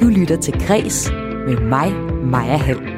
Du 0.00 0.06
lytter 0.06 0.36
til 0.36 0.66
Græs 0.66 1.10
med 1.46 1.60
mig, 1.60 1.92
Maja 2.24 2.56
Hall. 2.56 2.96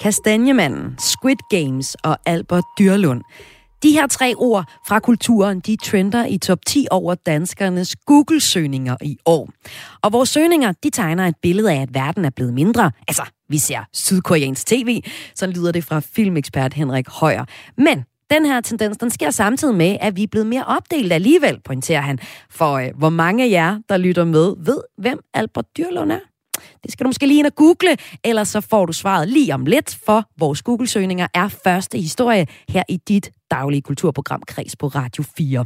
Kastanjemanden, 0.00 0.98
Squid 0.98 1.36
Games 1.50 1.94
og 1.94 2.18
Albert 2.26 2.64
Dyrlund. 2.78 3.22
De 3.86 3.92
her 3.92 4.06
tre 4.06 4.34
ord 4.36 4.64
fra 4.86 5.00
kulturen, 5.00 5.60
de 5.60 5.76
trender 5.76 6.26
i 6.26 6.38
top 6.38 6.58
10 6.66 6.86
over 6.90 7.14
danskernes 7.14 7.96
Google-søgninger 7.96 8.96
i 9.02 9.18
år. 9.26 9.48
Og 10.02 10.12
vores 10.12 10.28
søgninger, 10.28 10.72
de 10.72 10.90
tegner 10.90 11.26
et 11.26 11.34
billede 11.42 11.72
af, 11.72 11.82
at 11.82 11.94
verden 11.94 12.24
er 12.24 12.30
blevet 12.30 12.54
mindre. 12.54 12.90
Altså, 13.08 13.22
vi 13.48 13.58
ser 13.58 13.78
sydkoreansk 13.92 14.66
tv, 14.66 15.02
så 15.34 15.46
lyder 15.46 15.72
det 15.72 15.84
fra 15.84 16.00
filmekspert 16.00 16.74
Henrik 16.74 17.08
Højer. 17.08 17.44
Men 17.76 18.04
den 18.30 18.46
her 18.46 18.60
tendens, 18.60 18.96
den 18.96 19.10
sker 19.10 19.30
samtidig 19.30 19.74
med, 19.74 19.96
at 20.00 20.16
vi 20.16 20.22
er 20.22 20.28
blevet 20.30 20.46
mere 20.46 20.64
opdelt 20.64 21.12
alligevel, 21.12 21.60
pointerer 21.64 22.00
han. 22.00 22.18
For 22.50 22.72
øh, 22.72 22.88
hvor 22.98 23.10
mange 23.10 23.44
af 23.44 23.50
jer, 23.50 23.78
der 23.88 23.96
lytter 23.96 24.24
med, 24.24 24.54
ved, 24.58 24.80
hvem 24.98 25.20
Albert 25.34 25.66
Dyrlund 25.76 26.12
er? 26.12 26.20
Det 26.86 26.92
skal 26.92 27.04
du 27.04 27.08
måske 27.08 27.26
lige 27.26 27.38
ind 27.38 27.46
og 27.46 27.54
google, 27.54 27.96
ellers 28.24 28.48
så 28.48 28.60
får 28.60 28.86
du 28.86 28.92
svaret 28.92 29.28
lige 29.28 29.54
om 29.54 29.66
lidt, 29.66 29.98
for 30.04 30.24
vores 30.38 30.62
Google-søgninger 30.62 31.26
er 31.34 31.48
første 31.48 31.98
historie 31.98 32.46
her 32.68 32.82
i 32.88 32.96
dit 32.96 33.30
daglige 33.50 33.82
kulturprogram 33.82 34.42
Kreds 34.46 34.76
på 34.76 34.86
Radio 34.86 35.24
4. 35.36 35.64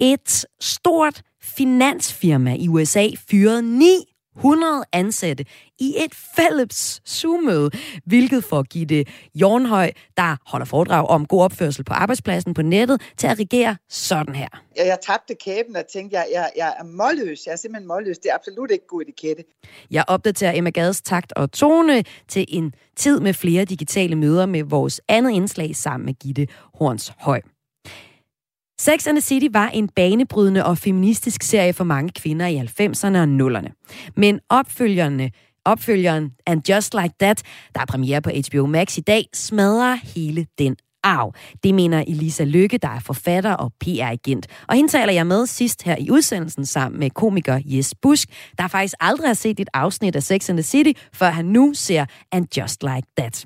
Et 0.00 0.46
stort 0.60 1.22
finansfirma 1.42 2.54
i 2.54 2.68
USA 2.68 3.08
fyrede 3.30 3.78
ni 3.78 4.11
100 4.36 4.84
ansatte 4.92 5.44
i 5.78 5.94
et 5.96 6.14
fælles 6.36 7.02
Zoom-møde, 7.08 7.70
hvilket 8.04 8.44
får 8.44 8.62
Gitte 8.62 9.04
Jornhøj, 9.34 9.90
der 10.16 10.36
holder 10.46 10.66
foredrag 10.66 11.06
om 11.06 11.26
god 11.26 11.42
opførsel 11.42 11.84
på 11.84 11.92
arbejdspladsen 11.92 12.54
på 12.54 12.62
nettet, 12.62 13.02
til 13.16 13.26
at 13.26 13.38
regere 13.38 13.76
sådan 13.88 14.34
her. 14.34 14.48
Jeg, 14.76 14.86
jeg 14.86 14.98
tabte 15.06 15.34
kæben 15.34 15.76
og 15.76 15.84
tænkte, 15.92 16.16
jeg, 16.16 16.26
jeg, 16.32 16.50
jeg 16.56 16.74
er 16.78 16.84
målløs. 16.84 17.46
Jeg 17.46 17.52
er 17.52 17.56
simpelthen 17.56 17.88
målløs. 17.88 18.18
Det 18.18 18.30
er 18.30 18.34
absolut 18.34 18.70
ikke 18.70 18.86
god 18.86 19.02
etikette. 19.02 19.44
Jeg 19.90 20.04
opdaterer 20.08 20.52
Emma 20.54 20.70
Gades 20.70 21.00
takt 21.00 21.32
og 21.32 21.52
tone 21.52 22.04
til 22.28 22.44
en 22.48 22.74
tid 22.96 23.20
med 23.20 23.34
flere 23.34 23.64
digitale 23.64 24.16
møder 24.16 24.46
med 24.46 24.64
vores 24.64 25.00
andet 25.08 25.30
indslag 25.30 25.76
sammen 25.76 26.06
med 26.06 26.14
Gitte 26.14 26.46
Horns 26.74 27.12
Høj. 27.18 27.40
Sex 28.82 29.06
and 29.06 29.16
the 29.16 29.20
City 29.20 29.46
var 29.52 29.68
en 29.68 29.88
banebrydende 29.88 30.64
og 30.64 30.78
feministisk 30.78 31.42
serie 31.42 31.72
for 31.72 31.84
mange 31.84 32.10
kvinder 32.10 32.46
i 32.46 32.56
90'erne 32.56 33.18
og 33.18 33.56
0'erne. 33.58 33.82
Men 34.16 34.40
opfølgerne 34.48 35.30
Opfølgeren 35.64 36.30
And 36.46 36.68
Just 36.68 36.94
Like 36.94 37.14
That, 37.20 37.42
der 37.74 37.80
er 37.80 37.84
premiere 37.84 38.22
på 38.22 38.30
HBO 38.30 38.66
Max 38.66 38.98
i 38.98 39.00
dag, 39.00 39.24
smadrer 39.34 39.94
hele 39.94 40.46
den 40.58 40.76
arv. 41.02 41.34
Det 41.64 41.74
mener 41.74 42.04
Elisa 42.06 42.44
Lykke, 42.44 42.78
der 42.78 42.88
er 42.88 43.00
forfatter 43.00 43.52
og 43.52 43.72
PR-agent. 43.84 44.46
Og 44.68 44.76
hende 44.76 44.90
taler 44.90 45.12
jeg 45.12 45.26
med 45.26 45.46
sidst 45.46 45.82
her 45.82 45.96
i 45.96 46.10
udsendelsen 46.10 46.66
sammen 46.66 47.00
med 47.00 47.10
komiker 47.10 47.60
Jes 47.64 47.94
Busk, 48.02 48.28
der 48.58 48.68
faktisk 48.68 48.94
aldrig 49.00 49.28
har 49.28 49.34
set 49.34 49.60
et 49.60 49.68
afsnit 49.74 50.16
af 50.16 50.22
Sex 50.22 50.50
and 50.50 50.58
the 50.58 50.62
City, 50.64 50.92
før 51.12 51.30
han 51.30 51.44
nu 51.44 51.72
ser 51.74 52.04
And 52.32 52.46
Just 52.56 52.82
Like 52.82 53.08
That. 53.18 53.44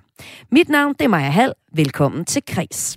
Mit 0.52 0.68
navn 0.68 0.94
det 0.98 1.04
er 1.04 1.08
Maja 1.08 1.30
Hall. 1.30 1.52
Velkommen 1.74 2.24
til 2.24 2.42
Kris. 2.46 2.96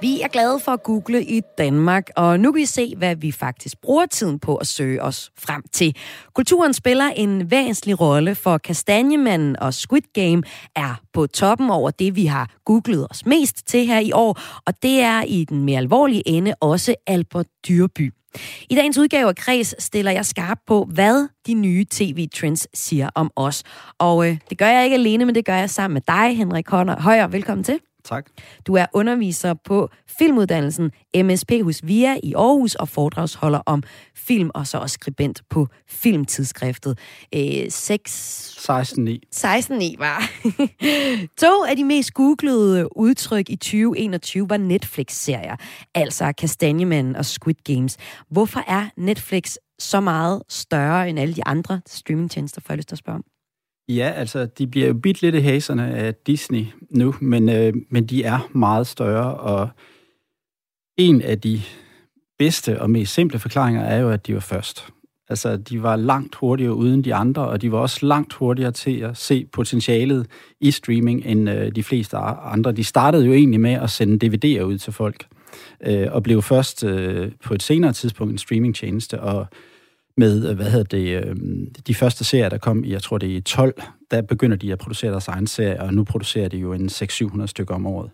Vi 0.00 0.20
er 0.20 0.28
glade 0.28 0.60
for 0.60 0.72
at 0.72 0.82
google 0.82 1.24
i 1.24 1.40
Danmark, 1.58 2.10
og 2.16 2.40
nu 2.40 2.52
kan 2.52 2.60
vi 2.60 2.66
se, 2.66 2.94
hvad 2.96 3.16
vi 3.16 3.32
faktisk 3.32 3.80
bruger 3.80 4.06
tiden 4.06 4.38
på 4.38 4.56
at 4.56 4.66
søge 4.66 5.02
os 5.02 5.30
frem 5.38 5.62
til. 5.72 5.96
Kulturen 6.34 6.74
spiller 6.74 7.04
en 7.04 7.50
væsentlig 7.50 8.00
rolle, 8.00 8.34
for 8.34 8.58
Kastanjemanden 8.58 9.58
og 9.58 9.74
Squid 9.74 10.02
Game 10.14 10.42
er 10.76 11.00
på 11.12 11.26
toppen 11.26 11.70
over 11.70 11.90
det, 11.90 12.16
vi 12.16 12.26
har 12.26 12.50
googlet 12.64 13.06
os 13.10 13.26
mest 13.26 13.66
til 13.66 13.86
her 13.86 13.98
i 13.98 14.12
år, 14.12 14.40
og 14.66 14.82
det 14.82 15.00
er 15.00 15.22
i 15.22 15.44
den 15.44 15.64
mere 15.64 15.78
alvorlige 15.78 16.28
ende 16.28 16.54
også 16.60 16.94
Albert 17.06 17.46
Dyrby. 17.68 18.12
I 18.70 18.74
dagens 18.74 18.98
udgave 18.98 19.28
af 19.28 19.36
Kreds 19.36 19.82
stiller 19.82 20.10
jeg 20.10 20.26
skarp 20.26 20.58
på, 20.66 20.88
hvad 20.92 21.28
de 21.46 21.54
nye 21.54 21.84
tv-trends 21.90 22.68
siger 22.74 23.08
om 23.14 23.30
os. 23.36 23.62
Og 23.98 24.28
øh, 24.28 24.38
det 24.50 24.58
gør 24.58 24.68
jeg 24.68 24.84
ikke 24.84 24.94
alene, 24.94 25.24
men 25.24 25.34
det 25.34 25.44
gør 25.44 25.56
jeg 25.56 25.70
sammen 25.70 25.94
med 25.94 26.02
dig, 26.06 26.36
Henrik 26.36 26.68
Højer. 26.70 27.26
Velkommen 27.26 27.64
til. 27.64 27.80
Tak. 28.10 28.26
Du 28.66 28.74
er 28.74 28.86
underviser 28.92 29.54
på 29.54 29.88
filmuddannelsen 30.18 30.90
MSP 31.16 31.52
hos 31.62 31.86
VIA 31.86 32.16
i 32.22 32.34
Aarhus 32.34 32.74
og 32.74 32.88
foredragsholder 32.88 33.60
om 33.66 33.82
film, 34.14 34.50
og 34.54 34.66
så 34.66 34.78
også 34.78 34.94
skribent 34.94 35.42
på 35.50 35.68
Filmtidsskriftet. 35.88 36.98
Øh, 37.34 37.70
6... 37.70 38.56
16.9. 38.70 39.18
16.9 39.36 39.98
var. 39.98 40.30
to 41.44 41.64
af 41.68 41.76
de 41.76 41.84
mest 41.84 42.14
googlede 42.14 42.96
udtryk 42.96 43.50
i 43.50 43.56
2021 43.56 44.50
var 44.50 44.56
Netflix-serier, 44.56 45.56
altså 45.94 46.32
Kastanjemanden 46.38 47.16
og 47.16 47.24
Squid 47.24 47.54
Games. 47.64 47.96
Hvorfor 48.30 48.60
er 48.66 48.88
Netflix 48.96 49.54
så 49.78 50.00
meget 50.00 50.42
større 50.48 51.08
end 51.08 51.18
alle 51.18 51.34
de 51.34 51.46
andre 51.46 51.80
streamingtjenester, 51.86 52.60
får 52.60 52.72
jeg 52.72 52.76
lyst 52.76 52.88
til 52.88 52.94
at 52.94 52.98
spørge 52.98 53.16
om? 53.16 53.24
Ja, 53.96 54.10
altså, 54.16 54.46
de 54.46 54.66
bliver 54.66 54.86
jo 54.86 54.94
bidt 54.94 55.22
lidt 55.22 55.34
i 55.34 55.38
haserne 55.38 55.94
af 55.94 56.14
Disney 56.14 56.66
nu, 56.90 57.14
men, 57.20 57.48
øh, 57.48 57.72
men 57.88 58.06
de 58.06 58.24
er 58.24 58.48
meget 58.52 58.86
større, 58.86 59.34
og 59.34 59.68
en 60.96 61.22
af 61.22 61.40
de 61.40 61.60
bedste 62.38 62.82
og 62.82 62.90
mest 62.90 63.14
simple 63.14 63.38
forklaringer 63.38 63.82
er 63.82 64.00
jo, 64.00 64.10
at 64.10 64.26
de 64.26 64.34
var 64.34 64.40
først. 64.40 64.88
Altså, 65.28 65.56
de 65.56 65.82
var 65.82 65.96
langt 65.96 66.34
hurtigere 66.34 66.74
uden 66.74 67.04
de 67.04 67.14
andre, 67.14 67.48
og 67.48 67.62
de 67.62 67.72
var 67.72 67.78
også 67.78 68.06
langt 68.06 68.32
hurtigere 68.32 68.72
til 68.72 69.00
at 69.00 69.16
se 69.16 69.46
potentialet 69.52 70.26
i 70.60 70.70
streaming 70.70 71.26
end 71.26 71.50
øh, 71.50 71.74
de 71.74 71.82
fleste 71.82 72.16
andre. 72.16 72.72
De 72.72 72.84
startede 72.84 73.26
jo 73.26 73.32
egentlig 73.32 73.60
med 73.60 73.72
at 73.72 73.90
sende 73.90 74.26
DVD'er 74.26 74.62
ud 74.62 74.78
til 74.78 74.92
folk, 74.92 75.26
øh, 75.86 76.06
og 76.10 76.22
blev 76.22 76.42
først 76.42 76.84
øh, 76.84 77.32
på 77.44 77.54
et 77.54 77.62
senere 77.62 77.92
tidspunkt 77.92 78.32
en 78.32 78.38
streamingtjeneste, 78.38 79.20
og 79.20 79.46
med, 80.16 80.50
øh, 80.50 80.56
hvad 80.56 80.70
hedder 80.70 80.84
det, 80.84 81.24
øh, 81.24 81.36
de 81.86 81.94
første 81.94 82.24
serier, 82.24 82.48
der 82.48 82.58
kom 82.58 82.84
i, 82.84 82.92
jeg 82.92 83.02
tror 83.02 83.18
det 83.18 83.32
er 83.32 83.36
i 83.36 83.40
12, 83.40 83.82
der 84.10 84.22
begynder 84.22 84.56
de 84.56 84.72
at 84.72 84.78
producere 84.78 85.10
deres 85.10 85.28
egen 85.28 85.46
serie, 85.46 85.80
og 85.80 85.94
nu 85.94 86.04
producerer 86.04 86.48
de 86.48 86.56
jo 86.56 86.72
en 86.72 86.88
600-700 86.88 87.46
stykker 87.46 87.74
om 87.74 87.86
året. 87.86 88.10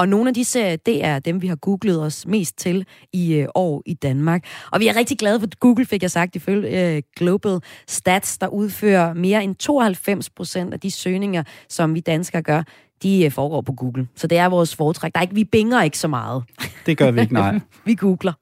Og 0.00 0.08
nogle 0.08 0.28
af 0.28 0.34
de 0.34 0.44
serier, 0.44 0.76
det 0.76 1.04
er 1.04 1.18
dem, 1.18 1.42
vi 1.42 1.46
har 1.46 1.56
googlet 1.56 2.02
os 2.02 2.26
mest 2.26 2.58
til 2.58 2.86
i 3.12 3.34
øh, 3.34 3.48
år 3.54 3.82
i 3.86 3.94
Danmark. 3.94 4.44
Og 4.72 4.80
vi 4.80 4.88
er 4.88 4.96
rigtig 4.96 5.18
glade 5.18 5.40
for, 5.40 5.46
at 5.46 5.60
Google 5.60 5.86
fik 5.86 6.02
jeg 6.02 6.10
sagt, 6.10 6.36
ifølge 6.36 6.96
øh, 6.96 7.02
Global 7.16 7.60
Stats, 7.88 8.38
der 8.38 8.48
udfører 8.48 9.14
mere 9.14 9.44
end 9.44 9.56
92 9.56 10.30
procent 10.30 10.74
af 10.74 10.80
de 10.80 10.90
søgninger, 10.90 11.42
som 11.68 11.94
vi 11.94 12.00
danskere 12.00 12.42
gør, 12.42 12.62
de 13.02 13.24
øh, 13.24 13.30
foregår 13.30 13.60
på 13.60 13.72
Google. 13.72 14.08
Så 14.16 14.26
det 14.26 14.38
er 14.38 14.46
vores 14.46 14.76
foretræk. 14.76 15.12
Der 15.14 15.18
er 15.18 15.22
ikke, 15.22 15.34
vi 15.34 15.44
binger 15.44 15.82
ikke 15.82 15.98
så 15.98 16.08
meget. 16.08 16.44
Det 16.86 16.98
gør 16.98 17.10
vi 17.10 17.20
ikke, 17.20 17.32
nej. 17.32 17.60
vi 17.86 17.94
googler. 17.94 18.32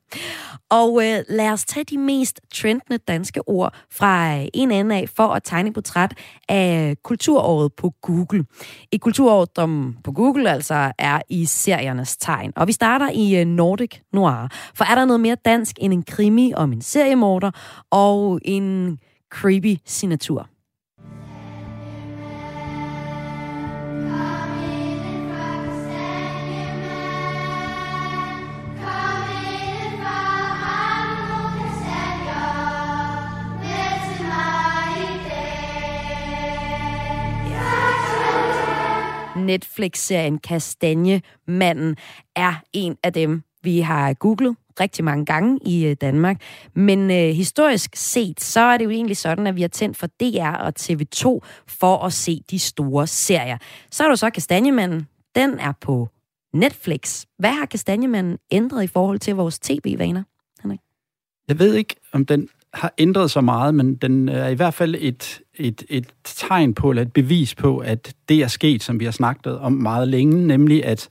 Og 0.70 1.02
øh, 1.04 1.24
lad 1.28 1.50
os 1.50 1.64
tage 1.64 1.84
de 1.84 1.98
mest 1.98 2.40
trendende 2.54 2.98
danske 2.98 3.48
ord 3.48 3.74
fra 3.92 4.36
øh, 4.36 4.46
en 4.54 4.70
anden 4.70 4.92
af 4.92 5.08
for 5.16 5.28
at 5.28 5.42
tegne 5.44 5.72
portræt 5.72 6.14
af 6.48 6.96
kulturåret 7.04 7.72
på 7.72 7.92
Google. 8.02 8.44
Et 8.92 9.00
kulturår, 9.00 9.46
som 9.56 9.96
på 10.04 10.12
Google 10.12 10.50
altså 10.50 10.92
er 10.98 11.20
i 11.28 11.44
seriernes 11.44 12.16
tegn. 12.16 12.52
Og 12.56 12.66
vi 12.66 12.72
starter 12.72 13.10
i 13.10 13.40
øh, 13.40 13.46
Nordic 13.46 13.90
Noir. 14.12 14.48
For 14.74 14.84
er 14.84 14.94
der 14.94 15.04
noget 15.04 15.20
mere 15.20 15.36
dansk 15.44 15.76
end 15.80 15.92
en 15.92 16.02
krimi 16.02 16.52
om 16.56 16.72
en 16.72 16.82
seriemorder 16.82 17.50
og 17.90 18.40
en 18.44 18.98
creepy 19.30 19.76
signatur? 19.84 20.48
Netflix-serien 39.48 40.38
Kastanjemanden 40.38 41.96
er 42.36 42.54
en 42.72 42.96
af 43.02 43.12
dem, 43.12 43.42
vi 43.62 43.80
har 43.80 44.14
googlet 44.14 44.56
rigtig 44.80 45.04
mange 45.04 45.26
gange 45.26 45.60
i 45.66 45.86
øh, 45.86 45.96
Danmark. 46.00 46.42
Men 46.74 47.10
øh, 47.10 47.34
historisk 47.34 47.96
set, 47.96 48.40
så 48.40 48.60
er 48.60 48.76
det 48.76 48.84
jo 48.84 48.90
egentlig 48.90 49.16
sådan, 49.16 49.46
at 49.46 49.56
vi 49.56 49.60
har 49.60 49.68
tændt 49.68 49.96
for 49.96 50.06
DR 50.06 50.56
og 50.56 50.72
TV2 50.80 51.40
for 51.66 52.04
at 52.04 52.12
se 52.12 52.42
de 52.50 52.58
store 52.58 53.06
serier. 53.06 53.58
Så 53.90 54.04
er 54.04 54.08
du 54.08 54.16
så 54.16 54.30
Kastanjemanden. 54.30 55.06
Den 55.34 55.58
er 55.58 55.72
på 55.80 56.08
Netflix. 56.54 57.24
Hvad 57.38 57.50
har 57.50 57.66
Kastanjemanden 57.66 58.38
ændret 58.50 58.82
i 58.82 58.86
forhold 58.86 59.18
til 59.18 59.34
vores 59.34 59.58
tv-vaner? 59.58 60.22
Jeg 61.48 61.58
ved 61.58 61.74
ikke, 61.74 61.96
om 62.12 62.26
den 62.26 62.48
har 62.74 62.94
ændret 62.98 63.30
så 63.30 63.40
meget, 63.40 63.74
men 63.74 63.94
den 63.94 64.28
er 64.28 64.48
i 64.48 64.54
hvert 64.54 64.74
fald 64.74 64.94
et, 64.98 65.40
et, 65.54 65.84
et 65.88 66.06
tegn 66.38 66.74
på, 66.74 66.90
eller 66.90 67.02
et 67.02 67.12
bevis 67.12 67.54
på, 67.54 67.78
at 67.78 68.14
det 68.28 68.42
er 68.42 68.48
sket, 68.48 68.82
som 68.82 69.00
vi 69.00 69.04
har 69.04 69.12
snakket 69.12 69.58
om 69.58 69.72
meget 69.72 70.08
længe, 70.08 70.46
nemlig 70.46 70.84
at 70.84 71.08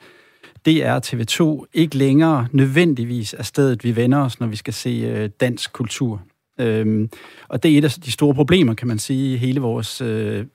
DR 0.65 0.99
TV2 1.05 1.65
ikke 1.73 1.97
længere 1.97 2.47
nødvendigvis 2.51 3.33
er 3.33 3.43
stedet, 3.43 3.83
vi 3.83 3.95
vender 3.95 4.17
os, 4.17 4.39
når 4.39 4.47
vi 4.47 4.55
skal 4.55 4.73
se 4.73 4.89
øh, 4.89 5.29
dansk 5.39 5.73
kultur. 5.73 6.21
Øhm, 6.59 7.09
og 7.47 7.63
det 7.63 7.73
er 7.73 7.77
et 7.77 7.83
af 7.83 7.91
de 7.91 8.11
store 8.11 8.33
problemer, 8.33 8.73
kan 8.73 8.87
man 8.87 8.99
sige, 8.99 9.33
i 9.33 9.37
hele 9.37 9.59
vores 9.59 10.01
øh, 10.01 10.45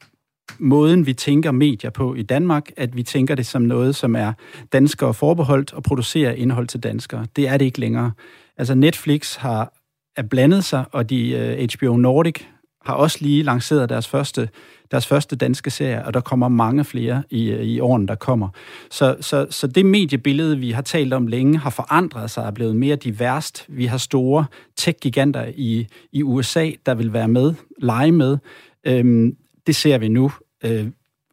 måden, 0.58 1.06
vi 1.06 1.12
tænker 1.12 1.50
medier 1.50 1.90
på 1.90 2.14
i 2.14 2.22
Danmark, 2.22 2.70
at 2.76 2.96
vi 2.96 3.02
tænker 3.02 3.34
det 3.34 3.46
som 3.46 3.62
noget, 3.62 3.96
som 3.96 4.16
er 4.16 4.32
danskere 4.72 5.14
forbeholdt 5.14 5.72
og 5.72 5.82
producerer 5.82 6.32
indhold 6.32 6.66
til 6.66 6.82
danskere. 6.82 7.26
Det 7.36 7.48
er 7.48 7.56
det 7.56 7.64
ikke 7.64 7.80
længere. 7.80 8.12
Altså 8.56 8.74
Netflix 8.74 9.36
har 9.36 9.72
er 10.16 10.22
blandet 10.22 10.64
sig, 10.64 10.84
og 10.92 11.10
de 11.10 11.30
øh, 11.30 11.68
HBO 11.74 11.96
Nordic 11.96 12.44
har 12.84 12.94
også 12.94 13.18
lige 13.20 13.42
lanceret 13.42 13.88
deres 13.88 14.08
første, 14.08 14.48
deres 14.90 15.06
første 15.06 15.36
danske 15.36 15.70
serie, 15.70 16.04
og 16.04 16.14
der 16.14 16.20
kommer 16.20 16.48
mange 16.48 16.84
flere 16.84 17.22
i, 17.30 17.50
øh, 17.50 17.62
i 17.64 17.80
årene, 17.80 18.06
der 18.06 18.14
kommer. 18.14 18.48
Så, 18.90 19.16
så, 19.20 19.46
så 19.50 19.66
det 19.66 19.86
mediebillede, 19.86 20.58
vi 20.58 20.70
har 20.70 20.82
talt 20.82 21.12
om 21.12 21.26
længe, 21.26 21.58
har 21.58 21.70
forandret 21.70 22.30
sig 22.30 22.42
og 22.42 22.46
er 22.46 22.52
blevet 22.52 22.76
mere 22.76 22.96
diverst. 22.96 23.66
Vi 23.68 23.86
har 23.86 23.98
store 23.98 24.44
tech-giganter 24.76 25.46
i, 25.54 25.86
i 26.12 26.22
USA, 26.22 26.70
der 26.86 26.94
vil 26.94 27.12
være 27.12 27.28
med, 27.28 27.54
lege 27.78 28.12
med. 28.12 28.38
Øhm, 28.86 29.36
det 29.66 29.76
ser 29.76 29.98
vi 29.98 30.08
nu 30.08 30.32
øh, 30.64 30.86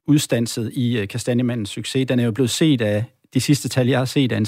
udstanset 0.07 0.71
i 0.73 0.97
øh, 0.97 1.07
Kastanjemandens 1.07 1.69
succes. 1.69 2.07
Den 2.07 2.19
er 2.19 2.23
jo 2.23 2.31
blevet 2.31 2.49
set 2.49 2.81
af 2.81 3.03
de 3.33 3.41
sidste 3.41 3.69
tal, 3.69 3.87
jeg 3.87 3.97
har 3.97 4.05
set, 4.05 4.31
er 4.31 4.37
en 4.37 4.45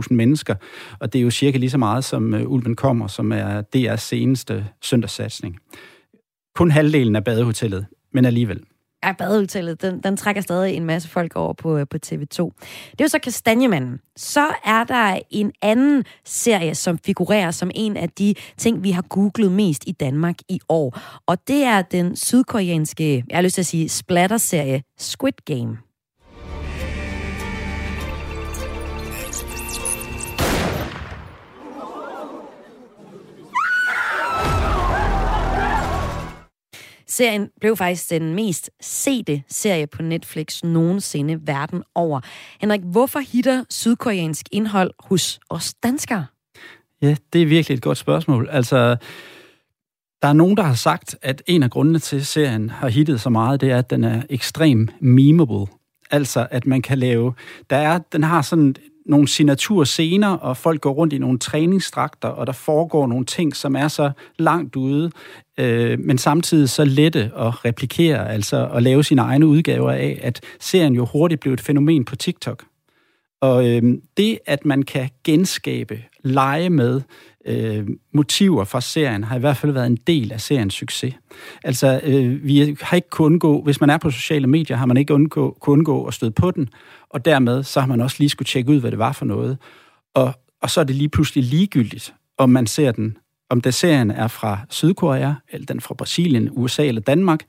600-700.000 0.00 0.14
mennesker, 0.14 0.54
og 1.00 1.12
det 1.12 1.18
er 1.18 1.22
jo 1.22 1.30
cirka 1.30 1.58
lige 1.58 1.70
så 1.70 1.78
meget 1.78 2.04
som 2.04 2.34
øh, 2.34 2.50
Ulven 2.50 2.76
kommer, 2.76 3.06
som 3.06 3.32
er 3.32 3.62
DR's 3.76 3.96
seneste 3.96 4.66
søndagssatsning. 4.82 5.58
Kun 6.54 6.70
halvdelen 6.70 7.16
af 7.16 7.24
badehotellet, 7.24 7.86
men 8.12 8.24
alligevel. 8.24 8.60
Ja, 9.04 9.12
badehotellet, 9.12 9.82
den, 9.82 10.00
den 10.00 10.16
trækker 10.16 10.42
stadig 10.42 10.74
en 10.74 10.84
masse 10.84 11.08
folk 11.08 11.36
over 11.36 11.52
på, 11.52 11.78
øh, 11.78 11.86
på 11.90 11.98
TV2. 12.06 12.50
Det 12.90 13.00
er 13.00 13.04
jo 13.04 13.08
så 13.08 13.18
Kastanjemanden. 13.18 14.00
Så 14.16 14.46
er 14.64 14.84
der 14.84 15.18
en 15.30 15.52
anden 15.62 16.04
serie, 16.24 16.74
som 16.74 16.98
figurerer 16.98 17.50
som 17.50 17.70
en 17.74 17.96
af 17.96 18.08
de 18.10 18.34
ting, 18.56 18.82
vi 18.82 18.90
har 18.90 19.02
googlet 19.02 19.52
mest 19.52 19.84
i 19.86 19.92
Danmark 19.92 20.36
i 20.48 20.60
år. 20.68 20.98
Og 21.26 21.48
det 21.48 21.64
er 21.64 21.82
den 21.82 22.16
sydkoreanske, 22.16 23.24
jeg 23.30 23.36
har 23.36 23.42
lyst 23.42 23.54
til 23.54 23.62
at 23.62 23.66
sige, 23.66 23.88
splatter-serie 23.88 24.82
Squid 24.98 25.32
Game. 25.44 25.78
Serien 37.14 37.50
blev 37.60 37.76
faktisk 37.76 38.10
den 38.10 38.34
mest 38.34 38.70
sete 38.80 39.42
serie 39.48 39.86
på 39.86 40.02
Netflix 40.02 40.62
nogensinde 40.62 41.46
verden 41.46 41.82
over. 41.94 42.20
Henrik, 42.60 42.80
hvorfor 42.84 43.18
hitter 43.18 43.64
sydkoreansk 43.70 44.46
indhold 44.52 44.90
hos 44.98 45.40
os 45.50 45.74
danskere? 45.74 46.26
Ja, 47.02 47.16
det 47.32 47.42
er 47.42 47.46
virkelig 47.46 47.76
et 47.76 47.82
godt 47.82 47.98
spørgsmål. 47.98 48.48
Altså, 48.50 48.96
der 50.22 50.28
er 50.28 50.32
nogen, 50.32 50.56
der 50.56 50.62
har 50.62 50.74
sagt, 50.74 51.16
at 51.22 51.42
en 51.46 51.62
af 51.62 51.70
grundene 51.70 51.98
til, 51.98 52.16
at 52.16 52.26
serien 52.26 52.70
har 52.70 52.88
hittet 52.88 53.20
så 53.20 53.30
meget, 53.30 53.60
det 53.60 53.70
er, 53.70 53.78
at 53.78 53.90
den 53.90 54.04
er 54.04 54.22
ekstrem 54.30 54.88
memeable. 55.00 55.66
Altså, 56.10 56.46
at 56.50 56.66
man 56.66 56.82
kan 56.82 56.98
lave... 56.98 57.34
Der 57.70 57.76
er, 57.76 57.98
den 57.98 58.22
har 58.22 58.42
sådan 58.42 58.74
nogle 59.06 59.28
signaturscener, 59.28 60.28
og 60.28 60.56
folk 60.56 60.80
går 60.80 60.92
rundt 60.92 61.12
i 61.12 61.18
nogle 61.18 61.38
træningsdragter, 61.38 62.28
og 62.28 62.46
der 62.46 62.52
foregår 62.52 63.06
nogle 63.06 63.24
ting, 63.24 63.56
som 63.56 63.76
er 63.76 63.88
så 63.88 64.10
langt 64.38 64.76
ude, 64.76 65.10
øh, 65.60 65.98
men 65.98 66.18
samtidig 66.18 66.68
så 66.68 66.84
lette 66.84 67.20
at 67.20 67.64
replikere, 67.64 68.30
altså 68.30 68.68
at 68.68 68.82
lave 68.82 69.04
sine 69.04 69.22
egne 69.22 69.46
udgaver 69.46 69.90
af, 69.90 70.18
at 70.22 70.40
serien 70.60 70.94
jo 70.94 71.04
hurtigt 71.04 71.40
blev 71.40 71.52
et 71.52 71.60
fænomen 71.60 72.04
på 72.04 72.16
TikTok. 72.16 72.64
Og 73.40 73.68
øh, 73.68 73.82
det, 74.16 74.38
at 74.46 74.64
man 74.64 74.82
kan 74.82 75.10
genskabe, 75.24 76.02
lege 76.22 76.70
med 76.70 77.00
øh, 77.46 77.88
motiver 78.12 78.64
fra 78.64 78.80
serien, 78.80 79.24
har 79.24 79.36
i 79.36 79.40
hvert 79.40 79.56
fald 79.56 79.72
været 79.72 79.86
en 79.86 79.98
del 80.06 80.32
af 80.32 80.40
seriens 80.40 80.74
succes. 80.74 81.14
Altså, 81.64 82.00
øh, 82.04 82.44
vi 82.44 82.76
har 82.80 82.96
ikke 82.96 83.10
kunnet 83.10 83.26
undgå, 83.26 83.62
hvis 83.62 83.80
man 83.80 83.90
er 83.90 83.98
på 83.98 84.10
sociale 84.10 84.46
medier, 84.46 84.76
har 84.76 84.86
man 84.86 84.96
ikke 84.96 85.14
undgå, 85.14 85.56
kunnet 85.60 85.78
undgå 85.78 86.04
at 86.04 86.14
støde 86.14 86.30
på 86.30 86.50
den, 86.50 86.68
og 87.14 87.24
dermed 87.24 87.62
så 87.62 87.80
har 87.80 87.86
man 87.86 88.00
også 88.00 88.16
lige 88.18 88.28
skulle 88.28 88.46
tjekke 88.46 88.70
ud, 88.70 88.80
hvad 88.80 88.90
det 88.90 88.98
var 88.98 89.12
for 89.12 89.24
noget. 89.24 89.58
Og, 90.14 90.34
og 90.62 90.70
så 90.70 90.80
er 90.80 90.84
det 90.84 90.96
lige 90.96 91.08
pludselig 91.08 91.44
ligegyldigt, 91.44 92.14
om 92.38 92.50
man 92.50 92.66
ser 92.66 92.92
den, 92.92 93.16
om 93.50 93.60
det 93.60 93.74
serien 93.74 94.10
er 94.10 94.28
fra 94.28 94.58
Sydkorea, 94.70 95.32
eller 95.48 95.66
den 95.66 95.80
fra 95.80 95.94
Brasilien, 95.94 96.48
USA 96.52 96.86
eller 96.86 97.00
Danmark. 97.00 97.40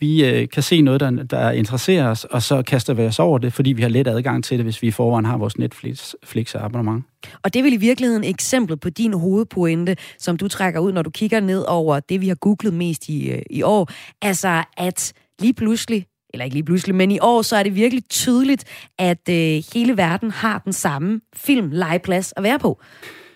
Vi 0.00 0.24
øh, 0.24 0.48
kan 0.48 0.62
se 0.62 0.80
noget, 0.80 1.00
der, 1.00 1.10
der 1.10 1.50
interesserer 1.50 2.08
os, 2.08 2.24
og 2.24 2.42
så 2.42 2.62
kaster 2.62 2.94
vi 2.94 3.02
os 3.02 3.18
over 3.18 3.38
det, 3.38 3.52
fordi 3.52 3.72
vi 3.72 3.82
har 3.82 3.88
let 3.88 4.08
adgang 4.08 4.44
til 4.44 4.58
det, 4.58 4.66
hvis 4.66 4.82
vi 4.82 4.86
i 4.88 4.90
forvejen 4.90 5.24
har 5.24 5.36
vores 5.36 5.58
Netflix-abonnement. 5.58 7.04
Og 7.42 7.54
det 7.54 7.60
er 7.60 7.62
vel 7.62 7.72
i 7.72 7.76
virkeligheden 7.76 8.24
eksemplet 8.24 8.80
på 8.80 8.90
din 8.90 9.12
hovedpointe, 9.12 9.96
som 10.18 10.36
du 10.36 10.48
trækker 10.48 10.80
ud, 10.80 10.92
når 10.92 11.02
du 11.02 11.10
kigger 11.10 11.40
ned 11.40 11.64
over 11.68 12.00
det, 12.00 12.20
vi 12.20 12.28
har 12.28 12.34
googlet 12.34 12.74
mest 12.74 13.08
i, 13.08 13.30
øh, 13.30 13.42
i 13.50 13.62
år. 13.62 13.88
Altså, 14.22 14.64
at 14.76 15.12
lige 15.40 15.54
pludselig 15.54 16.06
eller 16.34 16.44
ikke 16.44 16.54
lige 16.54 16.64
pludselig, 16.64 16.94
men 16.94 17.10
i 17.10 17.18
år, 17.20 17.42
så 17.42 17.56
er 17.56 17.62
det 17.62 17.74
virkelig 17.74 18.04
tydeligt, 18.08 18.64
at 18.98 19.28
øh, 19.30 19.62
hele 19.74 19.96
verden 19.96 20.30
har 20.30 20.58
den 20.58 20.72
samme 20.72 21.20
film 21.36 21.70
legeplads 21.70 22.32
at 22.36 22.42
være 22.42 22.58
på. 22.58 22.80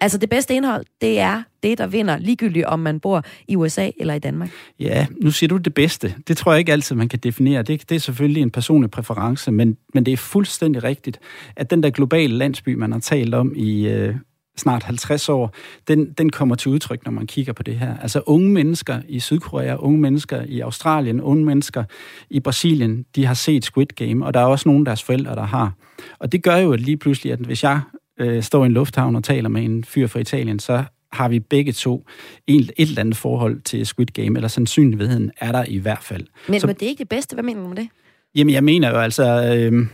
Altså 0.01 0.19
det 0.19 0.31
bedste 0.31 0.55
indhold, 0.55 0.85
det 1.01 1.19
er 1.19 1.43
det, 1.63 1.79
der 1.79 1.87
vinder, 1.87 2.19
ligegyldigt 2.19 2.67
om 2.67 2.79
man 2.79 3.01
bor 3.01 3.25
i 3.49 3.57
USA 3.57 3.91
eller 3.97 4.15
i 4.15 4.19
Danmark. 4.19 4.51
Ja, 4.81 5.07
nu 5.21 5.31
siger 5.31 5.49
du 5.49 5.57
det 5.57 5.75
bedste. 5.75 6.15
Det 6.29 6.37
tror 6.37 6.53
jeg 6.53 6.59
ikke 6.59 6.73
altid, 6.73 6.97
man 6.97 7.09
kan 7.09 7.19
definere. 7.19 7.63
Det, 7.63 7.89
det 7.89 7.95
er 7.95 7.99
selvfølgelig 7.99 8.43
en 8.43 8.51
personlig 8.51 8.91
præference, 8.91 9.53
men, 9.53 9.77
men 9.95 10.07
det 10.07 10.13
er 10.13 10.17
fuldstændig 10.17 10.85
rigtigt, 10.85 11.19
at 11.57 11.71
den 11.71 11.83
der 11.83 11.91
globale 11.91 12.35
landsby, 12.35 12.75
man 12.75 12.93
har 12.93 12.99
talt 12.99 13.35
om 13.35 13.53
i, 13.57 13.89
øh, 13.89 14.15
snart 14.57 14.83
50 14.83 15.29
år, 15.29 15.55
den, 15.89 16.13
den 16.13 16.31
kommer 16.31 16.55
til 16.55 16.71
udtryk, 16.71 17.05
når 17.05 17.13
man 17.13 17.27
kigger 17.27 17.53
på 17.53 17.63
det 17.63 17.79
her. 17.79 17.97
Altså 17.99 18.23
unge 18.27 18.51
mennesker 18.51 19.01
i 19.09 19.21
Sydkorea, 19.21 19.77
unge 19.79 20.01
mennesker 20.01 20.43
i 20.43 20.61
Australien, 20.61 21.21
unge 21.21 21.45
mennesker 21.45 21.85
i 22.31 22.41
Brasilien, 22.41 23.05
de 23.17 23.27
har 23.27 23.35
set 23.35 23.65
Squid 23.65 23.87
Game, 23.87 24.27
og 24.27 24.35
der 24.35 24.41
er 24.41 24.45
også 24.45 24.69
nogle 24.69 24.81
af 24.81 24.85
deres 24.85 25.03
forældre, 25.03 25.35
der 25.35 25.47
har. 25.47 25.73
Og 26.19 26.33
det 26.33 26.43
gør 26.43 26.57
jo 26.57 26.73
at 26.73 26.81
lige 26.81 26.97
pludselig, 26.97 27.33
at 27.33 27.39
hvis 27.39 27.63
jeg 27.63 27.81
øh, 28.21 28.43
står 28.43 28.63
i 28.63 28.67
en 28.67 28.73
lufthavn 28.73 29.17
og 29.17 29.25
taler 29.25 29.49
med 29.49 29.65
en 29.65 29.85
fyr 29.85 30.07
fra 30.07 30.21
Italien, 30.21 30.59
så 30.59 30.85
har 31.13 31.29
vi 31.29 31.41
begge 31.41 31.73
to 31.73 32.07
et, 32.47 32.73
et 32.77 32.89
eller 32.89 33.01
andet 33.01 33.17
forhold 33.17 33.61
til 33.61 33.87
Squid 33.87 34.07
Game, 34.07 34.39
eller 34.39 34.49
sandsynligheden 34.49 35.31
er 35.41 35.53
der 35.53 35.65
i 35.69 35.79
hvert 35.79 36.03
fald. 36.03 36.27
Men, 36.49 36.61
så, 36.61 36.67
men 36.67 36.77
det 36.77 36.83
er 36.83 36.89
ikke 36.89 36.99
det 36.99 37.09
bedste. 37.09 37.35
Hvad 37.35 37.45
mener 37.45 37.63
du 37.63 37.69
med 37.69 37.77
det? 37.77 37.89
Jamen, 38.35 38.55
jeg 38.55 38.65
mener 38.65 38.91
jo 38.91 38.97
altså... 38.97 39.57
Øh, 39.57 39.87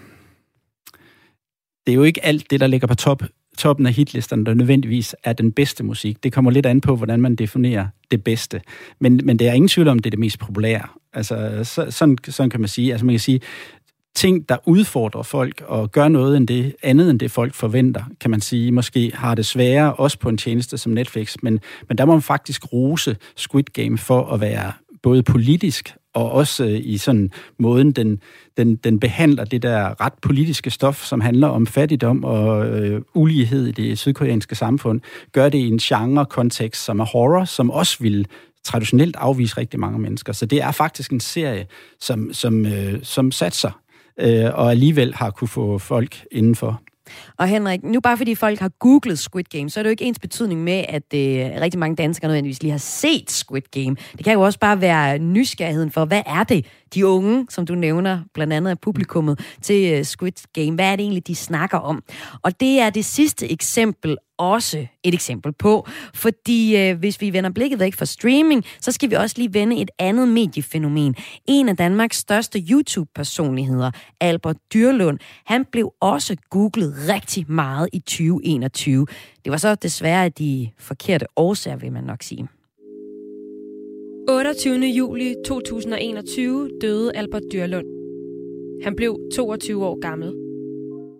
det 1.86 1.92
er 1.92 1.96
jo 1.96 2.02
ikke 2.02 2.24
alt 2.24 2.50
det, 2.50 2.60
der 2.60 2.66
ligger 2.66 2.86
på 2.86 2.94
top 2.94 3.22
toppen 3.58 3.86
af 3.86 3.92
hitlisterne, 3.92 4.44
der 4.44 4.54
nødvendigvis 4.54 5.16
er 5.24 5.32
den 5.32 5.52
bedste 5.52 5.84
musik. 5.84 6.22
Det 6.22 6.32
kommer 6.32 6.50
lidt 6.50 6.66
an 6.66 6.80
på, 6.80 6.96
hvordan 6.96 7.20
man 7.20 7.36
definerer 7.36 7.86
det 8.10 8.24
bedste. 8.24 8.60
Men, 9.00 9.20
men 9.24 9.38
det 9.38 9.48
er 9.48 9.52
ingen 9.52 9.68
tvivl 9.68 9.88
om, 9.88 9.98
det 9.98 10.06
er 10.06 10.10
det 10.10 10.18
mest 10.18 10.38
populære. 10.38 10.86
Altså, 11.12 11.60
så, 11.64 11.86
sådan, 11.90 12.18
sådan 12.28 12.50
kan 12.50 12.60
man 12.60 12.68
sige. 12.68 12.92
Altså, 12.92 13.06
man 13.06 13.12
kan 13.12 13.20
sige, 13.20 13.40
ting, 14.14 14.48
der 14.48 14.56
udfordrer 14.66 15.22
folk 15.22 15.62
og 15.66 15.92
gør 15.92 16.08
noget 16.08 16.36
end 16.36 16.48
det, 16.48 16.74
andet 16.82 17.10
end 17.10 17.20
det, 17.20 17.30
folk 17.30 17.54
forventer, 17.54 18.04
kan 18.20 18.30
man 18.30 18.40
sige, 18.40 18.72
måske 18.72 19.10
har 19.14 19.34
det 19.34 19.46
sværere, 19.46 19.94
også 19.94 20.18
på 20.18 20.28
en 20.28 20.36
tjeneste 20.36 20.78
som 20.78 20.92
Netflix, 20.92 21.36
men, 21.42 21.60
men 21.88 21.98
der 21.98 22.04
må 22.04 22.12
man 22.12 22.22
faktisk 22.22 22.72
rose 22.72 23.16
Squid 23.36 23.64
Game 23.64 23.98
for 23.98 24.26
at 24.26 24.40
være 24.40 24.72
både 25.02 25.22
politisk 25.22 25.94
og 26.18 26.32
også 26.32 26.64
øh, 26.64 26.80
i 26.84 26.98
sådan 26.98 27.30
måden, 27.58 27.92
den, 27.92 28.20
den, 28.56 28.76
den 28.76 29.00
behandler 29.00 29.44
det 29.44 29.62
der 29.62 30.00
ret 30.00 30.12
politiske 30.22 30.70
stof, 30.70 31.04
som 31.04 31.20
handler 31.20 31.48
om 31.48 31.66
fattigdom 31.66 32.24
og 32.24 32.66
øh, 32.66 33.02
ulighed 33.14 33.66
i 33.66 33.72
det 33.72 33.98
sydkoreanske 33.98 34.54
samfund, 34.54 35.00
gør 35.32 35.48
det 35.48 35.58
i 35.58 35.68
en 35.68 35.78
genre-kontekst, 35.78 36.84
som 36.84 37.00
er 37.00 37.04
horror, 37.04 37.44
som 37.44 37.70
også 37.70 37.96
vil 38.00 38.26
traditionelt 38.64 39.16
afvise 39.16 39.56
rigtig 39.58 39.80
mange 39.80 39.98
mennesker. 39.98 40.32
Så 40.32 40.46
det 40.46 40.62
er 40.62 40.72
faktisk 40.72 41.10
en 41.10 41.20
serie, 41.20 41.66
som, 42.00 42.32
som, 42.32 42.66
øh, 42.66 42.98
som 43.02 43.32
satser, 43.32 43.80
øh, 44.20 44.44
og 44.54 44.70
alligevel 44.70 45.14
har 45.14 45.30
kunne 45.30 45.48
få 45.48 45.78
folk 45.78 46.24
indenfor. 46.30 46.80
Og 47.36 47.48
Henrik, 47.48 47.82
nu 47.82 48.00
bare 48.00 48.16
fordi 48.16 48.34
folk 48.34 48.58
har 48.58 48.68
googlet 48.68 49.18
Squid 49.18 49.44
Game, 49.44 49.70
så 49.70 49.80
er 49.80 49.82
det 49.82 49.88
jo 49.88 49.90
ikke 49.90 50.04
ens 50.04 50.18
betydning 50.18 50.64
med, 50.64 50.84
at 50.88 51.14
øh, 51.14 51.60
rigtig 51.60 51.78
mange 51.78 51.96
danskere 51.96 52.28
nødvendigvis 52.28 52.62
lige 52.62 52.70
har 52.70 52.78
set 52.78 53.30
Squid 53.30 53.62
Game. 53.70 53.96
Det 54.16 54.24
kan 54.24 54.32
jo 54.32 54.40
også 54.40 54.58
bare 54.58 54.80
være 54.80 55.18
nysgerrigheden 55.18 55.90
for, 55.90 56.04
hvad 56.04 56.22
er 56.26 56.44
det, 56.44 56.66
de 56.94 57.06
unge, 57.06 57.46
som 57.50 57.66
du 57.66 57.74
nævner, 57.74 58.20
blandt 58.34 58.52
andet 58.52 58.70
af 58.70 58.78
publikummet 58.78 59.40
til 59.62 59.92
øh, 59.92 60.04
Squid 60.04 60.32
Game. 60.52 60.72
Hvad 60.72 60.92
er 60.92 60.96
det 60.96 61.02
egentlig, 61.02 61.26
de 61.26 61.34
snakker 61.34 61.78
om? 61.78 62.02
Og 62.42 62.60
det 62.60 62.80
er 62.80 62.90
det 62.90 63.04
sidste 63.04 63.52
eksempel 63.52 64.16
også 64.38 64.86
et 65.04 65.14
eksempel 65.14 65.52
på, 65.52 65.86
fordi 66.14 66.76
øh, 66.76 66.98
hvis 66.98 67.20
vi 67.20 67.32
vender 67.32 67.50
blikket 67.50 67.80
væk 67.80 67.94
fra 67.94 68.04
streaming, 68.04 68.64
så 68.80 68.92
skal 68.92 69.10
vi 69.10 69.14
også 69.14 69.34
lige 69.38 69.54
vende 69.54 69.80
et 69.80 69.90
andet 69.98 70.28
mediefænomen. 70.28 71.14
En 71.46 71.68
af 71.68 71.76
Danmarks 71.76 72.16
største 72.16 72.58
YouTube-personligheder, 72.70 73.90
Albert 74.20 74.56
Dyrlund, 74.74 75.18
han 75.44 75.64
blev 75.64 75.92
også 76.00 76.36
googlet 76.50 76.94
rigtig 77.08 77.50
meget 77.52 77.88
i 77.92 77.98
2021. 77.98 79.06
Det 79.44 79.50
var 79.50 79.56
så 79.56 79.74
desværre 79.74 80.28
de 80.28 80.70
forkerte 80.78 81.26
årsager, 81.36 81.76
vil 81.76 81.92
man 81.92 82.04
nok 82.04 82.22
sige. 82.22 82.48
28. 84.28 84.74
juli 84.74 85.34
2021 85.46 86.70
døde 86.80 87.12
Albert 87.14 87.42
Dyrlund. 87.52 87.86
Han 88.84 88.96
blev 88.96 89.18
22 89.34 89.86
år 89.86 90.00
gammel. 90.00 90.47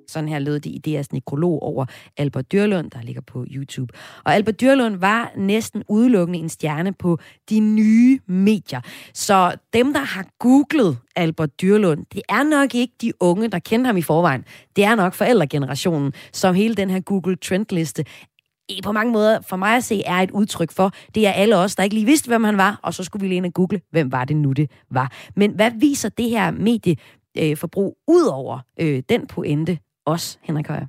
Sådan 0.09 0.29
her 0.29 0.39
lød 0.39 0.61
det 0.61 0.71
i 0.71 0.79
deres 0.79 1.13
nekrolog 1.13 1.63
over 1.63 1.87
Albert 2.17 2.53
Dyrlund, 2.53 2.91
der 2.91 3.03
ligger 3.03 3.23
på 3.23 3.45
YouTube. 3.51 3.95
Og 4.25 4.35
Albert 4.35 4.61
Dyrlund 4.61 4.97
var 4.97 5.33
næsten 5.37 5.83
udelukkende 5.89 6.39
en 6.39 6.49
stjerne 6.49 6.93
på 6.93 7.19
de 7.51 7.61
nye 7.61 8.21
medier. 8.27 8.81
Så 9.15 9.57
dem, 9.73 9.93
der 9.93 10.01
har 10.01 10.27
googlet 10.39 10.99
Albert 11.17 11.61
Dyrlund, 11.61 12.07
det 12.13 12.23
er 12.29 12.43
nok 12.43 12.75
ikke 12.75 12.95
de 13.01 13.13
unge, 13.21 13.49
der 13.49 13.59
kender 13.59 13.87
ham 13.87 13.97
i 13.97 14.03
forvejen. 14.03 14.45
Det 14.77 14.85
er 14.85 14.95
nok 14.95 15.15
forældregenerationen, 15.15 16.13
som 16.33 16.55
hele 16.55 16.75
den 16.75 16.91
her 16.91 17.01
Google 17.01 17.37
Trendliste 17.37 18.05
på 18.85 18.93
mange 18.93 19.13
måder 19.13 19.41
for 19.41 19.57
mig 19.57 19.77
at 19.77 19.85
se 19.85 20.03
er 20.07 20.17
et 20.17 20.31
udtryk 20.31 20.73
for, 20.73 20.93
det 21.15 21.27
er 21.27 21.33
alle 21.33 21.57
os, 21.57 21.77
der 21.77 21.83
ikke 21.83 21.95
lige 21.95 22.07
vidste, 22.07 22.29
hvem 22.29 22.45
han 22.45 22.57
var, 22.57 22.81
og 22.83 22.95
så 22.95 23.05
skulle 23.05 23.21
vi 23.21 23.29
lige 23.29 23.37
ind 23.37 23.47
og 23.47 23.53
google, 23.53 23.81
hvem 23.91 24.13
var 24.13 24.25
det 24.25 24.37
nu, 24.37 24.53
det 24.53 24.71
var. 24.91 25.13
Men 25.37 25.51
hvad 25.51 25.71
viser 25.81 26.09
det 26.09 26.31
her 26.31 26.51
medieforbrug 26.51 27.97
ud 28.09 28.25
over 28.33 28.59
øh, 28.81 29.03
den 29.09 29.27
pointe 29.27 29.79
os, 30.09 30.39
Henrik 30.43 30.67
Højer? 30.67 30.87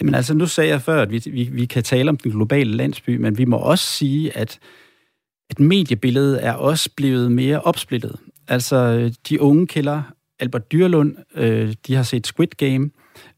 Jamen 0.00 0.14
altså, 0.14 0.34
nu 0.34 0.46
sagde 0.46 0.70
jeg 0.70 0.82
før, 0.82 1.02
at 1.02 1.10
vi, 1.10 1.22
vi, 1.26 1.48
vi 1.52 1.64
kan 1.64 1.82
tale 1.82 2.08
om 2.08 2.16
den 2.16 2.30
globale 2.30 2.76
landsby, 2.76 3.16
men 3.16 3.38
vi 3.38 3.44
må 3.44 3.56
også 3.56 3.84
sige, 3.84 4.36
at, 4.36 4.58
at 5.50 5.60
mediebilledet 5.60 6.46
er 6.46 6.52
også 6.52 6.90
blevet 6.96 7.32
mere 7.32 7.60
opsplittet. 7.60 8.16
Altså, 8.48 9.10
de 9.28 9.40
unge 9.40 9.66
kælder 9.66 10.02
Albert 10.40 10.72
Dyrlund, 10.72 11.16
øh, 11.36 11.74
de 11.86 11.94
har 11.94 12.02
set 12.02 12.26
Squid 12.26 12.48
Game, 12.48 12.90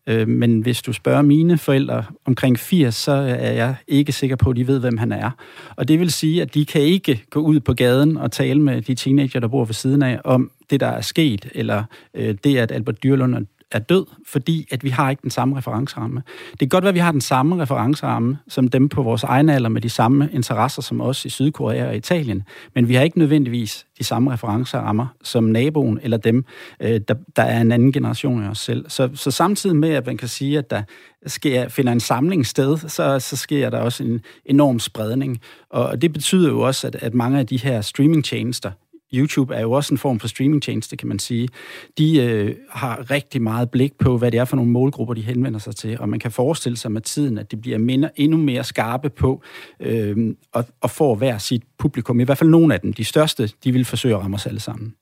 øh, 0.06 0.28
men 0.28 0.60
hvis 0.60 0.82
du 0.82 0.92
spørger 0.92 1.22
mine 1.22 1.58
forældre 1.58 2.04
omkring 2.24 2.58
80, 2.58 2.94
så 2.94 3.12
er 3.12 3.52
jeg 3.52 3.74
ikke 3.88 4.12
sikker 4.12 4.36
på, 4.36 4.50
at 4.50 4.56
de 4.56 4.66
ved, 4.66 4.80
hvem 4.80 4.96
han 4.96 5.12
er. 5.12 5.30
Og 5.76 5.88
det 5.88 6.00
vil 6.00 6.12
sige, 6.12 6.42
at 6.42 6.54
de 6.54 6.66
kan 6.66 6.80
ikke 6.80 7.24
gå 7.30 7.40
ud 7.40 7.60
på 7.60 7.74
gaden 7.74 8.16
og 8.16 8.32
tale 8.32 8.60
med 8.60 8.82
de 8.82 8.94
teenager, 8.94 9.40
der 9.40 9.48
bor 9.48 9.64
ved 9.64 9.74
siden 9.74 10.02
af, 10.02 10.20
om 10.24 10.50
det, 10.70 10.80
der 10.80 10.86
er 10.86 11.00
sket, 11.00 11.48
eller 11.54 11.84
øh, 12.14 12.34
det, 12.44 12.56
at 12.56 12.72
Albert 12.72 13.02
Dyrlund 13.02 13.46
er 13.72 13.78
død, 13.78 14.06
fordi 14.26 14.68
at 14.70 14.84
vi 14.84 14.90
har 14.90 15.10
ikke 15.10 15.22
den 15.22 15.30
samme 15.30 15.56
referenceramme. 15.56 16.22
Det 16.50 16.58
kan 16.58 16.68
godt 16.68 16.84
være, 16.84 16.88
at 16.88 16.94
vi 16.94 17.00
har 17.00 17.12
den 17.12 17.20
samme 17.20 17.62
referenceramme 17.62 18.38
som 18.48 18.68
dem 18.68 18.88
på 18.88 19.02
vores 19.02 19.22
egen 19.22 19.48
alder 19.48 19.68
med 19.68 19.80
de 19.80 19.88
samme 19.88 20.28
interesser 20.32 20.82
som 20.82 21.00
os 21.00 21.24
i 21.24 21.28
Sydkorea 21.28 21.86
og 21.86 21.96
Italien, 21.96 22.42
men 22.74 22.88
vi 22.88 22.94
har 22.94 23.02
ikke 23.02 23.18
nødvendigvis 23.18 23.86
de 23.98 24.04
samme 24.04 24.32
referencerammer 24.32 25.06
som 25.22 25.44
naboen 25.44 26.00
eller 26.02 26.16
dem, 26.16 26.44
øh, 26.80 27.00
der, 27.08 27.14
der 27.36 27.42
er 27.42 27.60
en 27.60 27.72
anden 27.72 27.92
generation 27.92 28.42
af 28.42 28.48
os 28.48 28.58
selv. 28.58 28.84
Så, 28.88 29.10
så 29.14 29.30
samtidig 29.30 29.76
med, 29.76 29.90
at 29.90 30.06
man 30.06 30.16
kan 30.16 30.28
sige, 30.28 30.58
at 30.58 30.70
der 30.70 30.82
sker, 31.26 31.68
finder 31.68 31.92
en 31.92 32.00
samling 32.00 32.46
sted, 32.46 32.78
så, 32.78 33.18
så 33.18 33.36
sker 33.36 33.70
der 33.70 33.78
også 33.78 34.04
en 34.04 34.20
enorm 34.44 34.78
spredning. 34.78 35.40
Og 35.70 36.02
det 36.02 36.12
betyder 36.12 36.48
jo 36.48 36.60
også, 36.60 36.86
at, 36.86 36.94
at 36.94 37.14
mange 37.14 37.38
af 37.38 37.46
de 37.46 37.58
her 37.58 37.80
streamingtjenester, 37.80 38.70
YouTube 39.14 39.54
er 39.54 39.60
jo 39.60 39.72
også 39.72 39.94
en 39.94 39.98
form 39.98 40.20
for 40.20 40.28
streamingtjeneste, 40.28 40.96
kan 40.96 41.08
man 41.08 41.18
sige. 41.18 41.48
De 41.98 42.22
øh, 42.22 42.54
har 42.70 43.10
rigtig 43.10 43.42
meget 43.42 43.70
blik 43.70 43.98
på, 43.98 44.18
hvad 44.18 44.30
det 44.30 44.40
er 44.40 44.44
for 44.44 44.56
nogle 44.56 44.70
målgrupper, 44.70 45.14
de 45.14 45.22
henvender 45.22 45.58
sig 45.58 45.76
til, 45.76 46.00
og 46.00 46.08
man 46.08 46.18
kan 46.18 46.30
forestille 46.30 46.76
sig 46.76 46.92
med 46.92 47.00
tiden, 47.00 47.38
at 47.38 47.50
det 47.50 47.60
bliver 47.60 47.78
mindre, 47.78 48.20
endnu 48.20 48.38
mere 48.38 48.64
skarpe 48.64 49.10
på 49.10 49.42
øh, 49.80 50.34
og, 50.52 50.64
og 50.80 50.90
får 50.90 51.14
hver 51.14 51.38
sit 51.38 51.62
publikum. 51.78 52.20
I 52.20 52.24
hvert 52.24 52.38
fald 52.38 52.50
nogle 52.50 52.74
af 52.74 52.80
dem. 52.80 52.92
De 52.92 53.04
største, 53.04 53.50
de 53.64 53.72
vil 53.72 53.84
forsøge 53.84 54.14
at 54.14 54.20
ramme 54.20 54.34
os 54.34 54.46
alle 54.46 54.60
sammen. 54.60 54.94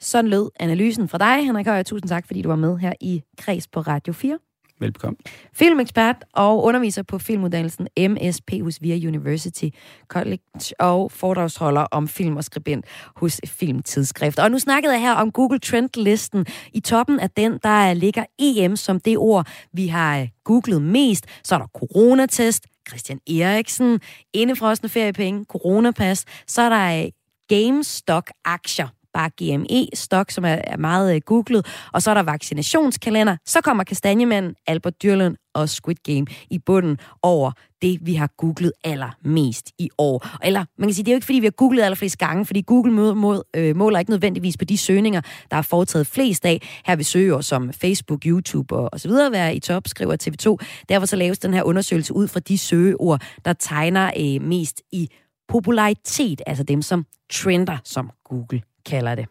Sådan 0.00 0.30
lød 0.30 0.50
analysen 0.60 1.08
fra 1.08 1.18
dig, 1.18 1.44
Henrik 1.44 1.66
Højer. 1.66 1.82
Tusind 1.82 2.08
tak, 2.08 2.26
fordi 2.26 2.42
du 2.42 2.48
var 2.48 2.56
med 2.56 2.78
her 2.78 2.92
i 3.00 3.22
Kreds 3.38 3.66
på 3.66 3.80
Radio 3.80 4.12
4. 4.12 4.38
Velbekomme. 4.80 5.16
Filmekspert 5.52 6.16
og 6.32 6.64
underviser 6.64 7.02
på 7.02 7.18
filmuddannelsen 7.18 7.88
MSP 7.98 8.50
hos 8.62 8.82
VIA 8.82 9.08
University 9.08 9.68
College 10.08 10.40
og 10.78 11.12
foredragsholder 11.12 11.82
om 11.82 12.08
film 12.08 12.36
og 12.36 12.44
skribent 12.44 12.84
hos 13.16 13.40
Filmtidsskrift. 13.46 14.38
Og 14.38 14.50
nu 14.50 14.58
snakkede 14.58 14.92
jeg 14.92 15.00
her 15.00 15.12
om 15.12 15.32
Google 15.32 15.58
Trend-listen. 15.58 16.46
I 16.72 16.80
toppen 16.80 17.20
af 17.20 17.30
den, 17.30 17.58
der 17.62 17.94
ligger 17.94 18.24
EM 18.38 18.76
som 18.76 19.00
det 19.00 19.18
ord, 19.18 19.46
vi 19.72 19.86
har 19.86 20.20
øh, 20.20 20.28
googlet 20.44 20.82
mest. 20.82 21.26
Så 21.44 21.54
er 21.54 21.58
der 21.58 21.66
coronatest, 21.66 22.66
Christian 22.88 23.20
Eriksen, 23.26 24.00
indefrostende 24.32 24.88
feriepenge, 24.88 25.44
coronapas. 25.44 26.24
Så 26.46 26.62
er 26.62 26.68
der 26.68 27.04
øh, 27.04 27.10
GameStop-aktier 27.48 28.88
bare 29.14 29.30
GME-stok, 29.42 30.30
som 30.30 30.44
er, 30.44 30.58
er 30.64 30.76
meget 30.76 31.14
øh, 31.14 31.20
googlet, 31.26 31.66
og 31.92 32.02
så 32.02 32.10
er 32.10 32.14
der 32.14 32.22
vaccinationskalender, 32.22 33.36
så 33.46 33.60
kommer 33.60 33.84
kastanjemanden 33.84 34.54
Albert 34.66 35.02
Dyrlund 35.02 35.36
og 35.54 35.68
Squid 35.68 35.96
Game 36.04 36.26
i 36.50 36.58
bunden 36.58 36.98
over 37.22 37.52
det, 37.82 37.98
vi 38.02 38.14
har 38.14 38.30
googlet 38.36 38.72
allermest 38.84 39.70
i 39.78 39.90
år. 39.98 40.26
Eller 40.44 40.64
man 40.78 40.88
kan 40.88 40.94
sige, 40.94 41.04
det 41.04 41.10
er 41.10 41.14
jo 41.14 41.16
ikke, 41.16 41.24
fordi 41.24 41.38
vi 41.38 41.46
har 41.46 41.50
googlet 41.50 41.82
allerflest 41.82 42.18
gange, 42.18 42.46
fordi 42.46 42.62
Google 42.66 42.92
mod, 42.92 43.14
mod, 43.14 43.42
øh, 43.56 43.76
måler 43.76 43.98
ikke 43.98 44.10
nødvendigvis 44.10 44.56
på 44.56 44.64
de 44.64 44.78
søgninger, 44.78 45.20
der 45.50 45.56
er 45.56 45.62
foretaget 45.62 46.06
flest 46.06 46.46
af. 46.46 46.82
Her 46.86 46.96
vil 46.96 47.04
søger 47.04 47.40
som 47.40 47.72
Facebook, 47.72 48.20
YouTube 48.26 48.76
og, 48.76 48.88
og 48.92 49.00
så 49.00 49.08
videre 49.08 49.32
være 49.32 49.56
i 49.56 49.60
top, 49.60 49.88
skriver 49.88 50.16
TV2. 50.22 50.66
Derfor 50.88 51.06
så 51.06 51.16
laves 51.16 51.38
den 51.38 51.54
her 51.54 51.62
undersøgelse 51.62 52.14
ud 52.14 52.28
fra 52.28 52.40
de 52.40 52.58
søgeord, 52.58 53.22
der 53.44 53.52
tegner 53.52 54.10
øh, 54.20 54.48
mest 54.48 54.82
i 54.92 55.08
popularitet, 55.48 56.42
altså 56.46 56.64
dem, 56.64 56.82
som 56.82 57.06
trender, 57.32 57.78
som 57.84 58.10
Google 58.24 58.62
kalder 58.84 59.14
det. 59.14 59.26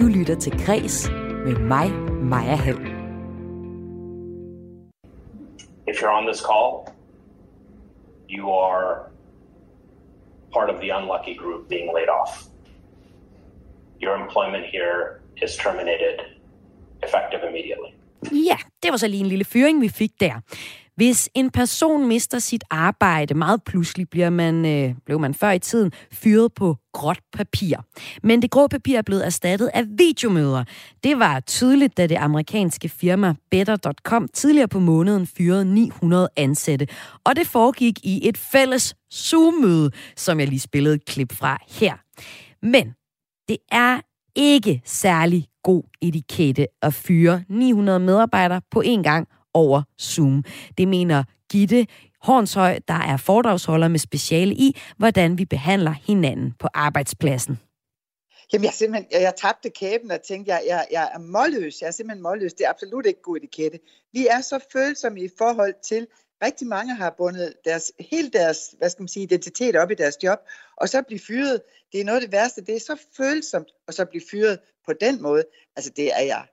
Du 0.00 0.06
lytter 0.06 0.36
til 0.40 0.52
Græs 0.66 1.10
med 1.44 1.56
mig, 1.56 1.90
Maja 2.22 2.54
Hall. 2.54 2.78
If 5.88 6.02
you're 6.02 6.16
on 6.20 6.26
this 6.26 6.40
call, 6.40 6.70
you 8.28 8.52
are 8.52 9.10
part 10.52 10.70
of 10.70 10.76
the 10.80 10.90
unlucky 10.98 11.34
group 11.42 11.68
being 11.68 11.88
laid 11.96 12.08
off. 12.08 12.32
Your 14.02 14.14
employment 14.24 14.64
here 14.74 15.20
is 15.44 15.56
terminated 15.56 16.16
effective 17.02 17.40
immediately. 17.48 17.90
Ja, 18.48 18.56
det 18.82 18.90
var 18.90 18.96
så 18.96 19.08
lige 19.08 19.20
en 19.20 19.26
lille 19.26 19.44
fyring, 19.44 19.80
vi 19.80 19.88
fik 19.88 20.10
der. 20.20 20.40
Hvis 21.00 21.28
en 21.34 21.50
person 21.50 22.08
mister 22.08 22.38
sit 22.38 22.64
arbejde 22.70 23.34
meget 23.34 23.62
pludselig, 23.64 24.08
bliver 24.08 24.30
man, 24.30 24.66
øh, 24.66 24.94
blev 25.06 25.20
man 25.20 25.34
før 25.34 25.50
i 25.50 25.58
tiden 25.58 25.92
fyret 26.12 26.54
på 26.54 26.76
gråt 26.92 27.20
papir. 27.32 27.76
Men 28.22 28.42
det 28.42 28.50
grå 28.50 28.66
papir 28.66 28.98
er 28.98 29.02
blevet 29.02 29.26
erstattet 29.26 29.70
af 29.74 29.84
videomøder. 29.98 30.64
Det 31.04 31.18
var 31.18 31.40
tydeligt, 31.40 31.96
da 31.96 32.06
det 32.06 32.16
amerikanske 32.16 32.88
firma 32.88 33.34
Better.com 33.50 34.28
tidligere 34.34 34.68
på 34.68 34.78
måneden 34.78 35.26
fyrede 35.26 35.64
900 35.74 36.28
ansatte. 36.36 36.86
Og 37.24 37.36
det 37.36 37.46
foregik 37.46 37.98
i 38.04 38.28
et 38.28 38.38
fælles 38.38 38.94
Zoom-møde, 39.14 39.90
som 40.16 40.40
jeg 40.40 40.48
lige 40.48 40.60
spillede 40.60 40.94
et 40.94 41.04
klip 41.04 41.32
fra 41.32 41.58
her. 41.68 41.94
Men 42.66 42.94
det 43.48 43.56
er 43.72 44.00
ikke 44.36 44.82
særlig 44.84 45.46
god 45.62 45.82
etikette 46.02 46.66
at 46.82 46.94
fyre 46.94 47.42
900 47.48 47.98
medarbejdere 47.98 48.60
på 48.70 48.82
én 48.86 49.02
gang 49.02 49.28
over 49.54 49.82
Zoom. 50.00 50.44
Det 50.78 50.88
mener 50.88 51.24
Gitte 51.50 51.86
Hornshøj, 52.22 52.78
der 52.88 52.94
er 52.94 53.16
foredragsholder 53.16 53.88
med 53.88 53.98
speciale 53.98 54.54
i, 54.54 54.80
hvordan 54.96 55.38
vi 55.38 55.44
behandler 55.44 55.94
hinanden 56.06 56.54
på 56.58 56.68
arbejdspladsen. 56.74 57.58
Jamen, 58.52 58.64
jeg, 58.64 58.72
simpelthen, 58.72 59.08
jeg, 59.12 59.22
jeg 59.22 59.34
tabte 59.36 59.70
kæben 59.70 60.10
og 60.10 60.22
tænkte, 60.22 60.52
jeg, 60.52 60.62
jeg, 60.66 60.86
jeg 60.90 61.10
er 61.14 61.18
målløs. 61.18 61.80
Jeg 61.80 61.86
er 61.86 61.90
simpelthen 61.90 62.22
målløs. 62.22 62.52
Det 62.52 62.66
er 62.66 62.70
absolut 62.70 63.06
ikke 63.06 63.22
god 63.22 63.36
etikette. 63.36 63.78
Vi 64.12 64.26
er 64.26 64.40
så 64.40 64.58
følsomme 64.72 65.20
i 65.20 65.28
forhold 65.38 65.74
til, 65.82 66.06
rigtig 66.42 66.66
mange 66.66 66.94
har 66.94 67.14
bundet 67.18 67.54
deres, 67.64 67.92
hele 68.00 68.30
deres 68.30 68.74
hvad 68.78 68.90
skal 68.90 69.02
man 69.02 69.08
sige, 69.08 69.22
identitet 69.22 69.76
op 69.76 69.90
i 69.90 69.94
deres 69.94 70.16
job, 70.22 70.38
og 70.76 70.88
så 70.88 71.02
blive 71.02 71.20
fyret. 71.20 71.60
Det 71.92 72.00
er 72.00 72.04
noget 72.04 72.16
af 72.16 72.22
det 72.22 72.32
værste. 72.32 72.60
Det 72.60 72.76
er 72.76 72.80
så 72.80 72.96
følsomt 73.16 73.68
at 73.88 73.94
så 73.94 74.04
blive 74.04 74.22
fyret 74.30 74.58
på 74.86 74.92
den 74.92 75.22
måde. 75.22 75.44
Altså, 75.76 75.90
det 75.96 76.12
er 76.14 76.22
jeg 76.22 76.46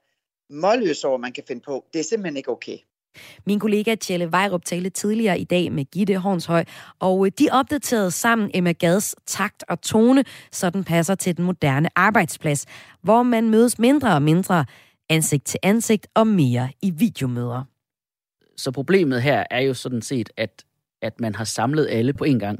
målløs 0.49 1.03
over, 1.03 1.17
man 1.17 1.31
kan 1.31 1.43
finde 1.47 1.61
på. 1.61 1.85
Det 1.93 1.99
er 1.99 2.03
simpelthen 2.03 2.37
ikke 2.37 2.51
okay. 2.51 2.77
Min 3.45 3.59
kollega 3.59 3.95
Tjelle 3.95 4.31
Vejrup 4.31 4.65
talte 4.65 4.89
tidligere 4.89 5.39
i 5.39 5.43
dag 5.43 5.71
med 5.71 5.85
Gitte 5.85 6.17
Hornshøj, 6.17 6.63
og 6.99 7.39
de 7.39 7.47
opdaterede 7.51 8.11
sammen 8.11 8.51
Emma 8.53 8.71
Gads 8.71 9.15
takt 9.25 9.63
og 9.69 9.81
tone, 9.81 10.23
så 10.51 10.69
den 10.69 10.83
passer 10.83 11.15
til 11.15 11.37
den 11.37 11.45
moderne 11.45 11.89
arbejdsplads, 11.95 12.65
hvor 13.01 13.23
man 13.23 13.49
mødes 13.49 13.79
mindre 13.79 14.13
og 14.13 14.21
mindre 14.21 14.65
ansigt 15.09 15.45
til 15.45 15.59
ansigt 15.63 16.07
og 16.13 16.27
mere 16.27 16.69
i 16.81 16.91
videomøder. 16.91 17.63
Så 18.57 18.71
problemet 18.71 19.21
her 19.21 19.43
er 19.51 19.61
jo 19.61 19.73
sådan 19.73 20.01
set, 20.01 20.29
at, 20.37 20.65
at 21.01 21.19
man 21.19 21.35
har 21.35 21.43
samlet 21.43 21.87
alle 21.89 22.13
på 22.13 22.23
en 22.23 22.39
gang. 22.39 22.59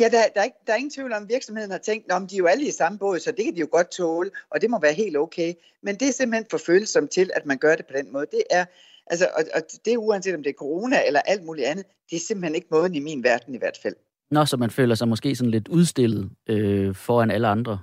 Ja, 0.00 0.04
der, 0.04 0.22
der, 0.34 0.40
er 0.40 0.44
ikke, 0.44 0.56
der 0.66 0.72
er 0.72 0.76
ingen 0.76 0.90
tvivl 0.90 1.12
om, 1.12 1.22
at 1.22 1.28
virksomheden 1.28 1.70
har 1.70 1.78
tænkt, 1.78 2.12
om 2.12 2.26
de 2.26 2.34
er 2.34 2.38
jo 2.38 2.46
alle 2.46 2.68
i 2.68 2.70
samme 2.70 2.98
båd, 2.98 3.18
så 3.18 3.32
det 3.32 3.44
kan 3.44 3.54
de 3.54 3.60
jo 3.60 3.68
godt 3.72 3.90
tåle, 3.90 4.30
og 4.50 4.60
det 4.60 4.70
må 4.70 4.80
være 4.80 4.92
helt 4.92 5.16
okay. 5.16 5.54
Men 5.82 5.94
det 5.94 6.08
er 6.08 6.12
simpelthen 6.12 6.46
for 6.50 6.58
følsomt 6.66 7.10
til, 7.10 7.30
at 7.36 7.46
man 7.46 7.58
gør 7.58 7.76
det 7.76 7.86
på 7.86 7.92
den 7.96 8.12
måde. 8.12 8.26
Det 8.30 8.42
er, 8.50 8.64
altså, 9.06 9.28
og, 9.36 9.44
og 9.54 9.62
det 9.84 9.92
er 9.92 9.96
uanset 9.96 10.34
om 10.34 10.42
det 10.42 10.50
er 10.50 10.54
corona 10.58 11.06
eller 11.06 11.20
alt 11.20 11.44
muligt 11.44 11.66
andet, 11.66 11.86
det 12.10 12.16
er 12.16 12.20
simpelthen 12.20 12.54
ikke 12.54 12.68
måden 12.70 12.94
i 12.94 13.00
min 13.00 13.24
verden 13.24 13.54
i 13.54 13.58
hvert 13.58 13.78
fald. 13.82 13.94
Nå, 14.30 14.44
så 14.44 14.56
man 14.56 14.70
føler 14.70 14.94
sig 14.94 15.08
måske 15.08 15.36
sådan 15.36 15.50
lidt 15.50 15.68
udstillet 15.68 16.30
øh, 16.48 16.94
foran 16.94 17.30
alle 17.30 17.48
andre. 17.48 17.78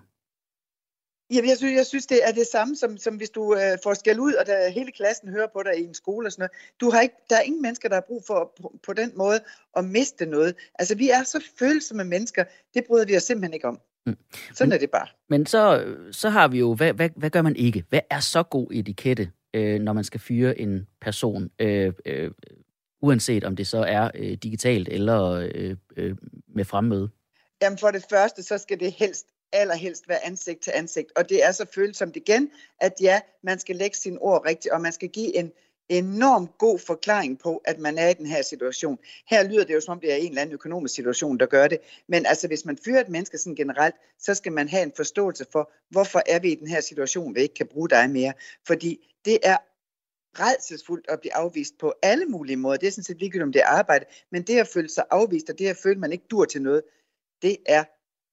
Ja, 1.34 1.41
jeg 1.48 1.58
synes, 1.58 1.75
jeg 1.75 1.86
synes, 1.86 2.05
det 2.05 2.27
er 2.27 2.32
det 2.32 2.48
samme, 2.48 2.75
som, 2.75 2.98
som 2.98 3.15
hvis 3.15 3.29
du 3.29 3.55
øh, 3.55 3.77
får 3.84 3.94
skæld 3.94 4.20
ud, 4.20 4.34
og 4.34 4.46
der, 4.46 4.70
hele 4.70 4.91
klassen 4.91 5.29
hører 5.29 5.48
på 5.53 5.63
dig 5.63 5.79
i 5.79 5.84
en 5.84 5.94
skole 5.94 6.27
og 6.27 6.32
sådan 6.32 6.41
noget. 6.41 6.51
Du 6.82 6.89
har 6.89 7.01
ikke, 7.01 7.15
der 7.29 7.36
er 7.36 7.41
ingen 7.41 7.62
mennesker, 7.62 7.89
der 7.89 7.96
har 7.96 8.05
brug 8.08 8.24
for 8.27 8.53
på, 8.62 8.79
på 8.86 8.94
den 8.94 9.12
måde 9.15 9.39
at 9.77 9.86
miste 9.86 10.25
noget. 10.25 10.55
Altså, 10.79 10.96
vi 10.96 11.10
er 11.10 11.24
så 11.24 11.44
følsomme 11.60 12.03
mennesker, 12.03 12.44
det 12.74 12.84
bryder 12.88 13.05
vi 13.05 13.17
os 13.17 13.24
simpelthen 13.24 13.53
ikke 13.53 13.67
om. 13.67 13.79
Mm. 14.05 14.17
Sådan 14.53 14.70
men, 14.70 14.75
er 14.75 14.79
det 14.79 14.91
bare. 14.91 15.08
Men 15.29 15.46
så, 15.46 15.96
så 16.12 16.29
har 16.29 16.48
vi 16.48 16.60
jo, 16.60 16.74
hvad, 16.74 16.94
hvad, 16.94 17.10
hvad 17.15 17.29
gør 17.29 17.41
man 17.41 17.55
ikke? 17.55 17.84
Hvad 17.89 18.01
er 18.10 18.20
så 18.20 18.44
god 18.44 18.67
etikette, 18.72 19.32
øh, 19.53 19.79
når 19.79 19.94
man 19.94 20.03
skal 20.03 20.20
fyre 20.20 20.60
en 20.60 20.88
person? 21.01 21.50
Øh, 21.60 21.94
øh, 22.05 22.32
uanset 23.01 23.44
om 23.44 23.55
det 23.55 23.67
så 23.67 23.77
er 23.77 24.12
øh, 24.15 24.34
digitalt 24.34 24.89
eller 24.89 25.50
øh, 25.55 25.75
øh, 25.98 26.15
med 26.48 26.65
fremmøde? 26.65 27.10
Jamen 27.62 27.77
for 27.77 27.91
det 27.91 28.05
første, 28.10 28.44
så 28.44 28.58
skal 28.58 28.79
det 28.79 28.91
helst 28.91 29.25
allerhelst 29.54 30.10
være 30.10 30.25
ansigt 30.25 30.62
til 30.62 30.72
ansigt. 30.75 31.12
Og 31.16 31.30
det 31.30 31.44
er 31.44 31.52
så 31.52 31.66
følsomt 31.75 32.16
igen, 32.16 32.52
at 32.82 32.94
ja, 33.02 33.22
man 33.44 33.60
skal 33.60 33.75
lægge 33.75 33.98
sine 33.98 34.20
ord 34.20 34.46
rigtigt, 34.46 34.74
og 34.74 34.82
man 34.82 34.92
skal 34.92 35.10
give 35.10 35.36
en 35.36 35.52
enormt 35.90 36.58
god 36.58 36.80
forklaring 36.80 37.40
på, 37.40 37.62
at 37.66 37.80
man 37.80 37.98
er 37.98 38.10
i 38.10 38.14
den 38.14 38.25
her 38.25 38.42
situation. 38.42 39.00
Her 39.30 39.44
lyder 39.44 39.66
det 39.66 39.74
jo 39.74 39.82
som 39.82 39.92
om, 39.92 40.00
det 40.00 40.12
er 40.12 40.16
en 40.16 40.30
eller 40.30 40.42
anden 40.42 40.54
økonomisk 40.54 40.96
situation, 40.96 41.38
der 41.38 41.46
gør 41.46 41.68
det. 41.68 41.80
Men 42.08 42.25
altså, 42.25 42.48
hvis 42.48 42.66
man 42.66 42.78
fyrer 42.86 43.02
et 43.02 43.10
menneske 43.10 43.38
sådan 43.38 43.56
generelt, 43.56 43.96
så 44.20 44.34
skal 44.34 44.52
man 44.52 44.70
have 44.70 44.84
en 44.84 44.92
forståelse 44.96 45.46
for, 45.52 45.72
hvorfor 45.90 46.22
er 46.25 46.40
vi 46.40 46.52
i 46.52 46.56
den 46.56 46.68
her 46.68 46.82
situation, 46.82 47.36
vi 47.36 47.42
ikke 47.42 47.56
kan 47.56 47.68
bruge 47.68 47.90
dig 47.90 48.10
mere. 48.10 48.34
Fordi 48.68 49.16
det 49.25 49.40
er 49.44 49.58
redselsfuldt 50.40 51.06
at 51.10 51.20
blive 51.20 51.36
afvist 51.36 51.78
på 51.78 51.94
alle 52.02 52.25
mulige 52.25 52.58
måder. 52.58 52.78
Det 52.78 52.88
er 52.88 52.92
sådan 52.92 53.04
set 53.04 53.20
ligegyldigt, 53.20 53.44
om 53.44 53.52
det 53.52 53.62
er 53.62 53.68
arbejde. 53.68 54.06
Men 54.32 54.42
det 54.42 54.60
at 54.60 54.68
føle 54.68 54.90
sig 54.90 55.04
afvist, 55.12 55.50
og 55.50 55.60
det 55.60 55.68
at 55.68 55.78
føle, 55.78 55.96
at 55.96 56.00
man 56.00 56.12
ikke 56.12 56.25
dur 56.32 56.46
til 56.46 56.62
noget, 56.62 56.84
det 57.42 57.58
er 57.66 57.84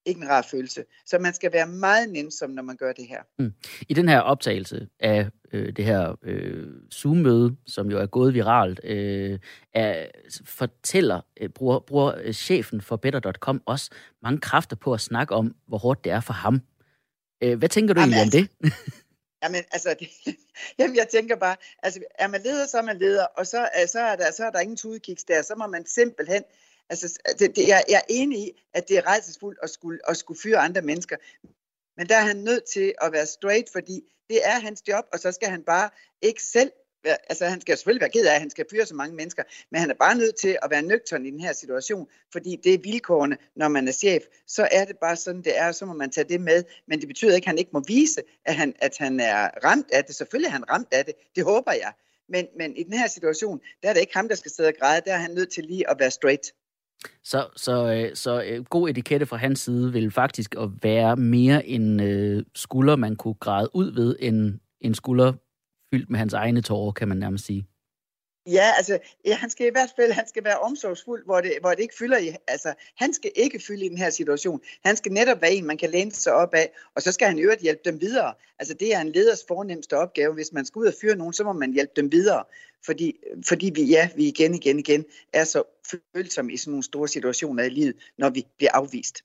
ikke 0.07 0.21
en 0.21 0.29
rar 0.29 0.43
følelse. 0.51 0.85
Så 1.07 1.19
man 1.19 1.35
skal 1.35 1.53
være 1.53 1.67
meget 1.67 2.11
nænsom, 2.11 2.51
når 2.51 2.63
man 2.63 2.77
gør 2.77 2.93
det 2.93 3.07
her. 3.09 3.23
Mm. 3.39 3.53
I 3.89 3.95
den 3.95 4.09
her 4.09 4.21
optagelse 4.21 4.89
af 5.01 5.27
øh, 5.53 5.73
det 5.77 5.85
her 5.85 6.17
øh, 6.23 6.67
Zoom-møde, 6.93 7.57
som 7.67 7.91
jo 7.91 7.99
er 7.99 8.07
gået 8.07 8.35
viralt, 8.35 8.81
øh, 8.85 9.39
er, 9.75 10.07
fortæller, 10.45 11.21
øh, 11.41 11.49
bruger, 11.49 11.79
bruger 11.79 12.15
øh, 12.23 12.33
chefen 12.33 12.81
for 12.81 12.97
Better.com 12.97 13.63
også 13.67 13.91
mange 14.23 14.39
kræfter 14.41 14.77
på 14.77 14.93
at 14.93 15.01
snakke 15.01 15.35
om, 15.35 15.55
hvor 15.69 15.79
hårdt 15.79 16.05
det 16.05 16.13
er 16.13 16.21
for 16.21 16.33
ham. 16.33 16.61
Øh, 17.43 17.59
hvad 17.59 17.69
tænker 17.69 17.95
du 17.95 18.01
Jamen, 18.01 18.15
egentlig 18.15 18.41
om 18.41 18.49
altså, 18.63 18.73
det? 18.85 19.03
Jamen, 19.43 19.63
altså, 19.73 19.95
det, 20.01 20.09
jamen, 20.79 20.97
jeg 20.97 21.09
tænker 21.09 21.37
bare, 21.37 21.57
altså, 21.83 22.01
er 22.19 22.29
man 22.29 22.41
leder, 22.45 22.67
så 22.67 22.79
er 22.79 22.83
man 22.83 22.99
leder, 22.99 23.27
og 23.37 23.47
så, 23.47 23.69
så, 23.87 24.01
er, 24.01 24.17
der, 24.17 24.33
så 24.33 24.45
er 24.45 24.51
der 24.51 24.61
ingen 24.61 24.77
tudekiks 24.77 25.25
der, 25.25 25.43
så 25.43 25.55
må 25.55 25.67
man 25.67 25.87
simpelthen 25.87 26.43
Altså, 26.93 27.19
det, 27.39 27.57
det, 27.57 27.69
jeg, 27.69 27.85
jeg 27.89 27.97
er 27.97 28.09
enig 28.09 28.39
i, 28.39 28.63
at 28.75 28.89
det 28.89 28.99
er 28.99 29.07
rejsesfuldt 29.07 29.59
at 29.63 29.71
skulle, 29.71 29.99
at 30.09 30.17
skulle 30.17 30.41
fyre 30.41 30.59
andre 30.59 30.83
mennesker. 30.83 31.17
Men 31.97 32.09
der 32.09 32.17
er 32.17 32.21
han 32.21 32.37
nødt 32.37 32.65
til 32.65 32.95
at 33.01 33.13
være 33.13 33.27
straight, 33.27 33.73
fordi 33.73 34.01
det 34.29 34.47
er 34.47 34.61
hans 34.61 34.83
job, 34.89 35.05
og 35.13 35.19
så 35.19 35.33
skal 35.33 35.49
han 35.49 35.63
bare 35.63 35.91
ikke 36.23 36.43
selv 36.43 36.71
være, 37.05 37.17
altså 37.29 37.47
han 37.47 37.61
skal 37.61 37.77
selvfølgelig 37.77 38.01
være 38.01 38.11
ked 38.11 38.27
af, 38.27 38.35
at 38.35 38.41
han 38.41 38.51
skal 38.51 38.67
fyre 38.71 38.87
så 38.87 38.95
mange 38.95 39.17
mennesker, 39.17 39.43
men 39.71 39.81
han 39.81 39.91
er 39.91 39.95
bare 39.95 40.15
nødt 40.15 40.37
til 40.37 40.59
at 40.63 40.71
være 40.71 40.83
nøgtern 40.83 41.27
i 41.27 41.31
den 41.31 41.41
her 41.41 41.53
situation, 41.53 42.09
fordi 42.33 42.57
det 42.65 42.75
er 42.75 42.79
vilkårene, 42.79 43.37
når 43.57 43.69
man 43.69 43.89
er 43.89 43.93
chef. 43.93 44.23
Så 44.47 44.69
er 44.73 44.85
det 44.85 44.97
bare 44.99 45.17
sådan, 45.17 45.43
det 45.43 45.59
er, 45.59 45.69
og 45.69 45.75
så 45.75 45.87
må 45.87 45.93
man 45.93 46.11
tage 46.11 46.29
det 46.29 46.41
med. 46.41 46.65
Men 46.87 47.01
det 47.01 47.09
betyder 47.09 47.35
ikke, 47.35 47.45
at 47.45 47.49
han 47.49 47.59
ikke 47.59 47.71
må 47.73 47.83
vise, 47.87 48.23
at 48.45 48.55
han, 48.55 48.75
at 48.79 48.97
han 48.99 49.21
er 49.21 49.51
ramt 49.65 49.91
af 49.93 50.05
det. 50.05 50.15
Selvfølgelig 50.15 50.49
er 50.49 50.53
han 50.53 50.71
ramt 50.71 50.89
af 50.93 51.05
det. 51.05 51.15
Det 51.37 51.45
håber 51.45 51.73
jeg. 51.73 51.93
Men, 52.29 52.47
men 52.59 52.77
i 52.77 52.83
den 52.83 52.93
her 52.93 53.07
situation, 53.07 53.61
der 53.83 53.89
er 53.89 53.93
det 53.93 54.01
ikke 54.01 54.17
ham, 54.17 54.29
der 54.29 54.35
skal 54.35 54.51
sidde 54.51 54.69
og 54.69 54.75
græde. 54.81 55.03
Der 55.05 55.13
er 55.13 55.19
han 55.19 55.31
nødt 55.31 55.53
til 55.53 55.65
lige 55.65 55.91
at 55.91 55.97
være 55.99 56.11
straight. 56.11 56.53
Så, 57.25 57.47
så, 57.57 57.93
øh, 57.93 58.17
så 58.17 58.43
øh, 58.43 58.65
god 58.65 58.89
etikette 58.89 59.27
fra 59.27 59.37
hans 59.37 59.61
side 59.61 59.93
vil 59.93 60.11
faktisk 60.11 60.55
at 60.59 60.69
være 60.83 61.17
mere 61.17 61.67
en 61.67 62.01
øh, 62.01 62.45
skulder, 62.55 62.97
man 62.97 63.17
kunne 63.17 63.35
græde 63.35 63.69
ud 63.75 63.93
ved, 63.93 64.17
end 64.21 64.59
en 64.81 64.95
skulder 64.95 65.33
fyldt 65.95 66.11
med 66.11 66.19
hans 66.19 66.33
egne 66.33 66.61
tårer, 66.61 66.93
kan 66.93 67.09
man 67.09 67.17
nærmest 67.17 67.45
sige. 67.45 67.67
Ja, 68.47 68.73
altså, 68.77 68.99
ja, 69.25 69.35
han 69.35 69.51
skal 69.51 69.67
i 69.67 69.71
hvert 69.71 69.93
fald 69.97 70.13
han 70.13 70.29
skal 70.29 70.45
være 70.45 70.59
omsorgsfuld, 70.59 71.25
hvor 71.25 71.41
det, 71.41 71.53
hvor 71.61 71.71
det 71.71 71.81
ikke 71.81 71.95
fylder 71.99 72.19
i. 72.19 72.37
Altså, 72.49 72.75
han 72.97 73.15
skal 73.15 73.31
ikke 73.35 73.61
fylde 73.67 73.87
i 73.87 73.89
den 73.89 73.99
her 73.99 74.11
situation. 74.11 74.61
Han 74.85 74.97
skal 74.97 75.13
netop 75.13 75.43
være 75.43 75.53
en, 75.53 75.67
man 75.67 75.79
kan 75.79 75.91
læne 75.91 76.13
sig 76.13 76.33
op 76.33 76.55
af, 76.55 76.73
og 76.95 77.03
så 77.03 77.13
skal 77.13 77.29
han 77.29 77.39
i 77.39 77.43
øvrigt 77.43 77.63
hjælpe 77.63 77.81
dem 77.85 78.01
videre. 78.01 78.35
Altså, 78.59 78.75
det 78.75 78.95
er 78.95 79.01
en 79.01 79.13
leders 79.13 79.45
fornemmeste 79.49 79.97
opgave. 79.97 80.35
Hvis 80.35 80.53
man 80.53 80.67
skal 80.67 80.79
ud 80.79 80.87
og 80.87 80.95
fyre 81.01 81.17
nogen, 81.17 81.33
så 81.33 81.45
må 81.45 81.53
man 81.53 81.73
hjælpe 81.73 81.93
dem 81.97 82.13
videre. 82.13 82.45
Fordi, 82.87 83.17
fordi 83.49 83.71
vi, 83.75 83.83
ja, 83.83 84.09
vi 84.17 84.29
igen, 84.29 84.55
igen, 84.55 84.79
igen 84.79 85.05
er 85.33 85.45
så 85.45 85.63
følsomme 86.17 86.53
i 86.53 86.57
sådan 86.57 86.71
nogle 86.71 86.85
store 86.85 87.09
situationer 87.09 87.65
i 87.65 87.69
livet, 87.69 87.97
når 88.19 88.31
vi 88.31 88.47
bliver 88.57 88.73
afvist. 88.73 89.25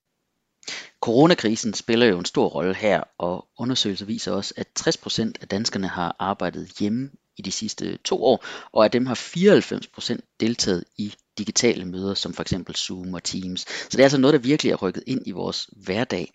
Coronakrisen 1.01 1.73
spiller 1.73 2.05
jo 2.05 2.19
en 2.19 2.25
stor 2.25 2.47
rolle 2.47 2.75
her, 2.75 3.03
og 3.17 3.47
undersøgelser 3.59 4.05
viser 4.05 4.31
også, 4.31 4.53
at 4.57 4.67
60% 4.79 5.21
af 5.41 5.47
danskerne 5.47 5.87
har 5.87 6.15
arbejdet 6.19 6.67
hjemme 6.79 7.11
i 7.37 7.41
de 7.41 7.51
sidste 7.51 7.97
to 7.97 8.23
år, 8.23 8.45
og 8.73 8.83
af 8.83 8.91
dem 8.91 9.05
har 9.05 9.15
94% 9.15 10.17
deltaget 10.39 10.83
i 10.97 11.13
digitale 11.37 11.85
møder, 11.85 12.13
som 12.13 12.33
for 12.33 12.41
eksempel 12.41 12.75
Zoom 12.75 13.13
og 13.13 13.23
Teams. 13.23 13.61
Så 13.61 13.89
det 13.91 13.99
er 13.99 14.03
altså 14.03 14.17
noget, 14.17 14.33
der 14.33 14.39
virkelig 14.39 14.71
er 14.71 14.75
rykket 14.75 15.03
ind 15.07 15.21
i 15.25 15.31
vores 15.31 15.69
hverdag. 15.71 16.31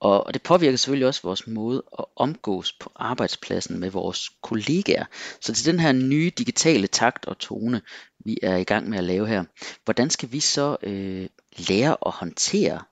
Og 0.00 0.34
det 0.34 0.42
påvirker 0.42 0.76
selvfølgelig 0.76 1.06
også 1.06 1.20
vores 1.22 1.46
måde 1.46 1.82
at 1.98 2.04
omgås 2.16 2.72
på 2.72 2.92
arbejdspladsen 2.96 3.80
med 3.80 3.90
vores 3.90 4.30
kollegaer. 4.42 5.04
Så 5.40 5.54
til 5.54 5.66
den 5.66 5.80
her 5.80 5.92
nye 5.92 6.32
digitale 6.38 6.86
takt 6.86 7.26
og 7.26 7.38
tone, 7.38 7.82
vi 8.24 8.38
er 8.42 8.56
i 8.56 8.64
gang 8.64 8.88
med 8.88 8.98
at 8.98 9.04
lave 9.04 9.28
her, 9.28 9.44
hvordan 9.84 10.10
skal 10.10 10.32
vi 10.32 10.40
så 10.40 10.76
øh, 10.82 11.28
lære 11.68 11.96
at 12.06 12.12
håndtere 12.12 12.82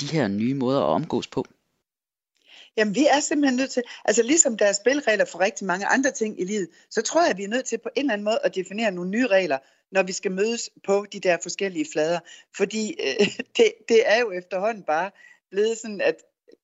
de 0.00 0.06
her 0.06 0.28
nye 0.28 0.54
måder 0.54 0.80
at 0.80 0.94
omgås 0.94 1.26
på? 1.26 1.46
Jamen, 2.76 2.94
vi 2.94 3.06
er 3.06 3.20
simpelthen 3.20 3.56
nødt 3.56 3.70
til, 3.70 3.82
altså 4.04 4.22
ligesom 4.22 4.56
der 4.56 4.66
er 4.66 4.72
spilregler 4.72 5.24
for 5.24 5.40
rigtig 5.40 5.66
mange 5.66 5.86
andre 5.86 6.10
ting 6.10 6.40
i 6.40 6.44
livet, 6.44 6.68
så 6.90 7.02
tror 7.02 7.20
jeg, 7.20 7.30
at 7.30 7.38
vi 7.38 7.44
er 7.44 7.48
nødt 7.48 7.64
til 7.64 7.78
på 7.78 7.88
en 7.96 8.00
eller 8.00 8.12
anden 8.12 8.24
måde 8.24 8.38
at 8.44 8.54
definere 8.54 8.90
nogle 8.90 9.10
nye 9.10 9.26
regler, 9.26 9.58
når 9.92 10.02
vi 10.02 10.12
skal 10.12 10.32
mødes 10.32 10.70
på 10.84 11.06
de 11.12 11.20
der 11.20 11.36
forskellige 11.42 11.86
flader. 11.92 12.20
Fordi 12.56 12.96
øh, 13.00 13.26
det, 13.56 13.72
det 13.88 14.02
er 14.10 14.20
jo 14.20 14.30
efterhånden 14.30 14.82
bare 14.82 15.10
blevet 15.50 15.78
sådan, 15.78 16.00
at 16.00 16.16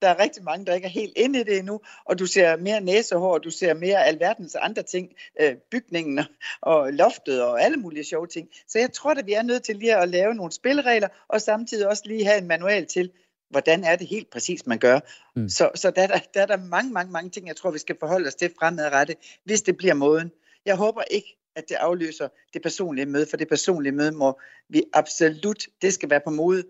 der 0.03 0.09
er 0.09 0.19
rigtig 0.19 0.45
mange, 0.45 0.67
der 0.67 0.75
ikke 0.75 0.85
er 0.85 0.91
helt 0.91 1.13
inde 1.17 1.41
i 1.41 1.45
det 1.45 1.59
endnu, 1.59 1.81
og 2.05 2.19
du 2.19 2.27
ser 2.27 2.57
mere 2.57 2.81
næsehår, 2.81 3.39
du 3.39 3.51
ser 3.51 3.75
mere 3.75 4.05
alverdens 4.05 4.55
andre 4.55 4.83
ting, 4.83 5.13
øh, 5.41 5.57
bygningen 5.71 6.21
og 6.61 6.93
loftet 6.93 7.43
og 7.43 7.63
alle 7.63 7.77
mulige 7.77 8.05
sjove 8.05 8.27
ting. 8.27 8.49
Så 8.69 8.79
jeg 8.79 8.93
tror, 8.93 9.11
at 9.11 9.27
vi 9.27 9.33
er 9.33 9.43
nødt 9.43 9.63
til 9.63 9.77
lige 9.77 9.97
at 9.97 10.09
lave 10.09 10.35
nogle 10.35 10.53
spilregler, 10.53 11.09
og 11.29 11.41
samtidig 11.41 11.89
også 11.89 12.03
lige 12.07 12.25
have 12.25 12.39
en 12.39 12.49
manual 12.49 12.87
til, 12.87 13.11
hvordan 13.51 13.85
er 13.85 13.97
det 13.97 14.07
helt 14.07 14.31
præcis, 14.31 14.67
man 14.67 14.79
gør. 14.79 15.01
Mm. 15.37 15.49
Så, 15.49 15.71
så 15.75 15.91
der, 15.91 16.07
der, 16.07 16.19
der 16.35 16.43
er 16.43 16.47
der 16.47 16.57
mange, 16.57 16.93
mange, 16.93 17.13
mange 17.13 17.31
ting, 17.31 17.49
jeg 17.49 17.57
tror, 17.57 17.71
vi 17.71 17.79
skal 17.79 17.97
forholde 18.01 18.27
os 18.27 18.35
til 18.35 18.51
fremadrettet, 18.59 19.17
hvis 19.45 19.63
det 19.63 19.77
bliver 19.77 19.95
måden. 19.95 20.31
Jeg 20.67 20.77
håber 20.77 21.03
ikke, 21.11 21.37
at 21.57 21.65
det 21.69 21.75
afløser 21.75 22.29
det 22.55 22.63
personlige 22.63 23.07
møde, 23.07 23.27
for 23.31 23.37
det 23.37 23.49
personlige 23.49 23.93
møde 23.93 24.13
må 24.13 24.41
vi 24.69 24.83
absolut, 24.93 25.67
det 25.83 25.95
skal 25.95 26.11
være 26.11 26.21
på 26.25 26.31
mode 26.31 26.65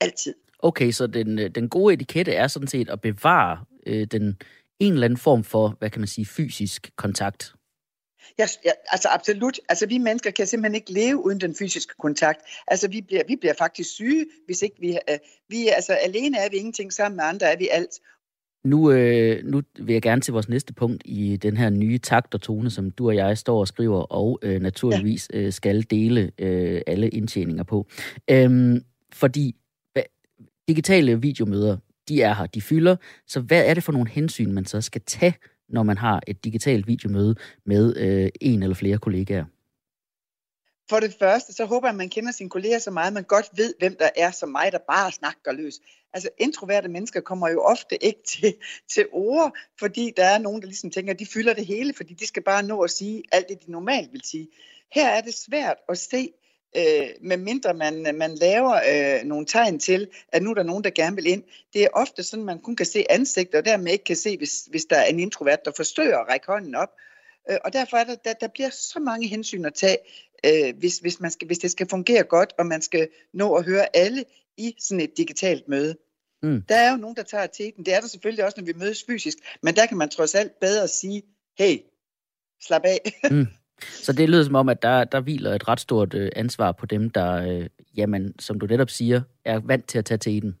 altid. 0.00 0.34
Okay, 0.58 0.90
så 0.90 1.06
den, 1.06 1.38
øh, 1.38 1.50
den 1.50 1.68
gode 1.68 1.94
etikette 1.94 2.32
er 2.32 2.46
sådan 2.46 2.68
set 2.68 2.90
at 2.90 3.00
bevare 3.00 3.64
øh, 3.86 4.06
den 4.06 4.36
en 4.80 4.92
eller 4.92 5.04
anden 5.04 5.16
form 5.16 5.44
for, 5.44 5.76
hvad 5.78 5.90
kan 5.90 6.00
man 6.00 6.08
sige, 6.08 6.26
fysisk 6.26 6.90
kontakt. 6.96 7.55
Ja, 8.38 8.46
ja, 8.64 8.70
altså 8.88 9.08
absolut. 9.08 9.60
Altså 9.68 9.86
vi 9.86 9.98
mennesker 9.98 10.30
kan 10.30 10.46
simpelthen 10.46 10.74
ikke 10.74 10.92
leve 10.92 11.24
uden 11.24 11.40
den 11.40 11.54
fysiske 11.54 11.94
kontakt. 11.98 12.40
Altså 12.66 12.88
vi 12.88 13.00
bliver, 13.00 13.22
vi 13.28 13.36
bliver 13.36 13.54
faktisk 13.58 13.90
syge, 13.90 14.26
hvis 14.46 14.62
ikke 14.62 14.76
vi... 14.80 14.98
Uh, 15.10 15.16
vi 15.48 15.68
altså 15.68 15.92
alene 15.92 16.38
er 16.38 16.50
vi 16.50 16.56
ingenting, 16.56 16.92
sammen 16.92 17.16
med 17.16 17.24
andre 17.24 17.46
er 17.46 17.56
vi 17.56 17.68
alt. 17.72 18.00
Nu, 18.64 18.90
øh, 18.90 19.44
nu 19.44 19.62
vil 19.78 19.92
jeg 19.92 20.02
gerne 20.02 20.20
til 20.20 20.32
vores 20.32 20.48
næste 20.48 20.74
punkt 20.74 21.02
i 21.04 21.36
den 21.36 21.56
her 21.56 21.70
nye 21.70 21.98
takt 21.98 22.34
og 22.34 22.40
tone, 22.40 22.70
som 22.70 22.90
du 22.90 23.06
og 23.06 23.16
jeg 23.16 23.38
står 23.38 23.60
og 23.60 23.68
skriver, 23.68 24.00
og 24.00 24.38
øh, 24.42 24.60
naturligvis 24.60 25.28
øh, 25.32 25.52
skal 25.52 25.86
dele 25.90 26.30
øh, 26.38 26.82
alle 26.86 27.08
indtjeninger 27.08 27.62
på. 27.62 27.86
Øhm, 28.30 28.80
fordi 29.12 29.56
digitale 30.68 31.20
videomøder, 31.20 31.76
de 32.08 32.22
er 32.22 32.34
her, 32.34 32.46
de 32.46 32.60
fylder. 32.60 32.96
Så 33.26 33.40
hvad 33.40 33.66
er 33.66 33.74
det 33.74 33.82
for 33.82 33.92
nogle 33.92 34.08
hensyn, 34.08 34.52
man 34.52 34.64
så 34.64 34.80
skal 34.80 35.00
tage, 35.06 35.34
når 35.68 35.82
man 35.82 35.98
har 35.98 36.20
et 36.26 36.44
digitalt 36.44 36.86
videomøde 36.86 37.34
med 37.64 37.96
øh, 37.96 38.28
en 38.40 38.62
eller 38.62 38.74
flere 38.74 38.98
kollegaer? 38.98 39.44
For 40.88 41.00
det 41.00 41.14
første, 41.18 41.52
så 41.52 41.64
håber 41.64 41.88
jeg, 41.88 41.92
at 41.92 41.96
man 41.96 42.08
kender 42.08 42.32
sine 42.32 42.50
kolleger 42.50 42.78
så 42.78 42.90
meget, 42.90 43.06
at 43.06 43.12
man 43.12 43.24
godt 43.24 43.50
ved, 43.56 43.74
hvem 43.78 43.96
der 43.98 44.10
er 44.16 44.30
som 44.30 44.48
mig, 44.48 44.72
der 44.72 44.78
bare 44.88 45.12
snakker 45.12 45.52
løs. 45.52 45.80
Altså 46.12 46.28
introverte 46.38 46.88
mennesker 46.88 47.20
kommer 47.20 47.48
jo 47.48 47.62
ofte 47.62 48.04
ikke 48.04 48.22
til, 48.32 48.54
til 48.88 49.06
ord, 49.12 49.56
fordi 49.78 50.12
der 50.16 50.24
er 50.24 50.38
nogen, 50.38 50.60
der 50.62 50.66
ligesom 50.66 50.90
tænker, 50.90 51.12
at 51.12 51.18
de 51.18 51.26
fylder 51.26 51.54
det 51.54 51.66
hele, 51.66 51.94
fordi 51.94 52.14
de 52.14 52.26
skal 52.26 52.42
bare 52.42 52.62
nå 52.62 52.80
at 52.80 52.90
sige 52.90 53.22
alt 53.32 53.48
det, 53.48 53.66
de 53.66 53.70
normalt 53.70 54.12
vil 54.12 54.22
sige. 54.24 54.48
Her 54.92 55.08
er 55.08 55.20
det 55.20 55.34
svært 55.34 55.76
at 55.88 55.98
se, 55.98 56.32
øh, 56.76 57.08
medmindre 57.20 57.74
man, 57.74 58.14
man 58.14 58.34
laver 58.34 58.74
øh, 58.74 59.24
nogle 59.24 59.46
tegn 59.46 59.78
til, 59.78 60.08
at 60.28 60.42
nu 60.42 60.50
er 60.50 60.54
der 60.54 60.62
nogen, 60.62 60.84
der 60.84 60.90
gerne 60.90 61.16
vil 61.16 61.26
ind. 61.26 61.42
Det 61.72 61.82
er 61.82 61.88
ofte 61.92 62.22
sådan, 62.22 62.44
man 62.44 62.58
kun 62.58 62.76
kan 62.76 62.86
se 62.86 63.10
ansigter, 63.10 63.58
og 63.58 63.64
dermed 63.64 63.92
ikke 63.92 64.04
kan 64.04 64.16
se, 64.16 64.36
hvis, 64.36 64.66
hvis 64.70 64.84
der 64.84 64.96
er 64.96 65.04
en 65.04 65.20
introvert, 65.20 65.64
der 65.64 65.72
forsøger 65.76 66.18
at 66.18 66.28
række 66.28 66.46
hånden 66.46 66.74
op. 66.74 66.90
Øh, 67.50 67.58
og 67.64 67.72
derfor 67.72 67.96
er 67.96 68.04
der, 68.04 68.14
der, 68.14 68.32
der 68.32 68.48
bliver 68.48 68.70
så 68.70 69.00
mange 69.00 69.28
hensyn 69.28 69.64
at 69.64 69.74
tage, 69.74 69.98
øh, 70.46 70.76
hvis, 70.78 70.98
hvis, 70.98 71.20
man 71.20 71.30
skal, 71.30 71.46
hvis 71.46 71.58
det 71.58 71.70
skal 71.70 71.88
fungere 71.88 72.22
godt, 72.22 72.52
og 72.58 72.66
man 72.66 72.82
skal 72.82 73.08
nå 73.32 73.54
at 73.54 73.64
høre 73.64 73.96
alle 73.96 74.24
i 74.56 74.74
sådan 74.78 75.00
et 75.00 75.16
digitalt 75.16 75.68
møde. 75.68 75.96
Mm. 76.42 76.62
Der 76.68 76.76
er 76.76 76.90
jo 76.90 76.96
nogen, 76.96 77.16
der 77.16 77.22
tager 77.22 77.46
teten. 77.46 77.86
Det 77.86 77.94
er 77.94 78.00
der 78.00 78.08
selvfølgelig 78.08 78.44
også, 78.44 78.60
når 78.60 78.66
vi 78.66 78.72
mødes 78.72 79.04
fysisk. 79.04 79.38
Men 79.62 79.76
der 79.76 79.86
kan 79.86 79.96
man 79.96 80.08
trods 80.08 80.34
alt 80.34 80.60
bedre 80.60 80.88
sige, 80.88 81.22
hey, 81.58 81.78
slap 82.62 82.84
af. 82.84 82.98
mm. 83.30 83.46
Så 83.82 84.12
det 84.12 84.28
lyder 84.28 84.44
som 84.44 84.54
om, 84.54 84.68
at 84.68 84.82
der, 84.82 85.04
der 85.04 85.20
hviler 85.20 85.54
et 85.54 85.68
ret 85.68 85.80
stort 85.80 86.14
øh, 86.14 86.30
ansvar 86.36 86.72
på 86.72 86.86
dem, 86.86 87.10
der, 87.10 87.32
øh, 87.32 87.66
jamen, 87.96 88.38
som 88.38 88.60
du 88.60 88.66
netop 88.66 88.90
siger, 88.90 89.22
er 89.44 89.58
vant 89.58 89.88
til 89.88 89.98
at 89.98 90.04
tage 90.04 90.18
til 90.18 90.42
den. 90.42 90.58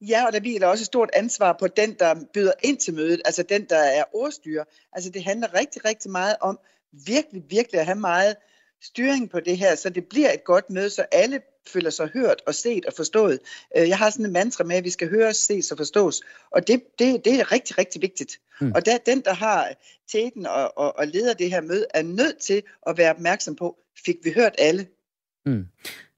Ja, 0.00 0.26
og 0.26 0.32
der 0.32 0.40
hviler 0.40 0.66
også 0.66 0.82
et 0.82 0.86
stort 0.86 1.10
ansvar 1.12 1.56
på 1.60 1.66
den, 1.66 1.96
der 1.98 2.14
byder 2.34 2.52
ind 2.62 2.78
til 2.78 2.94
mødet, 2.94 3.20
altså 3.24 3.44
den, 3.48 3.66
der 3.68 3.78
er 3.78 4.04
ordstyrer. 4.12 4.64
Altså 4.92 5.10
det 5.10 5.24
handler 5.24 5.54
rigtig, 5.54 5.84
rigtig 5.84 6.10
meget 6.10 6.36
om 6.40 6.58
virkelig, 7.06 7.42
virkelig 7.50 7.80
at 7.80 7.86
have 7.86 7.98
meget 7.98 8.36
styring 8.82 9.30
på 9.30 9.40
det 9.40 9.58
her, 9.58 9.74
så 9.74 9.90
det 9.90 10.04
bliver 10.10 10.32
et 10.32 10.44
godt 10.44 10.70
møde, 10.70 10.90
så 10.90 11.02
alle 11.12 11.40
føler 11.68 11.90
sig 11.90 12.10
hørt 12.14 12.42
og 12.46 12.54
set 12.54 12.86
og 12.86 12.92
forstået. 12.92 13.38
Øh, 13.76 13.88
jeg 13.88 13.98
har 13.98 14.10
sådan 14.10 14.26
en 14.26 14.32
mantra 14.32 14.64
med, 14.64 14.76
at 14.76 14.84
vi 14.84 14.90
skal 14.90 15.10
høres, 15.10 15.36
ses 15.36 15.70
og 15.72 15.76
forstås, 15.76 16.20
og 16.50 16.66
det, 16.66 16.82
det, 16.98 17.24
det 17.24 17.40
er 17.40 17.52
rigtig, 17.52 17.78
rigtig 17.78 18.02
vigtigt. 18.02 18.40
Mm. 18.60 18.72
Og 18.74 18.86
der, 18.86 18.98
den, 18.98 19.20
der 19.20 19.34
har 19.34 19.74
teten 20.12 20.46
og, 20.46 20.78
og, 20.78 20.98
og 20.98 21.06
leder 21.06 21.34
det 21.34 21.50
her 21.50 21.60
møde, 21.60 21.86
er 21.94 22.02
nødt 22.02 22.38
til 22.38 22.62
at 22.86 22.98
være 22.98 23.10
opmærksom 23.10 23.56
på, 23.56 23.76
fik 24.04 24.16
vi 24.24 24.32
hørt 24.32 24.54
alle? 24.58 24.86
Mm. 25.46 25.66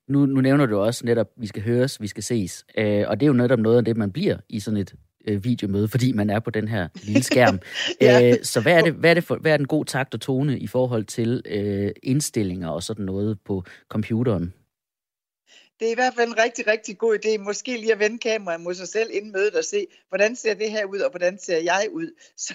Nu, 0.08 0.26
nu 0.26 0.40
nævner 0.40 0.66
du 0.66 0.78
også 0.78 1.06
netop, 1.06 1.26
at 1.36 1.42
vi 1.42 1.46
skal 1.46 1.62
høres, 1.62 2.00
vi 2.00 2.06
skal 2.06 2.22
ses. 2.22 2.64
Øh, 2.78 3.04
og 3.08 3.20
det 3.20 3.26
er 3.26 3.28
jo 3.28 3.32
netop 3.32 3.58
noget 3.58 3.76
af 3.76 3.84
det, 3.84 3.96
man 3.96 4.12
bliver 4.12 4.36
i 4.48 4.60
sådan 4.60 4.80
et 4.80 4.94
øh, 5.26 5.44
videomøde, 5.44 5.88
fordi 5.88 6.12
man 6.12 6.30
er 6.30 6.40
på 6.40 6.50
den 6.50 6.68
her 6.68 6.88
lille 7.02 7.22
skærm. 7.22 7.60
ja. 8.00 8.30
øh, 8.30 8.36
så 8.42 8.60
hvad 8.60 8.72
er, 8.72 8.82
det, 8.82 8.92
hvad, 8.92 9.10
er 9.10 9.14
det 9.14 9.24
for, 9.24 9.36
hvad 9.36 9.52
er 9.52 9.56
den 9.56 9.66
god 9.66 9.84
takt 9.84 10.14
og 10.14 10.20
tone 10.20 10.58
i 10.58 10.66
forhold 10.66 11.04
til 11.04 11.42
øh, 11.50 11.90
indstillinger 12.02 12.68
og 12.68 12.82
sådan 12.82 13.04
noget 13.04 13.38
på 13.44 13.64
computeren? 13.88 14.52
Det 15.80 15.88
er 15.88 15.92
i 15.92 15.94
hvert 15.94 16.14
fald 16.14 16.28
en 16.28 16.38
rigtig, 16.38 16.66
rigtig 16.66 16.98
god 16.98 17.18
idé, 17.18 17.38
måske 17.38 17.76
lige 17.76 17.92
at 17.92 17.98
vende 17.98 18.18
kameraet 18.18 18.60
mod 18.60 18.74
sig 18.74 18.88
selv 18.88 19.10
inden 19.12 19.32
mødet 19.32 19.54
og 19.54 19.64
se, 19.64 19.86
hvordan 20.08 20.36
ser 20.36 20.54
det 20.54 20.70
her 20.70 20.84
ud, 20.84 20.98
og 20.98 21.10
hvordan 21.10 21.38
ser 21.38 21.58
jeg 21.58 21.88
ud, 21.92 22.10
så, 22.46 22.54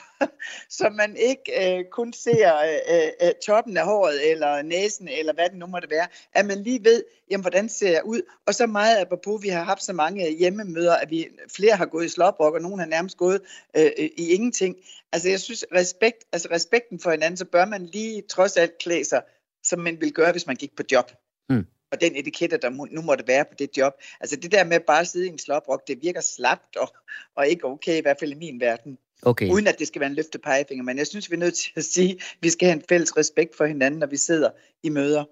så 0.70 0.90
man 0.90 1.16
ikke 1.16 1.78
øh, 1.80 1.86
kun 1.92 2.14
ser 2.14 2.58
øh, 2.58 2.96
øh, 2.96 3.28
øh, 3.28 3.32
toppen 3.46 3.78
af 3.78 3.86
håret, 3.86 4.32
eller 4.32 4.62
næsen, 4.62 5.08
eller 5.08 5.34
hvad 5.34 5.50
det 5.50 5.58
nu 5.58 5.66
måtte 5.66 5.90
være, 5.90 6.08
at 6.34 6.46
man 6.46 6.64
lige 6.64 6.84
ved, 6.84 7.04
jamen, 7.32 7.44
hvordan 7.44 7.70
ser 7.70 7.92
jeg 7.92 8.06
ud, 8.06 8.22
og 8.48 8.56
så 8.56 8.68
meget 8.68 8.98
apropos, 8.98 9.44
vi 9.44 9.50
har 9.50 9.64
haft 9.64 9.84
så 9.84 9.94
mange 9.94 10.38
hjemmemøder, 10.38 10.96
at 10.96 11.10
vi 11.10 11.28
flere 11.56 11.76
har 11.76 11.86
gået 11.86 12.06
i 12.06 12.10
slåbrok, 12.10 12.54
og 12.54 12.62
nogen 12.62 12.80
har 12.80 12.88
nærmest 12.88 13.18
gået 13.18 13.42
øh, 13.78 13.92
øh, 13.98 14.10
i 14.18 14.30
ingenting. 14.30 14.76
Altså 15.12 15.30
jeg 15.30 15.40
synes, 15.40 15.66
respekt, 15.76 16.24
altså 16.32 16.48
respekten 16.52 17.00
for 17.00 17.12
hinanden, 17.12 17.38
så 17.38 17.46
bør 17.46 17.66
man 17.66 17.86
lige 17.86 18.22
trods 18.22 18.58
alt 18.58 18.78
klæde 18.78 19.06
sig, 19.06 19.22
som 19.64 19.80
man 19.80 20.00
ville 20.00 20.12
gøre, 20.12 20.32
hvis 20.32 20.48
man 20.48 20.56
gik 20.56 20.76
på 20.76 20.84
job. 20.92 21.12
Mm 21.50 21.66
og 21.92 22.02
den 22.02 22.16
etikette, 22.16 22.58
der 22.58 22.70
nu 22.92 23.02
måtte 23.02 23.24
være 23.28 23.46
på 23.46 23.56
det 23.60 23.70
job. 23.78 23.94
Altså 24.22 24.36
det 24.36 24.52
der 24.52 24.64
med 24.64 24.80
bare 24.88 25.00
at 25.00 25.08
sidde 25.08 25.26
i 25.26 25.30
en 25.30 25.40
slåbrok, 25.40 25.88
det 25.88 25.98
virker 26.02 26.22
slapt 26.22 26.76
og, 26.76 26.96
og 27.36 27.48
ikke 27.48 27.66
okay, 27.66 27.98
i 27.98 28.02
hvert 28.02 28.18
fald 28.20 28.32
i 28.32 28.36
min 28.36 28.60
verden. 28.60 28.98
Okay. 29.24 29.50
Uden 29.50 29.68
at 29.68 29.80
det 29.80 29.88
skal 29.88 30.00
være 30.00 30.10
en 30.10 30.16
løftet 30.16 30.42
pegefinger. 30.42 30.84
Men 30.84 30.98
jeg 30.98 31.08
synes, 31.08 31.32
vi 31.32 31.36
er 31.36 31.40
nødt 31.40 31.54
til 31.54 31.72
at 31.76 31.84
sige, 31.84 32.12
at 32.12 32.38
vi 32.42 32.50
skal 32.50 32.68
have 32.68 32.76
en 32.76 32.84
fælles 32.90 33.18
respekt 33.18 33.58
for 33.58 33.66
hinanden, 33.66 34.00
når 34.00 34.08
vi 34.08 34.18
sidder 34.18 34.50
i 34.84 34.90
møder. 34.90 35.24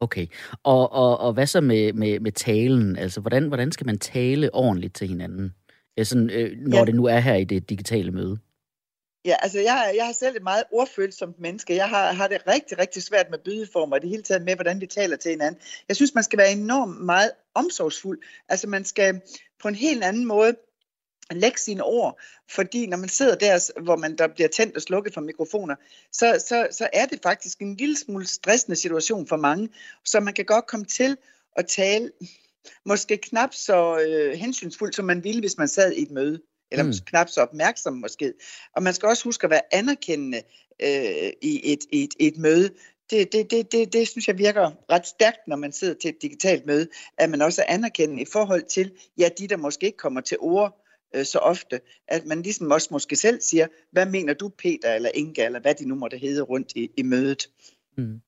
Okay. 0.00 0.26
Og, 0.62 0.92
og, 0.92 1.18
og 1.18 1.32
hvad 1.32 1.46
så 1.46 1.60
med, 1.60 1.92
med, 1.92 2.20
med 2.20 2.32
talen? 2.32 2.96
Altså, 2.96 3.20
hvordan, 3.20 3.48
hvordan 3.48 3.72
skal 3.72 3.86
man 3.86 3.98
tale 3.98 4.54
ordentligt 4.54 4.94
til 4.94 5.08
hinanden? 5.08 5.54
Sådan, 6.02 6.30
øh, 6.30 6.58
når 6.58 6.78
ja. 6.78 6.84
det 6.84 6.94
nu 6.94 7.04
er 7.04 7.18
her 7.18 7.34
i 7.34 7.44
det 7.44 7.70
digitale 7.70 8.10
møde? 8.10 8.38
Ja, 9.24 9.36
altså 9.42 9.60
jeg, 9.60 9.92
jeg 9.96 10.06
har 10.06 10.12
selv 10.12 10.36
et 10.36 10.42
meget 10.42 10.64
ordfølsomt 10.72 11.40
menneske. 11.40 11.74
Jeg 11.74 11.88
har, 11.88 12.12
har 12.12 12.28
det 12.28 12.46
rigtig, 12.46 12.78
rigtig 12.78 13.02
svært 13.02 13.30
med 13.30 13.38
bydeformer, 13.38 13.96
og 13.96 14.02
det 14.02 14.10
hele 14.10 14.22
taget 14.22 14.42
med, 14.42 14.54
hvordan 14.54 14.80
vi 14.80 14.86
taler 14.86 15.16
til 15.16 15.30
hinanden. 15.30 15.60
Jeg 15.88 15.96
synes, 15.96 16.14
man 16.14 16.24
skal 16.24 16.38
være 16.38 16.52
enormt 16.52 17.00
meget 17.00 17.32
omsorgsfuld. 17.54 18.20
Altså 18.48 18.66
man 18.66 18.84
skal 18.84 19.20
på 19.62 19.68
en 19.68 19.74
helt 19.74 20.04
anden 20.04 20.24
måde 20.24 20.56
lægge 21.30 21.58
sine 21.58 21.84
ord, 21.84 22.20
fordi 22.50 22.86
når 22.86 22.96
man 22.96 23.08
sidder 23.08 23.34
der, 23.34 23.80
hvor 23.80 23.96
man 23.96 24.16
der 24.16 24.28
bliver 24.28 24.48
tændt 24.48 24.76
og 24.76 24.82
slukket 24.82 25.14
for 25.14 25.20
mikrofoner, 25.20 25.76
så, 26.12 26.44
så, 26.48 26.68
så 26.70 26.88
er 26.92 27.06
det 27.06 27.20
faktisk 27.22 27.60
en 27.60 27.76
lille 27.76 27.96
smule 27.96 28.26
stressende 28.26 28.76
situation 28.76 29.26
for 29.26 29.36
mange, 29.36 29.68
så 30.04 30.20
man 30.20 30.34
kan 30.34 30.44
godt 30.44 30.66
komme 30.66 30.86
til 30.86 31.16
at 31.56 31.66
tale 31.66 32.12
måske 32.84 33.16
knap 33.16 33.54
så 33.54 33.98
øh, 33.98 34.32
hensynsfuldt, 34.32 34.94
som 34.94 35.04
man 35.04 35.24
ville, 35.24 35.40
hvis 35.40 35.58
man 35.58 35.68
sad 35.68 35.92
i 35.92 36.02
et 36.02 36.10
møde 36.10 36.40
eller 36.70 36.84
mm. 36.84 36.92
knap 37.06 37.28
så 37.28 37.40
opmærksom 37.40 37.94
måske. 37.94 38.32
Og 38.76 38.82
man 38.82 38.94
skal 38.94 39.08
også 39.08 39.24
huske 39.24 39.44
at 39.44 39.50
være 39.50 39.74
anerkendende 39.74 40.42
øh, 40.82 41.32
i, 41.42 41.72
et, 41.72 41.80
et, 41.92 42.14
et 42.18 42.36
møde. 42.38 42.70
Det, 43.10 43.32
det, 43.32 43.50
det, 43.50 43.72
det, 43.72 43.92
det 43.92 44.08
synes 44.08 44.28
jeg 44.28 44.38
virker 44.38 44.70
ret 44.90 45.06
stærkt, 45.06 45.48
når 45.48 45.56
man 45.56 45.72
sidder 45.72 45.94
til 45.94 46.08
et 46.08 46.22
digitalt 46.22 46.66
møde, 46.66 46.88
at 47.18 47.30
man 47.30 47.42
også 47.42 47.62
er 47.62 47.74
anerkendende 47.74 48.22
i 48.22 48.26
forhold 48.32 48.62
til, 48.62 48.92
ja, 49.18 49.28
de 49.38 49.48
der 49.48 49.56
måske 49.56 49.86
ikke 49.86 49.98
kommer 49.98 50.20
til 50.20 50.36
ord 50.40 50.86
øh, 51.14 51.24
så 51.24 51.38
ofte, 51.38 51.80
at 52.08 52.26
man 52.26 52.42
ligesom 52.42 52.70
også 52.70 52.88
måske 52.90 53.16
selv 53.16 53.40
siger, 53.40 53.66
hvad 53.92 54.06
mener 54.06 54.34
du 54.34 54.48
Peter 54.48 54.94
eller 54.94 55.10
Inga, 55.14 55.46
eller 55.46 55.60
hvad 55.60 55.74
de 55.74 55.88
nu 55.88 55.94
måtte 55.94 56.18
hedde 56.18 56.42
rundt 56.42 56.72
i, 56.76 56.90
i 56.96 57.02
mødet. 57.02 57.48
Mm. 57.96 58.20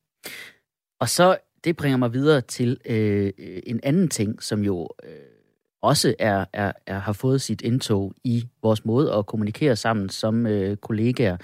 Og 1.01 1.09
så, 1.09 1.39
det 1.65 1.77
bringer 1.77 1.97
mig 1.97 2.13
videre 2.13 2.41
til 2.41 2.81
øh, 2.85 3.33
en 3.67 3.81
anden 3.83 4.09
ting, 4.09 4.43
som 4.43 4.63
jo 4.63 4.89
øh, 5.05 5.42
også 5.83 6.15
er, 6.19 6.45
er, 6.53 6.73
er, 6.87 6.99
har 6.99 7.13
fået 7.13 7.41
sit 7.41 7.63
indtog 7.63 8.15
i 8.25 8.45
vores 8.63 8.85
måde 8.85 9.13
at 9.13 9.27
kommunikere 9.27 9.77
sammen 9.77 10.09
som 10.09 10.47
øh, 10.47 10.77
kollegaer. 10.77 11.37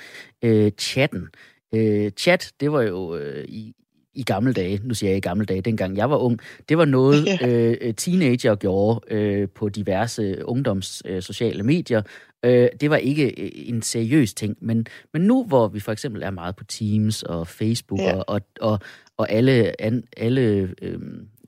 Øh, 0.43 0.73
chatten. 0.79 1.29
Øh, 1.75 2.11
chat, 2.11 2.53
det 2.61 2.73
var 2.73 2.83
jo 2.83 3.17
øh, 3.17 3.45
i, 3.49 3.75
i 4.15 4.23
gamle 4.23 4.53
dage, 4.53 4.81
nu 4.85 4.95
siger 4.95 5.11
jeg 5.11 5.17
i 5.17 5.21
gamle 5.21 5.47
dage, 5.47 5.61
dengang 5.61 5.97
jeg 5.97 6.11
var 6.11 6.17
ung, 6.17 6.39
det 6.69 6.79
var 6.79 6.85
noget, 6.85 7.43
øh, 7.43 7.95
teenager 7.95 8.55
gjorde 8.55 9.15
øh, 9.15 9.49
på 9.49 9.69
diverse 9.69 10.45
ungdoms 10.45 11.03
øh, 11.05 11.23
sociale 11.23 11.63
medier. 11.63 12.03
Øh, 12.45 12.69
det 12.81 12.91
var 12.91 12.97
ikke 12.97 13.43
øh, 13.43 13.51
en 13.55 13.83
seriøs 13.83 14.35
ting, 14.35 14.57
men, 14.61 14.87
men 15.13 15.23
nu 15.23 15.45
hvor 15.45 15.69
vi 15.69 15.81
for 15.81 15.93
eksempel 15.93 16.23
er 16.23 16.31
meget 16.31 16.57
på 16.57 16.65
Teams 16.65 17.23
og 17.23 17.47
Facebook 17.47 18.01
og, 18.01 18.25
og, 18.29 18.41
og, 18.61 18.79
og 19.17 19.33
alle, 19.33 19.81
an, 19.81 20.05
alle 20.17 20.75
øh, 20.83 20.99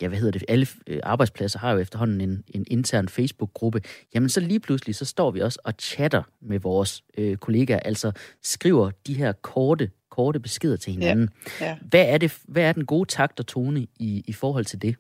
ja, 0.03 0.09
hvad 0.09 0.19
hedder 0.19 0.33
det, 0.33 0.45
alle 0.49 0.67
øh, 0.87 1.01
arbejdspladser 1.03 1.59
har 1.59 1.73
jo 1.73 1.79
efterhånden 1.79 2.21
en, 2.21 2.45
en 2.49 2.65
intern 2.71 3.09
Facebook-gruppe, 3.09 3.83
jamen 4.15 4.29
så 4.29 4.41
lige 4.41 4.61
pludselig, 4.61 4.95
så 4.95 5.05
står 5.05 5.31
vi 5.31 5.41
også 5.41 5.59
og 5.65 5.73
chatter 5.81 6.23
med 6.41 6.61
vores 6.61 7.05
øh, 7.19 7.37
kollegaer, 7.37 7.81
altså 7.81 8.13
skriver 8.43 8.91
de 9.07 9.15
her 9.15 9.33
korte, 9.33 9.91
korte 10.11 10.41
beskeder 10.41 10.77
til 10.77 10.93
hinanden. 10.93 11.31
Ja, 11.61 11.67
ja. 11.67 11.77
Hvad, 11.83 12.05
er 12.09 12.19
det, 12.19 12.39
hvad 12.45 12.63
er 12.63 12.73
den 12.73 12.87
gode 12.87 13.09
takt 13.09 13.41
og 13.41 13.47
tone 13.47 13.87
i, 13.99 14.25
i 14.27 14.33
forhold 14.33 14.65
til 14.65 14.83
det? 14.83 14.97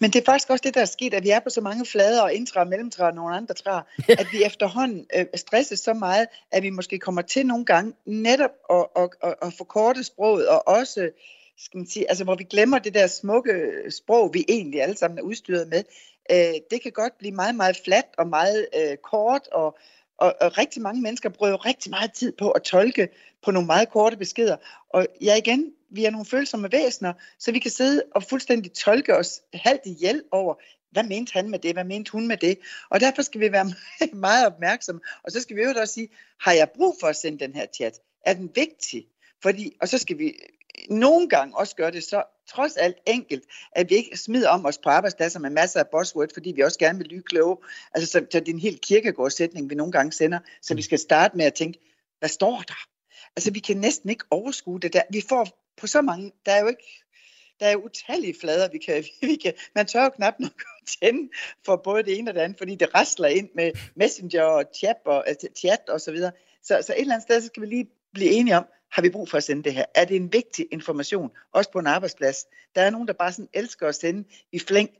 Men 0.00 0.10
det 0.10 0.20
er 0.20 0.24
faktisk 0.24 0.50
også 0.50 0.62
det, 0.66 0.74
der 0.74 0.80
er 0.80 0.84
sket, 0.84 1.14
at 1.14 1.22
vi 1.22 1.30
er 1.30 1.40
på 1.40 1.50
så 1.50 1.60
mange 1.60 1.86
flader 1.86 2.22
og 2.22 2.32
indtræer, 2.32 2.64
mellemtræer 2.64 3.08
og 3.08 3.14
nogle 3.14 3.36
andre 3.36 3.54
træer, 3.54 3.82
at 4.08 4.26
vi 4.32 4.44
efterhånden 4.44 5.06
øh, 5.16 5.26
stresses 5.34 5.80
så 5.80 5.94
meget, 5.94 6.26
at 6.52 6.62
vi 6.62 6.70
måske 6.70 6.98
kommer 6.98 7.22
til 7.22 7.46
nogle 7.46 7.64
gange 7.64 7.92
netop 8.06 8.50
at, 8.70 8.86
at, 8.96 9.08
at, 9.22 9.34
at 9.42 9.52
forkorte 9.58 10.04
sproget 10.04 10.48
og 10.48 10.68
også 10.68 11.10
skal 11.58 11.78
man 11.78 11.86
sige, 11.86 12.08
altså 12.08 12.24
hvor 12.24 12.34
vi 12.34 12.44
glemmer 12.44 12.78
det 12.78 12.94
der 12.94 13.06
smukke 13.06 13.72
sprog, 13.90 14.34
vi 14.34 14.44
egentlig 14.48 14.82
alle 14.82 14.96
sammen 14.96 15.18
er 15.18 15.22
udstyret 15.22 15.68
med, 15.68 15.84
øh, 16.30 16.54
det 16.70 16.82
kan 16.82 16.92
godt 16.92 17.18
blive 17.18 17.34
meget, 17.34 17.54
meget 17.54 17.80
fladt 17.84 18.06
og 18.18 18.28
meget 18.28 18.66
øh, 18.76 18.96
kort, 18.96 19.48
og, 19.52 19.78
og, 20.18 20.34
og 20.40 20.58
rigtig 20.58 20.82
mange 20.82 21.02
mennesker 21.02 21.28
bruger 21.28 21.50
jo 21.50 21.56
rigtig 21.56 21.90
meget 21.90 22.12
tid 22.12 22.32
på 22.32 22.50
at 22.50 22.62
tolke 22.62 23.08
på 23.42 23.50
nogle 23.50 23.66
meget 23.66 23.90
korte 23.90 24.16
beskeder. 24.16 24.56
Og 24.90 25.06
ja 25.20 25.36
igen, 25.36 25.72
vi 25.90 26.04
er 26.04 26.10
nogle 26.10 26.26
følsomme 26.26 26.72
væsener, 26.72 27.12
så 27.38 27.52
vi 27.52 27.58
kan 27.58 27.70
sidde 27.70 28.02
og 28.14 28.22
fuldstændig 28.22 28.72
tolke 28.72 29.16
os 29.16 29.40
halvt 29.54 29.86
ihjel 29.86 30.22
over, 30.30 30.54
hvad 30.90 31.04
mente 31.04 31.32
han 31.32 31.50
med 31.50 31.58
det, 31.58 31.72
hvad 31.72 31.84
mente 31.84 32.12
hun 32.12 32.28
med 32.28 32.36
det. 32.36 32.58
Og 32.90 33.00
derfor 33.00 33.22
skal 33.22 33.40
vi 33.40 33.52
være 33.52 33.72
meget 34.28 34.46
opmærksomme. 34.46 35.00
Og 35.22 35.32
så 35.32 35.40
skal 35.40 35.56
vi 35.56 35.62
jo 35.62 35.68
også 35.80 35.94
sige, 35.94 36.08
har 36.40 36.52
jeg 36.52 36.68
brug 36.76 36.96
for 37.00 37.06
at 37.06 37.16
sende 37.16 37.38
den 37.38 37.54
her 37.54 37.66
chat? 37.74 37.98
Er 38.26 38.34
den 38.34 38.50
vigtig? 38.54 39.06
Fordi, 39.42 39.76
og 39.80 39.88
så 39.88 39.98
skal 39.98 40.18
vi 40.18 40.34
nogle 40.90 41.28
gange 41.28 41.56
også 41.56 41.76
gør 41.76 41.90
det 41.90 42.04
så 42.04 42.22
trods 42.48 42.76
alt 42.76 42.96
enkelt, 43.06 43.44
at 43.72 43.90
vi 43.90 43.94
ikke 43.94 44.16
smider 44.16 44.48
om 44.48 44.66
os 44.66 44.78
på 44.78 44.88
arbejdspladser 44.88 45.40
med 45.40 45.50
masser 45.50 45.80
af 45.80 45.88
buzzword, 45.88 46.28
fordi 46.34 46.52
vi 46.52 46.60
også 46.60 46.78
gerne 46.78 46.98
vil 46.98 47.06
lyde 47.06 47.22
kloge. 47.22 47.56
Altså, 47.94 48.10
så, 48.10 48.26
så 48.32 48.40
det 48.40 48.48
er 48.48 48.52
en 48.52 48.58
helt 48.58 48.80
kirkegårdssætning, 48.80 49.70
vi 49.70 49.74
nogle 49.74 49.92
gange 49.92 50.12
sender, 50.12 50.38
så 50.62 50.74
vi 50.74 50.82
skal 50.82 50.98
starte 50.98 51.36
med 51.36 51.44
at 51.44 51.54
tænke, 51.54 51.78
hvad 52.18 52.28
står 52.28 52.62
der? 52.68 52.88
Altså, 53.36 53.50
vi 53.52 53.58
kan 53.58 53.76
næsten 53.76 54.10
ikke 54.10 54.24
overskue 54.30 54.80
det 54.80 54.92
der. 54.92 55.02
Vi 55.10 55.24
får 55.28 55.48
på 55.76 55.86
så 55.86 56.02
mange, 56.02 56.32
der 56.46 56.52
er 56.52 56.60
jo 56.60 56.68
ikke, 56.68 57.04
der 57.60 57.66
er 57.66 57.76
utallige 57.76 58.34
flader, 58.40 58.68
vi 58.68 58.78
kan, 58.78 59.04
vi 59.30 59.36
kan, 59.36 59.52
man 59.74 59.86
tør 59.86 60.04
jo 60.04 60.10
knap 60.10 60.34
nok 60.38 60.62
tænde 61.00 61.30
for 61.64 61.76
både 61.76 62.02
det 62.02 62.18
ene 62.18 62.30
og 62.30 62.34
det 62.34 62.40
andet, 62.40 62.58
fordi 62.58 62.74
det 62.74 62.94
rasler 62.94 63.28
ind 63.28 63.48
med 63.54 63.72
messenger 63.96 64.42
og 64.42 64.64
chat 64.74 64.96
og, 65.04 65.28
altså, 65.28 65.48
chat 65.56 65.88
og 65.88 66.00
så 66.00 66.12
videre. 66.12 66.32
Så, 66.62 66.82
så 66.86 66.92
et 66.92 67.00
eller 67.00 67.14
andet 67.14 67.26
sted, 67.26 67.40
så 67.40 67.46
skal 67.46 67.62
vi 67.62 67.66
lige 67.66 67.86
blive 68.14 68.30
enige 68.30 68.56
om, 68.56 68.66
har 68.92 69.02
vi 69.02 69.10
brug 69.10 69.28
for 69.28 69.36
at 69.36 69.44
sende 69.44 69.62
det 69.62 69.74
her? 69.74 69.84
Er 69.94 70.04
det 70.04 70.16
en 70.16 70.32
vigtig 70.32 70.66
information, 70.72 71.30
også 71.52 71.70
på 71.72 71.78
en 71.78 71.86
arbejdsplads? 71.86 72.46
Der 72.74 72.82
er 72.82 72.90
nogen, 72.90 73.08
der 73.08 73.14
bare 73.14 73.32
sådan 73.32 73.48
elsker 73.54 73.88
at 73.88 73.94
sende 73.94 74.24
i 74.52 74.58
flæng 74.58 74.90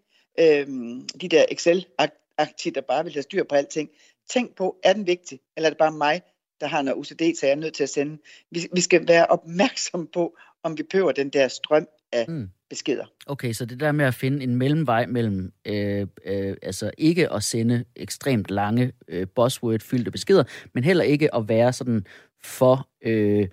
øhm, 0.41 1.09
de 1.21 1.29
der 1.29 1.45
Excel-aktier, 1.51 2.73
der 2.73 2.81
bare 2.81 3.05
vil 3.05 3.13
have 3.13 3.23
styr 3.23 3.45
på 3.45 3.55
alting. 3.55 3.91
Tænk 4.31 4.57
på, 4.57 4.77
er 4.85 4.93
den 4.93 5.07
vigtig, 5.07 5.41
eller 5.57 5.67
er 5.67 5.71
det 5.71 5.79
bare 5.79 5.93
mig, 5.93 6.23
der 6.61 6.67
har 6.67 6.83
noget 6.83 6.97
UCD, 6.97 7.39
så 7.41 7.47
jeg 7.47 7.51
er 7.51 7.57
nødt 7.57 7.75
til 7.75 7.83
at 7.83 7.89
sende? 7.89 8.19
Vi, 8.51 8.69
vi 8.75 8.81
skal 8.81 9.09
være 9.09 9.27
opmærksom 9.27 10.09
på, 10.15 10.37
om 10.63 10.79
vi 10.79 10.83
behøver 10.83 11.13
den 11.13 11.29
der 11.29 11.49
strøm 11.49 11.87
af 12.13 12.25
mm. 12.29 12.49
beskeder. 12.71 13.05
Okay, 13.27 13.53
så 13.53 13.65
det 13.65 13.81
der 13.81 13.93
med 13.93 14.05
at 14.05 14.15
finde 14.15 14.43
en 14.43 14.57
mellemvej 14.57 15.07
mellem 15.07 15.53
øh, 15.65 16.07
øh, 16.25 16.57
altså 16.63 16.91
ikke 16.99 17.33
at 17.33 17.43
sende 17.43 17.85
ekstremt 17.97 18.51
lange 18.51 18.93
øh, 19.09 19.27
buzzword-fyldte 19.35 20.11
beskeder, 20.11 20.45
men 20.75 20.85
heller 20.85 21.05
ikke 21.05 21.35
at 21.35 21.49
være 21.49 21.73
sådan 21.73 22.07
for 22.45 22.89
øh, 23.03 23.49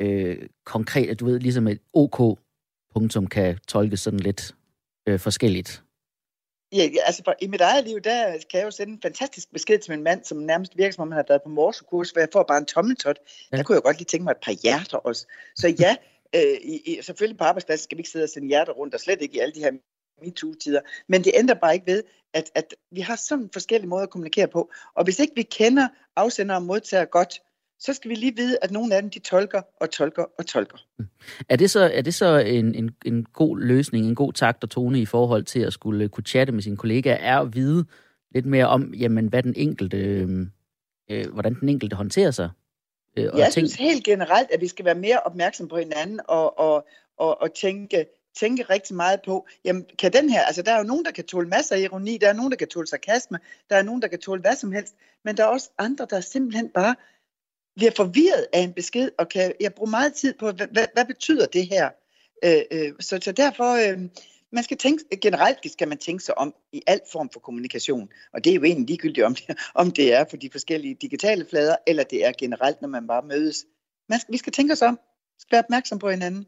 øh, 0.00 0.48
konkret, 0.64 1.10
at 1.10 1.20
du 1.20 1.24
ved, 1.24 1.40
ligesom 1.40 1.68
et 1.68 1.80
OK 1.92 2.38
punktum 2.94 3.26
kan 3.26 3.58
tolkes 3.68 4.00
sådan 4.00 4.20
lidt 4.20 4.54
øh, 5.08 5.20
forskelligt. 5.20 5.82
Ja, 6.72 6.88
altså 7.06 7.22
for, 7.24 7.34
i 7.42 7.46
mit 7.46 7.60
eget 7.60 7.84
liv, 7.84 8.00
der 8.00 8.32
kan 8.50 8.58
jeg 8.58 8.64
jo 8.64 8.70
sende 8.70 8.92
en 8.92 9.02
fantastisk 9.02 9.52
besked 9.52 9.78
til 9.78 9.92
min 9.92 10.02
mand, 10.02 10.24
som 10.24 10.38
nærmest 10.38 10.76
virker 10.76 10.92
som 10.92 11.02
om 11.02 11.12
han 11.12 11.16
har 11.16 11.24
været 11.28 11.42
på 11.42 11.48
morsekurs, 11.48 12.10
hvor 12.10 12.20
jeg 12.20 12.28
får 12.32 12.42
bare 12.42 12.58
en 12.58 12.66
tommeltot. 12.66 13.18
Ja. 13.52 13.56
Der 13.56 13.62
kunne 13.62 13.74
jeg 13.74 13.82
godt 13.82 13.96
lige 13.98 14.04
tænke 14.04 14.24
mig 14.24 14.30
et 14.30 14.44
par 14.44 14.52
hjerter 14.62 14.96
også. 14.96 15.26
Så 15.56 15.68
ja, 15.80 15.96
øh, 16.36 16.56
i, 16.62 16.76
i, 16.86 16.98
selvfølgelig 17.02 17.38
på 17.38 17.44
arbejdspladsen 17.44 17.84
skal 17.84 17.96
vi 17.96 18.00
ikke 18.00 18.10
sidde 18.10 18.22
og 18.22 18.28
sende 18.28 18.48
hjerter 18.48 18.72
rundt, 18.72 18.94
og 18.94 19.00
slet 19.00 19.22
ikke 19.22 19.36
i 19.36 19.38
alle 19.38 19.54
de 19.54 19.60
her 19.60 19.72
MeToo-tider. 20.22 20.80
Men 21.08 21.24
det 21.24 21.32
ændrer 21.34 21.54
bare 21.54 21.74
ikke 21.74 21.86
ved, 21.86 22.02
at, 22.34 22.50
at 22.54 22.74
vi 22.90 23.00
har 23.00 23.16
sådan 23.16 23.50
forskellige 23.52 23.88
måder 23.88 24.02
at 24.02 24.10
kommunikere 24.10 24.48
på. 24.48 24.70
Og 24.94 25.04
hvis 25.04 25.18
ikke 25.18 25.32
vi 25.36 25.42
kender 25.42 25.88
afsender 26.16 26.54
og 26.54 26.62
modtager 26.62 27.04
godt, 27.04 27.40
så 27.78 27.92
skal 27.92 28.10
vi 28.10 28.14
lige 28.14 28.36
vide, 28.36 28.58
at 28.62 28.70
nogle 28.70 28.94
af 28.94 29.02
dem, 29.02 29.10
de 29.10 29.18
tolker 29.18 29.62
og 29.80 29.90
tolker 29.90 30.24
og 30.38 30.46
tolker. 30.46 30.78
Mm. 30.98 31.06
Er 31.48 31.56
det 31.56 31.70
så, 31.70 31.80
er 31.80 32.02
det 32.02 32.14
så 32.14 32.38
en, 32.38 32.74
en, 32.74 32.90
en 33.04 33.24
god 33.32 33.58
løsning, 33.58 34.06
en 34.06 34.14
god 34.14 34.32
takt 34.32 34.64
og 34.64 34.70
tone 34.70 35.00
i 35.00 35.06
forhold 35.06 35.44
til 35.44 35.60
at 35.60 35.72
skulle 35.72 36.08
kunne 36.08 36.24
chatte 36.24 36.52
med 36.52 36.62
sine 36.62 36.76
kollegaer, 36.76 37.16
er 37.16 37.38
at 37.38 37.54
vide 37.54 37.84
lidt 38.34 38.46
mere 38.46 38.66
om, 38.66 38.94
jamen, 38.94 39.26
hvad 39.26 39.42
den 39.42 39.54
enkelte, 39.56 39.96
øh, 39.96 40.46
øh 41.10 41.32
hvordan 41.32 41.54
den 41.60 41.68
enkelte 41.68 41.96
håndterer 41.96 42.30
sig? 42.30 42.50
Øh, 43.16 43.28
og 43.32 43.38
Jeg 43.38 43.52
tænke... 43.52 43.68
synes 43.68 43.74
helt 43.74 44.04
generelt, 44.04 44.50
at 44.50 44.60
vi 44.60 44.68
skal 44.68 44.84
være 44.84 44.94
mere 44.94 45.20
opmærksom 45.20 45.68
på 45.68 45.76
hinanden 45.76 46.20
og, 46.28 46.58
og, 46.58 46.86
og, 47.16 47.42
og 47.42 47.54
tænke, 47.54 48.06
tænke 48.40 48.62
rigtig 48.62 48.96
meget 48.96 49.20
på, 49.26 49.46
jamen 49.64 49.84
kan 49.98 50.12
den 50.12 50.30
her, 50.30 50.42
altså 50.42 50.62
der 50.62 50.72
er 50.72 50.78
jo 50.78 50.84
nogen, 50.84 51.04
der 51.04 51.10
kan 51.10 51.24
tåle 51.24 51.48
masser 51.48 51.74
af 51.76 51.80
ironi, 51.80 52.18
der 52.18 52.28
er 52.28 52.32
nogen, 52.32 52.50
der 52.50 52.56
kan 52.56 52.68
tåle 52.68 52.86
sarkasme, 52.86 53.38
der 53.70 53.76
er 53.76 53.82
nogen, 53.82 54.02
der 54.02 54.08
kan 54.08 54.18
tåle 54.18 54.40
hvad 54.40 54.56
som 54.56 54.72
helst, 54.72 54.94
men 55.24 55.36
der 55.36 55.44
er 55.44 55.48
også 55.48 55.70
andre, 55.78 56.06
der 56.10 56.20
simpelthen 56.20 56.68
bare 56.68 56.94
bliver 57.76 57.92
forvirret 57.96 58.46
af 58.52 58.60
en 58.60 58.72
besked, 58.72 59.10
og 59.18 59.28
kan 59.28 59.52
jeg 59.60 59.74
bruger 59.74 59.90
meget 59.90 60.14
tid 60.14 60.34
på, 60.38 60.50
hvad, 60.50 60.66
hvad, 60.72 60.86
hvad 60.94 61.04
betyder 61.04 61.46
det 61.46 61.66
her? 61.66 61.90
Øh, 62.44 62.62
øh, 62.70 62.92
så, 63.00 63.18
så 63.22 63.32
derfor, 63.32 63.72
øh, 63.72 63.98
man 64.52 64.64
skal 64.64 64.76
tænke, 64.76 65.04
generelt 65.22 65.72
skal 65.72 65.88
man 65.88 65.98
tænke 65.98 66.24
sig 66.24 66.38
om 66.38 66.54
i 66.72 66.82
al 66.86 67.00
form 67.12 67.30
for 67.32 67.40
kommunikation, 67.40 68.08
og 68.32 68.44
det 68.44 68.50
er 68.50 68.54
jo 68.54 68.64
egentlig 68.64 68.86
ligegyldigt, 68.86 69.26
om 69.26 69.34
det, 69.34 69.58
om 69.74 69.90
det 69.90 70.14
er 70.14 70.24
på 70.24 70.36
de 70.36 70.50
forskellige 70.52 70.96
digitale 71.00 71.46
flader, 71.50 71.76
eller 71.86 72.02
det 72.02 72.24
er 72.24 72.32
generelt, 72.38 72.82
når 72.82 72.88
man 72.88 73.06
bare 73.06 73.22
mødes. 73.22 73.64
Man, 74.08 74.20
vi 74.28 74.36
skal 74.36 74.52
tænke 74.52 74.72
os 74.72 74.82
om, 74.82 74.98
skal 75.38 75.52
være 75.56 75.64
opmærksom 75.64 75.98
på 75.98 76.10
hinanden. 76.10 76.46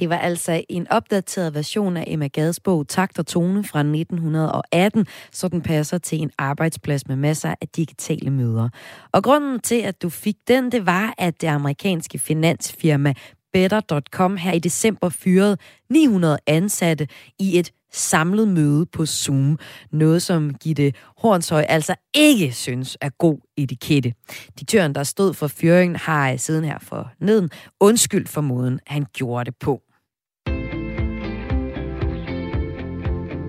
Det 0.00 0.10
var 0.10 0.18
altså 0.18 0.64
en 0.68 0.86
opdateret 0.90 1.54
version 1.54 1.96
af 1.96 2.04
Emma 2.06 2.26
Gads 2.26 2.60
bog 2.60 2.88
Takt 2.88 3.18
og 3.18 3.26
Tone 3.26 3.64
fra 3.64 3.78
1918, 3.78 5.06
så 5.32 5.48
den 5.48 5.62
passer 5.62 5.98
til 5.98 6.18
en 6.22 6.30
arbejdsplads 6.38 7.08
med 7.08 7.16
masser 7.16 7.54
af 7.60 7.68
digitale 7.68 8.30
møder. 8.30 8.68
Og 9.12 9.22
grunden 9.22 9.60
til, 9.60 9.80
at 9.80 10.02
du 10.02 10.08
fik 10.08 10.36
den, 10.48 10.72
det 10.72 10.86
var, 10.86 11.14
at 11.18 11.40
det 11.40 11.48
amerikanske 11.48 12.18
finansfirma 12.18 13.14
Better.com 13.52 14.36
her 14.36 14.52
i 14.52 14.58
december 14.58 15.08
fyrede 15.08 15.56
900 15.90 16.38
ansatte 16.46 17.08
i 17.38 17.58
et 17.58 17.72
samlet 17.92 18.48
møde 18.48 18.86
på 18.86 19.06
Zoom. 19.06 19.58
Noget, 19.92 20.22
som 20.22 20.54
Gitte 20.54 20.92
Hornshøj 21.18 21.64
altså 21.68 21.94
ikke 22.14 22.52
synes 22.52 22.98
er 23.00 23.10
god 23.18 23.38
etikette. 23.56 24.12
Diktøren, 24.60 24.94
der 24.94 25.02
stod 25.02 25.34
for 25.34 25.46
fyringen, 25.46 25.96
har 25.96 26.36
siden 26.36 26.64
her 26.64 26.78
for 26.78 27.12
neden 27.20 27.50
undskyld 27.80 28.26
for 28.26 28.40
måden, 28.40 28.80
han 28.86 29.06
gjorde 29.12 29.44
det 29.44 29.54
på. 29.60 29.82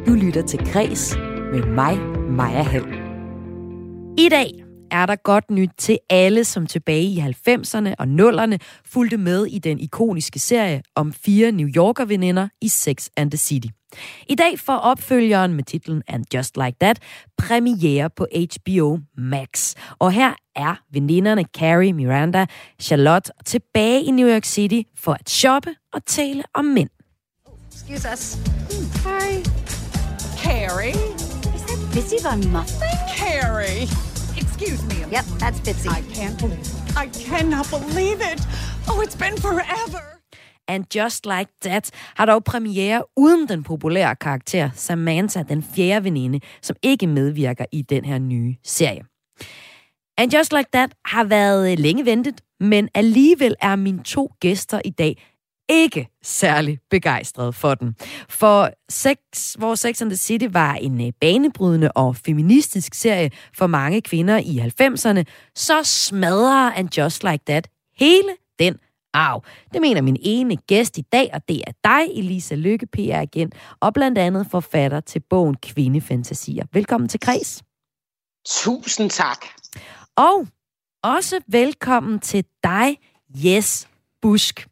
Du 0.08 0.14
lytter 0.14 0.42
til 0.42 0.60
Græs 0.74 1.16
med 1.52 1.66
mig, 1.66 1.98
Maja 2.30 2.62
Hall. 2.62 2.94
I 4.18 4.30
dag 4.30 4.52
er 4.92 5.06
der 5.06 5.16
godt 5.16 5.52
nyt 5.52 5.70
til 5.78 6.00
alle, 6.10 6.44
som 6.44 6.68
tilbage 6.68 7.04
i 7.04 7.20
90'erne 7.20 7.94
og 8.00 8.06
0'erne 8.06 8.58
fulgte 8.86 9.18
med 9.18 9.46
i 9.46 9.60
den 9.60 9.80
ikoniske 9.80 10.40
serie 10.40 10.82
om 10.96 11.14
fire 11.14 11.52
New 11.52 11.68
Yorker-veninder 11.68 12.48
i 12.62 12.68
Sex 12.68 13.08
and 13.18 13.32
the 13.32 13.38
City. 13.38 13.68
I 14.28 14.36
dag 14.36 14.60
får 14.60 14.76
opfølgeren 14.76 15.54
med 15.54 15.64
titlen 15.64 16.04
And 16.08 16.26
Just 16.34 16.58
Like 16.58 16.78
That 16.82 17.00
premiere 17.38 18.10
på 18.10 18.28
HBO 18.34 19.00
Max. 19.18 19.76
Og 20.00 20.12
her 20.12 20.34
er 20.56 20.76
veninderne 20.94 21.46
Carrie, 21.58 21.94
Miranda, 21.94 22.46
Charlotte 22.80 23.32
tilbage 23.46 24.04
i 24.04 24.12
New 24.12 24.28
York 24.28 24.46
City 24.46 24.82
for 24.98 25.14
at 25.14 25.30
shoppe 25.30 25.76
og 25.94 26.06
tale 26.06 26.44
om 26.54 26.66
mænd. 26.66 26.90
Excuse 27.74 28.08
us. 28.14 28.38
Hmm. 28.70 29.12
Hi. 29.12 29.61
Carrie? 30.52 31.00
Is 31.56 31.64
that 31.70 31.80
Bitsy 31.94 32.20
Von 32.20 32.52
Muffin? 32.52 32.98
Carrie! 33.16 33.88
Excuse 34.42 34.82
me. 34.90 34.98
Yep, 35.16 35.26
that's 35.40 35.60
Bitsy. 35.66 35.90
I 35.90 36.02
can't 36.16 36.38
believe 36.40 36.60
it. 36.60 36.98
I 37.04 37.08
cannot 37.08 37.68
believe 37.70 38.20
it. 38.32 38.40
Oh, 38.90 39.00
it's 39.02 39.16
been 39.16 39.38
forever. 39.38 40.04
And 40.68 40.86
Just 40.96 41.26
Like 41.26 41.52
That 41.62 41.92
har 42.16 42.26
dog 42.26 42.44
premiere 42.44 43.04
uden 43.18 43.48
den 43.48 43.64
populære 43.64 44.16
karakter 44.16 44.70
Samantha, 44.74 45.44
den 45.44 45.64
fjerde 45.76 46.04
veninde, 46.04 46.40
som 46.62 46.76
ikke 46.84 47.08
medvirker 47.08 47.66
i 47.72 47.82
den 47.82 48.06
her 48.06 48.20
nye 48.20 48.56
serie. 48.64 49.04
And 50.18 50.34
Just 50.34 50.54
Like 50.54 50.70
That 50.74 50.92
har 51.06 51.24
været 51.24 51.80
længe 51.80 52.06
ventet, 52.06 52.42
men 52.60 52.90
alligevel 52.94 53.56
er 53.62 53.76
mine 53.76 54.04
to 54.04 54.32
gæster 54.40 54.82
i 54.86 54.90
dag 54.90 55.31
ikke 55.69 56.10
særlig 56.24 56.80
begejstret 56.89 57.56
for 57.56 57.76
den. 57.76 57.95
For 58.30 58.69
sex, 58.89 59.17
hvor 59.58 59.76
Sex 59.76 60.02
and 60.02 60.10
the 60.10 60.17
City 60.17 60.45
var 60.50 60.74
en 60.74 61.08
øh, 61.08 61.13
banebrydende 61.21 61.91
og 61.91 62.15
feministisk 62.15 62.93
serie 62.93 63.32
for 63.54 63.67
mange 63.67 64.02
kvinder 64.02 64.38
i 64.38 64.60
90'erne, 64.60 65.24
så 65.56 65.84
smadrer 65.84 66.71
And 66.71 66.97
Just 66.97 67.24
Like 67.24 67.43
That 67.47 67.67
hele 68.00 68.36
den 68.60 68.78
arv. 69.13 69.43
Det 69.74 69.82
mener 69.82 70.02
min 70.02 70.17
ene 70.21 70.56
gæst 70.56 70.97
i 70.97 71.02
dag, 71.02 71.30
og 71.34 71.47
det 71.47 71.63
er 71.67 71.71
dig, 71.84 72.17
Elisa 72.19 72.56
Lykke, 72.56 72.88
PR-agent, 72.97 73.54
og 73.80 73.93
blandt 73.93 74.17
andet 74.17 74.47
forfatter 74.52 75.00
til 75.00 75.19
bogen 75.30 75.56
Kvindefantasier. 75.56 76.65
Velkommen 76.74 77.10
til 77.10 77.19
Kreds. 77.19 77.63
Tusind 78.45 79.10
tak. 79.10 79.45
Og 80.15 80.47
også 81.04 81.39
velkommen 81.47 82.19
til 82.19 82.45
dig, 82.63 82.97
Jes 83.30 83.88
Busk. 84.21 84.71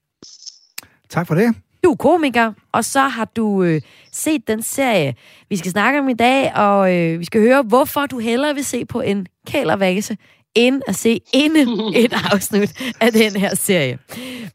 Tak 1.10 1.28
for 1.28 1.36
det. 1.36 1.56
Du 1.84 1.91
er 1.91 1.95
komiker, 1.95 2.54
og 2.72 2.86
så 2.86 3.00
har 3.02 3.26
du 3.26 3.63
øh, 3.63 3.82
set 4.12 4.48
den 4.48 4.63
serie, 4.63 5.15
vi 5.50 5.58
skal 5.58 5.72
snakke 5.72 6.00
om 6.00 6.10
i 6.10 6.13
dag, 6.13 6.56
og 6.56 6.95
øh, 6.95 7.19
vi 7.19 7.26
skal 7.26 7.41
høre, 7.41 7.62
hvorfor 7.62 8.06
du 8.06 8.19
hellere 8.19 8.56
vil 8.56 8.65
se 8.65 8.86
på 8.86 9.02
en 9.02 9.28
kælervase, 9.48 10.17
end 10.56 10.82
at 10.88 10.95
se 10.95 11.22
endnu 11.34 11.91
et 11.95 12.13
afsnit 12.32 12.82
af 13.02 13.12
den 13.12 13.36
her 13.36 13.56
serie. 13.56 14.00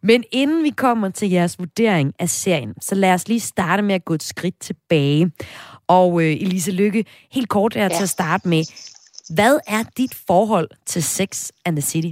Men 0.03 0.25
inden 0.33 0.65
vi 0.65 0.71
kommer 0.71 1.09
til 1.09 1.31
jeres 1.31 1.59
vurdering 1.59 2.13
af 2.19 2.29
serien, 2.29 2.75
så 2.81 2.95
lad 2.95 3.13
os 3.13 3.29
lige 3.29 3.41
starte 3.41 3.83
med 3.83 3.95
at 3.95 4.05
gå 4.05 4.15
et 4.15 4.23
skridt 4.23 4.61
tilbage. 4.61 5.31
Og 5.87 6.23
øh, 6.23 6.33
Elise 6.33 6.73
Lykke, 6.73 7.05
helt 7.33 7.49
kort 7.49 7.77
er 7.77 7.83
ja. 7.83 7.89
til 7.89 8.03
at 8.03 8.09
starte 8.09 8.49
med. 8.49 8.65
Hvad 9.35 9.59
er 9.67 9.83
dit 9.97 10.15
forhold 10.27 10.69
til 10.87 11.03
Sex 11.03 11.51
and 11.65 11.77
the 11.77 11.83
City? 11.83 12.11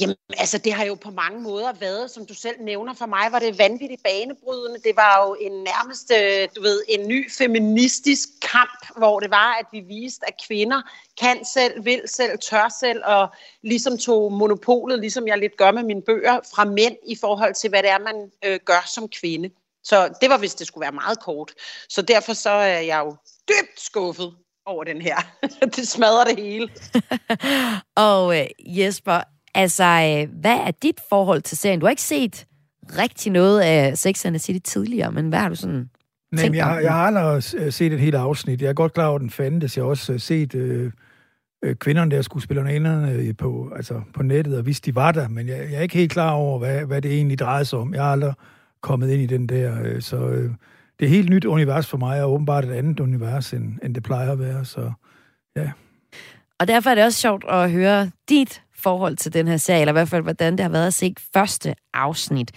Jamen, 0.00 0.16
altså 0.38 0.58
det 0.58 0.72
har 0.72 0.84
jo 0.84 0.94
på 0.94 1.10
mange 1.10 1.40
måder 1.40 1.72
været, 1.72 2.10
som 2.10 2.26
du 2.26 2.34
selv 2.34 2.56
nævner, 2.60 2.94
for 2.94 3.06
mig 3.06 3.32
var 3.32 3.38
det 3.38 3.58
vanvittigt 3.58 4.02
banebrydende. 4.02 4.80
Det 4.84 4.96
var 4.96 5.26
jo 5.26 5.36
en 5.40 5.52
nærmest, 5.52 6.12
øh, 6.20 6.48
du 6.56 6.62
ved, 6.62 6.82
en 6.88 7.08
ny 7.08 7.30
feministisk 7.32 8.28
kamp, 8.42 8.86
hvor 8.96 9.20
det 9.20 9.30
var, 9.30 9.54
at 9.60 9.66
vi 9.72 9.80
viste, 9.80 10.26
at 10.26 10.34
kvinder 10.46 10.82
kan 11.20 11.44
selv, 11.44 11.84
vil 11.84 12.02
selv, 12.06 12.38
tør 12.38 12.74
selv, 12.80 13.02
og 13.04 13.28
ligesom 13.62 13.98
tog 13.98 14.32
monopolet, 14.32 15.00
ligesom 15.00 15.26
jeg 15.26 15.38
lidt 15.38 15.56
gør 15.56 15.70
med 15.70 15.82
mine 15.82 16.02
bøger, 16.02 16.40
fra 16.54 16.64
mænd 16.64 16.96
i 17.06 17.16
forhold 17.20 17.54
til, 17.54 17.70
hvad 17.70 17.82
det 17.82 17.90
er, 17.90 17.98
man 17.98 18.30
øh, 18.44 18.60
gør 18.64 18.82
som 18.86 19.08
kvinde. 19.08 19.50
Så 19.84 20.14
det 20.20 20.30
var, 20.30 20.38
hvis 20.38 20.54
det 20.54 20.66
skulle 20.66 20.82
være 20.82 20.92
meget 20.92 21.20
kort. 21.20 21.52
Så 21.88 22.02
derfor 22.02 22.32
så 22.32 22.50
er 22.50 22.80
jeg 22.80 23.02
jo 23.04 23.16
dybt 23.48 23.80
skuffet 23.80 24.34
over 24.66 24.84
den 24.84 25.02
her. 25.02 25.16
det 25.76 25.88
smadrer 25.88 26.24
det 26.24 26.36
hele. 26.36 26.68
og 28.10 28.38
øh, 28.38 28.46
Jesper, 28.58 29.20
Altså, 29.54 29.84
øh, 29.84 30.40
hvad 30.40 30.56
er 30.56 30.70
dit 30.82 31.00
forhold 31.08 31.42
til 31.42 31.58
serien? 31.58 31.80
Du 31.80 31.86
har 31.86 31.90
ikke 31.90 32.02
set 32.02 32.46
rigtig 32.98 33.32
noget 33.32 33.60
af 33.60 33.98
Sex 33.98 34.26
and 34.26 34.34
the 34.34 34.38
City 34.38 34.70
tidligere, 34.70 35.12
men 35.12 35.28
hvad 35.28 35.38
har 35.38 35.48
du 35.48 35.54
sådan 35.54 35.90
Nej, 36.32 36.50
jeg, 36.54 36.64
har, 36.64 36.78
jeg 36.78 36.92
har 36.92 37.06
aldrig 37.06 37.42
set 37.74 37.92
et 37.92 38.00
helt 38.00 38.14
afsnit. 38.14 38.62
Jeg 38.62 38.68
er 38.68 38.72
godt 38.72 38.94
klar 38.94 39.06
over, 39.06 39.14
at 39.14 39.20
den 39.20 39.30
fandtes. 39.30 39.76
Jeg 39.76 39.84
har 39.84 39.88
også 39.88 40.12
øh, 40.12 40.20
set 40.20 40.54
øh, 40.54 40.92
øh, 41.64 41.74
kvinderne 41.74 42.10
der, 42.10 42.22
skuespillerne 42.22 43.12
øh, 43.12 43.36
på, 43.36 43.72
altså 43.76 44.00
på 44.14 44.22
nettet, 44.22 44.56
og 44.56 44.62
hvis 44.62 44.80
de 44.80 44.94
var 44.94 45.12
der, 45.12 45.28
men 45.28 45.48
jeg, 45.48 45.58
jeg 45.70 45.78
er 45.78 45.82
ikke 45.82 45.98
helt 45.98 46.12
klar 46.12 46.30
over, 46.30 46.58
hvad, 46.58 46.84
hvad 46.84 47.02
det 47.02 47.12
egentlig 47.12 47.38
drejer 47.38 47.62
sig 47.62 47.78
om. 47.78 47.94
Jeg 47.94 48.02
har 48.02 48.12
aldrig 48.12 48.34
kommet 48.80 49.10
ind 49.10 49.22
i 49.22 49.26
den 49.26 49.46
der, 49.46 49.82
øh, 49.82 50.02
så 50.02 50.16
øh, 50.16 50.50
det 50.98 51.04
er 51.04 51.04
et 51.04 51.10
helt 51.10 51.30
nyt 51.30 51.44
univers 51.44 51.86
for 51.86 51.98
mig, 51.98 52.22
og 52.22 52.32
åbenbart 52.32 52.64
et 52.64 52.72
andet 52.72 53.00
univers, 53.00 53.52
end, 53.52 53.78
end 53.82 53.94
det 53.94 54.02
plejer 54.02 54.32
at 54.32 54.38
være, 54.38 54.64
så 54.64 54.92
ja. 55.56 55.70
Og 56.58 56.68
derfor 56.68 56.90
er 56.90 56.94
det 56.94 57.04
også 57.04 57.20
sjovt 57.20 57.44
at 57.48 57.70
høre 57.70 58.10
dit 58.28 58.62
forhold 58.80 59.16
til 59.16 59.32
den 59.32 59.48
her 59.48 59.56
serie, 59.56 59.80
eller 59.80 59.92
i 59.92 59.98
hvert 59.98 60.08
fald, 60.08 60.22
hvordan 60.22 60.52
det 60.52 60.60
har 60.60 60.68
været 60.70 60.86
at 60.86 60.94
se 60.94 61.14
første 61.34 61.74
afsnit. 61.94 62.52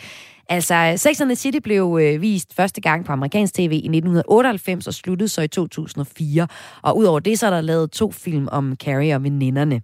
Altså, 0.50 0.94
Sex 0.98 1.22
and 1.22 1.30
the 1.30 1.36
City 1.36 1.58
blev 1.64 2.00
øh, 2.02 2.22
vist 2.22 2.54
første 2.56 2.82
gang 2.82 3.06
på 3.06 3.12
amerikansk 3.12 3.54
tv 3.54 3.72
i 3.72 3.76
1998 3.76 4.88
og 4.88 4.94
sluttede 4.94 5.30
så 5.30 5.42
i 5.42 5.48
2004. 5.48 6.48
Og 6.82 6.98
udover 6.98 7.20
det, 7.20 7.40
så 7.40 7.46
er 7.46 7.50
der 7.50 7.62
lavet 7.62 7.92
to 7.92 8.12
film 8.12 8.48
om 8.52 8.76
Carrie 8.76 9.16
og 9.16 9.24
veninderne. 9.24 9.82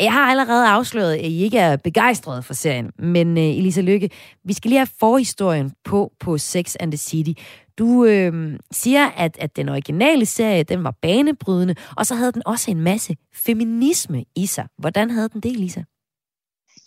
Jeg 0.00 0.12
har 0.12 0.30
allerede 0.30 0.68
afsløret, 0.68 1.14
at 1.14 1.24
I 1.24 1.42
ikke 1.42 1.58
er 1.58 1.76
begejstrede 1.76 2.42
for 2.42 2.54
serien, 2.54 2.90
men 2.98 3.38
øh, 3.38 3.44
Elisa 3.44 3.80
Lykke, 3.80 4.10
vi 4.44 4.52
skal 4.52 4.68
lige 4.68 4.78
have 4.78 4.88
forhistorien 5.00 5.72
på 5.84 6.12
på 6.20 6.38
Sex 6.38 6.74
and 6.80 6.92
the 6.92 6.98
City. 6.98 7.32
Du 7.78 8.04
øh, 8.04 8.58
siger, 8.72 9.06
at, 9.06 9.36
at 9.40 9.56
den 9.56 9.68
originale 9.68 10.26
serie, 10.26 10.62
den 10.62 10.84
var 10.84 10.94
banebrydende, 11.02 11.74
og 11.96 12.06
så 12.06 12.14
havde 12.14 12.32
den 12.32 12.42
også 12.46 12.70
en 12.70 12.80
masse 12.80 13.16
feminisme 13.34 14.24
i 14.36 14.46
sig. 14.46 14.66
Hvordan 14.78 15.10
havde 15.10 15.28
den 15.28 15.40
det, 15.40 15.56
Lisa? 15.56 15.82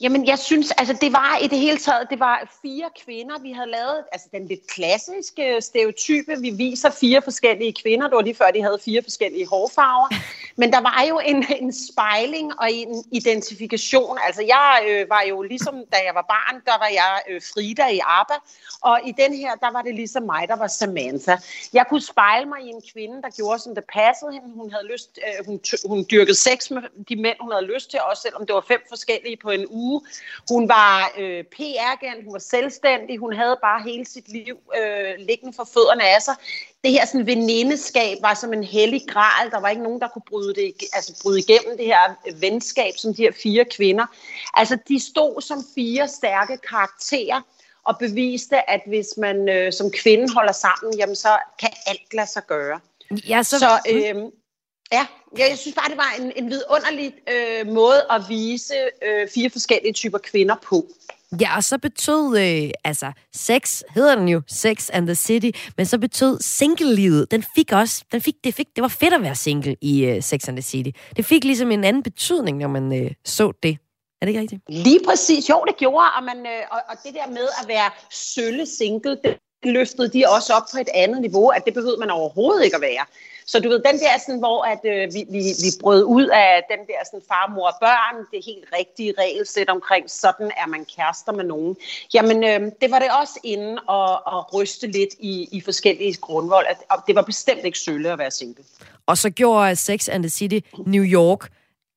Jamen, 0.02 0.28
jeg 0.28 0.40
synes, 0.40 0.72
altså 0.72 0.98
det 1.02 1.14
var 1.14 1.38
i 1.42 1.48
det 1.48 1.60
hele 1.60 1.78
taget, 1.78 2.08
det 2.10 2.20
var 2.20 2.58
fire 2.62 2.90
kvinder, 3.06 3.40
vi 3.40 3.52
havde 3.52 3.70
lavet, 3.70 4.04
altså 4.12 4.28
den 4.32 4.48
lidt 4.48 4.68
klassiske 4.68 5.62
stereotype, 5.62 6.36
vi 6.42 6.50
viser 6.50 6.90
fire 6.90 7.22
forskellige 7.22 7.74
kvinder, 7.74 8.08
det 8.08 8.16
var 8.16 8.22
lige 8.22 8.36
før, 8.36 8.52
de 8.52 8.62
havde 8.62 8.80
fire 8.86 9.02
forskellige 9.04 9.48
hårfarver, 9.48 10.08
men 10.56 10.72
der 10.72 10.82
var 10.82 11.06
jo 11.10 11.20
en, 11.26 11.46
en 11.60 11.74
spejling 11.74 12.60
og 12.60 12.72
en 12.72 13.04
identifikation, 13.12 14.18
altså 14.26 14.42
jeg 14.42 14.84
øh, 14.90 15.10
var 15.10 15.24
jo 15.30 15.42
ligesom, 15.42 15.76
da 15.94 15.98
jeg 16.06 16.16
var 16.16 16.26
barn, 16.30 16.56
der 16.66 16.78
var 16.84 16.90
jeg 17.02 17.14
øh, 17.30 17.42
Frida 17.54 17.88
i 17.88 18.00
ABBA, 18.20 18.38
og 18.82 19.00
i 19.06 19.12
den 19.12 19.34
her, 19.34 19.56
der 19.56 19.72
var 19.72 19.82
det 19.82 19.96
ligesom 19.96 20.24
mig, 20.24 20.48
der 20.48 20.56
var 20.56 20.68
Samantha. 20.68 21.36
Jeg 21.74 21.86
kunne 21.90 22.02
spejle 22.02 22.46
mig 22.46 22.62
i 22.62 22.70
en 22.70 22.82
kvinde, 22.94 23.22
der 23.22 23.30
gjorde, 23.30 23.60
som 23.60 23.76
det 23.76 23.84
passede 23.94 24.32
hende, 24.32 24.48
hun 24.56 24.72
havde 24.72 24.88
lyst, 24.94 25.20
øh, 25.26 25.46
hun, 25.46 25.60
hun 25.86 26.06
dyrkede 26.12 26.38
sex 26.38 26.72
med 26.72 26.82
de 27.10 27.16
mænd, 27.16 27.38
hun 27.40 27.52
havde 27.52 27.66
lyst 27.74 27.92
til, 27.92 28.00
også 28.10 28.22
selvom 28.22 28.46
det 28.46 28.56
var 28.56 28.66
fem 28.68 28.82
forskellige 28.90 29.38
på 29.38 29.50
en 29.50 29.66
uge, 29.70 29.87
uge. 29.88 30.02
Hun 30.50 30.70
var 30.70 31.12
øh, 31.18 31.44
PR-agent, 31.44 32.24
hun 32.24 32.34
var 32.34 32.40
selvstændig, 32.40 33.18
hun 33.18 33.34
havde 33.34 33.58
bare 33.62 33.84
hele 33.84 34.06
sit 34.06 34.30
liv 34.30 34.58
øh, 34.80 35.14
liggende 35.28 35.54
for 35.56 35.64
fødderne 35.74 36.04
af 36.04 36.22
sig. 36.22 36.36
Det 36.84 36.92
her 36.92 37.06
sådan, 37.06 37.28
venindeskab 37.28 38.18
var 38.22 38.34
som 38.34 38.54
en 38.54 38.64
hellig 38.64 39.02
gral. 39.08 39.52
Der 39.52 39.60
var 39.60 39.70
ikke 39.70 39.84
nogen, 39.84 40.02
der 40.02 40.08
kunne 40.08 40.28
bryde, 40.30 40.54
det, 40.56 40.74
altså, 40.94 41.20
bryde 41.24 41.40
igennem 41.40 41.78
det 41.78 41.86
her 41.86 42.00
venskab, 42.40 42.94
som 42.98 43.14
de 43.14 43.22
her 43.22 43.32
fire 43.44 43.66
kvinder. 43.66 44.06
Altså, 44.54 44.78
de 44.88 45.00
stod 45.00 45.42
som 45.42 45.64
fire 45.76 46.08
stærke 46.08 46.58
karakterer, 46.58 47.42
og 47.88 47.98
beviste, 48.00 48.70
at 48.70 48.82
hvis 48.88 49.08
man 49.18 49.50
øh, 49.50 49.74
som 49.74 49.92
kvinde 49.92 50.34
holder 50.34 50.52
sammen, 50.52 50.98
jamen 50.98 51.16
så 51.16 51.38
kan 51.60 51.70
alt 51.88 52.14
lade 52.14 52.28
sig 52.28 52.44
gøre. 52.48 52.80
Ja, 53.30 53.44
så... 53.44 53.60
så 53.60 53.80
øh, 53.90 54.16
Ja, 54.92 55.08
jeg 55.38 55.58
synes 55.58 55.76
bare, 55.76 55.90
det 55.90 55.98
var 55.98 56.14
en, 56.20 56.32
en 56.36 56.50
vidunderlig 56.50 57.14
øh, 57.30 57.74
måde 57.74 58.06
at 58.10 58.22
vise 58.30 58.74
øh, 59.06 59.28
fire 59.36 59.50
forskellige 59.50 59.94
typer 59.94 60.18
kvinder 60.18 60.56
på. 60.64 60.86
Ja, 61.42 61.56
og 61.56 61.64
så 61.64 61.78
betød, 61.78 62.38
øh, 62.38 62.72
altså, 62.84 63.12
sex 63.34 63.82
hedder 63.96 64.16
den 64.16 64.28
jo, 64.28 64.42
Sex 64.48 64.90
and 64.94 65.08
the 65.08 65.16
City, 65.16 65.52
men 65.78 65.86
så 65.86 65.98
betød 65.98 66.40
single-livet, 66.42 67.32
den 67.32 67.44
fik 67.56 67.72
også, 67.72 68.04
den 68.12 68.22
fik, 68.22 68.36
det, 68.44 68.54
fik, 68.56 68.68
det 68.76 68.82
var 68.82 68.88
fedt 68.88 69.14
at 69.14 69.22
være 69.22 69.36
single 69.36 69.76
i 69.82 70.06
øh, 70.06 70.24
Sex 70.24 70.48
and 70.48 70.58
the 70.58 70.62
City. 70.62 70.90
Det 71.18 71.26
fik 71.26 71.44
ligesom 71.44 71.72
en 71.72 71.84
anden 71.84 72.04
betydning, 72.04 72.58
når 72.58 72.68
man 72.68 73.04
øh, 73.04 73.12
så 73.26 73.52
det. 73.64 73.78
Er 74.22 74.26
det 74.26 74.28
ikke 74.28 74.42
rigtigt? 74.42 74.62
Lige 74.70 75.00
præcis. 75.08 75.50
Jo, 75.50 75.64
det 75.68 75.78
gjorde, 75.78 76.08
og, 76.18 76.24
man, 76.24 76.38
øh, 76.38 76.64
og, 76.72 76.80
og 76.90 76.96
det 77.04 77.14
der 77.14 77.28
med 77.28 77.48
at 77.62 77.68
være 77.68 77.92
sølle 78.12 78.66
single, 78.66 79.18
det 79.24 79.38
løftede 79.64 80.10
de 80.14 80.24
også 80.36 80.54
op 80.54 80.64
på 80.74 80.80
et 80.80 80.90
andet 80.94 81.22
niveau, 81.22 81.48
at 81.50 81.66
det 81.66 81.74
behøvede 81.74 82.00
man 82.00 82.10
overhovedet 82.10 82.66
ikke 82.66 82.76
at 82.76 82.82
være. 82.82 83.06
Så 83.48 83.60
du 83.60 83.70
ved, 83.70 83.80
den 83.80 84.00
der, 84.00 84.20
sådan, 84.26 84.40
hvor 84.40 84.64
at, 84.64 84.80
øh, 84.86 85.14
vi, 85.14 85.26
vi, 85.30 85.42
vi 85.64 85.70
brød 85.82 86.04
ud 86.04 86.28
af 86.28 86.64
den 86.70 86.80
der 86.88 87.00
sådan, 87.06 87.22
far, 87.28 87.52
mor 87.56 87.68
og 87.68 87.78
børn, 87.82 88.26
det 88.34 88.46
helt 88.46 88.66
rigtige 88.80 89.14
regelsæt 89.20 89.70
omkring, 89.70 90.10
sådan 90.10 90.52
er 90.58 90.68
man 90.68 90.86
kærester 90.96 91.32
med 91.32 91.44
nogen. 91.44 91.76
Jamen, 92.14 92.44
øh, 92.44 92.72
det 92.82 92.92
var 92.92 93.00
det 93.00 93.10
også 93.22 93.40
inden 93.44 93.80
at, 93.90 94.12
at 94.34 94.54
ryste 94.54 94.88
lidt 94.88 95.14
i, 95.20 95.48
i 95.52 95.62
forskellige 95.62 96.14
grundvold. 96.14 96.66
At, 96.70 96.78
og 96.90 97.04
det 97.08 97.16
var 97.16 97.22
bestemt 97.22 97.66
ikke 97.66 97.80
sølle 97.80 98.12
at 98.12 98.20
være 98.20 98.32
single. 98.32 98.64
Og 99.06 99.18
så 99.18 99.30
gjorde 99.30 99.76
Sex 99.76 100.10
and 100.10 100.24
the 100.24 100.30
City 100.30 100.60
New 100.86 101.04
York 101.04 101.50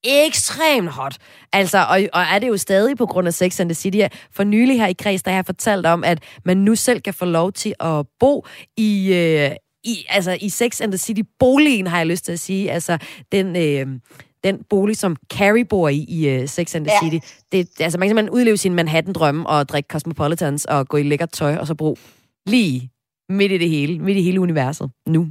ekstremt 0.04 0.88
hot. 0.88 1.16
Altså, 1.52 1.78
og, 1.78 2.00
og 2.12 2.22
er 2.22 2.38
det 2.38 2.48
jo 2.48 2.56
stadig 2.56 2.96
på 2.96 3.06
grund 3.06 3.26
af 3.28 3.34
Sex 3.34 3.60
and 3.60 3.68
the 3.68 3.74
City. 3.74 4.16
For 4.32 4.44
nylig 4.44 4.80
her 4.80 4.86
i 4.86 4.92
Kreds, 4.92 5.22
der 5.22 5.30
har 5.30 5.38
jeg 5.38 5.46
fortalt 5.46 5.86
om, 5.86 6.04
at 6.04 6.22
man 6.44 6.56
nu 6.56 6.74
selv 6.74 7.00
kan 7.00 7.14
få 7.14 7.24
lov 7.24 7.52
til 7.52 7.74
at 7.80 8.06
bo 8.20 8.46
i, 8.76 9.14
øh, 9.14 9.56
i, 9.84 10.06
altså, 10.08 10.38
i 10.40 10.48
Sex 10.48 10.80
and 10.80 10.92
the 10.92 10.98
City-boligen, 10.98 11.86
har 11.86 11.98
jeg 11.98 12.06
lyst 12.06 12.24
til 12.24 12.32
at 12.32 12.40
sige. 12.40 12.70
Altså, 12.70 12.98
den... 13.32 13.56
Øh, 13.56 13.86
den 14.44 14.64
bolig, 14.70 14.96
som 14.96 15.16
Carrie 15.32 15.64
bor 15.64 15.88
i, 15.88 15.96
i 16.08 16.42
uh, 16.42 16.48
Sex 16.48 16.74
and 16.74 16.86
the 16.86 16.94
ja. 17.02 17.10
City. 17.10 17.26
Det, 17.52 17.80
altså, 17.80 17.98
man 17.98 18.08
kan 18.08 18.10
simpelthen 18.10 18.30
udleve 18.30 18.56
sin 18.56 18.74
Manhattan-drømme 18.74 19.48
og 19.48 19.68
drikke 19.68 19.86
Cosmopolitans 19.86 20.64
og 20.64 20.88
gå 20.88 20.96
i 20.96 21.02
lækkert 21.02 21.32
tøj, 21.32 21.56
og 21.56 21.66
så 21.66 21.74
bruge 21.74 21.96
lige 22.46 22.90
midt 23.28 23.52
i 23.52 23.58
det 23.58 23.70
hele, 23.70 23.98
midt 23.98 24.18
i 24.18 24.22
hele 24.22 24.40
universet 24.40 24.90
nu. 25.06 25.26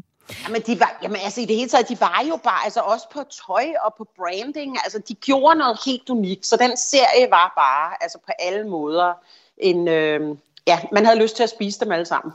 Jamen, 0.47 0.61
de 0.61 0.79
var, 0.79 0.99
jamen 1.03 1.17
altså 1.23 1.41
i 1.41 1.45
det 1.45 1.55
hele 1.55 1.69
taget, 1.69 1.89
de 1.89 1.97
var 1.99 2.23
jo 2.29 2.39
bare 2.43 2.63
altså 2.65 2.79
også 2.79 3.05
på 3.13 3.19
tøj 3.47 3.65
og 3.85 3.93
på 3.97 4.07
branding, 4.17 4.77
altså 4.83 4.99
de 5.07 5.13
gjorde 5.13 5.59
noget 5.59 5.79
helt 5.85 6.09
unikt, 6.09 6.45
så 6.45 6.57
den 6.57 6.77
serie 6.77 7.27
var 7.29 7.53
bare 7.57 8.03
altså 8.03 8.17
på 8.17 8.31
alle 8.39 8.69
måder 8.69 9.13
en, 9.57 9.87
øh, 9.87 10.37
ja, 10.67 10.79
man 10.91 11.05
havde 11.05 11.21
lyst 11.21 11.35
til 11.35 11.43
at 11.43 11.49
spise 11.49 11.79
dem 11.79 11.91
alle 11.91 12.05
sammen. 12.05 12.31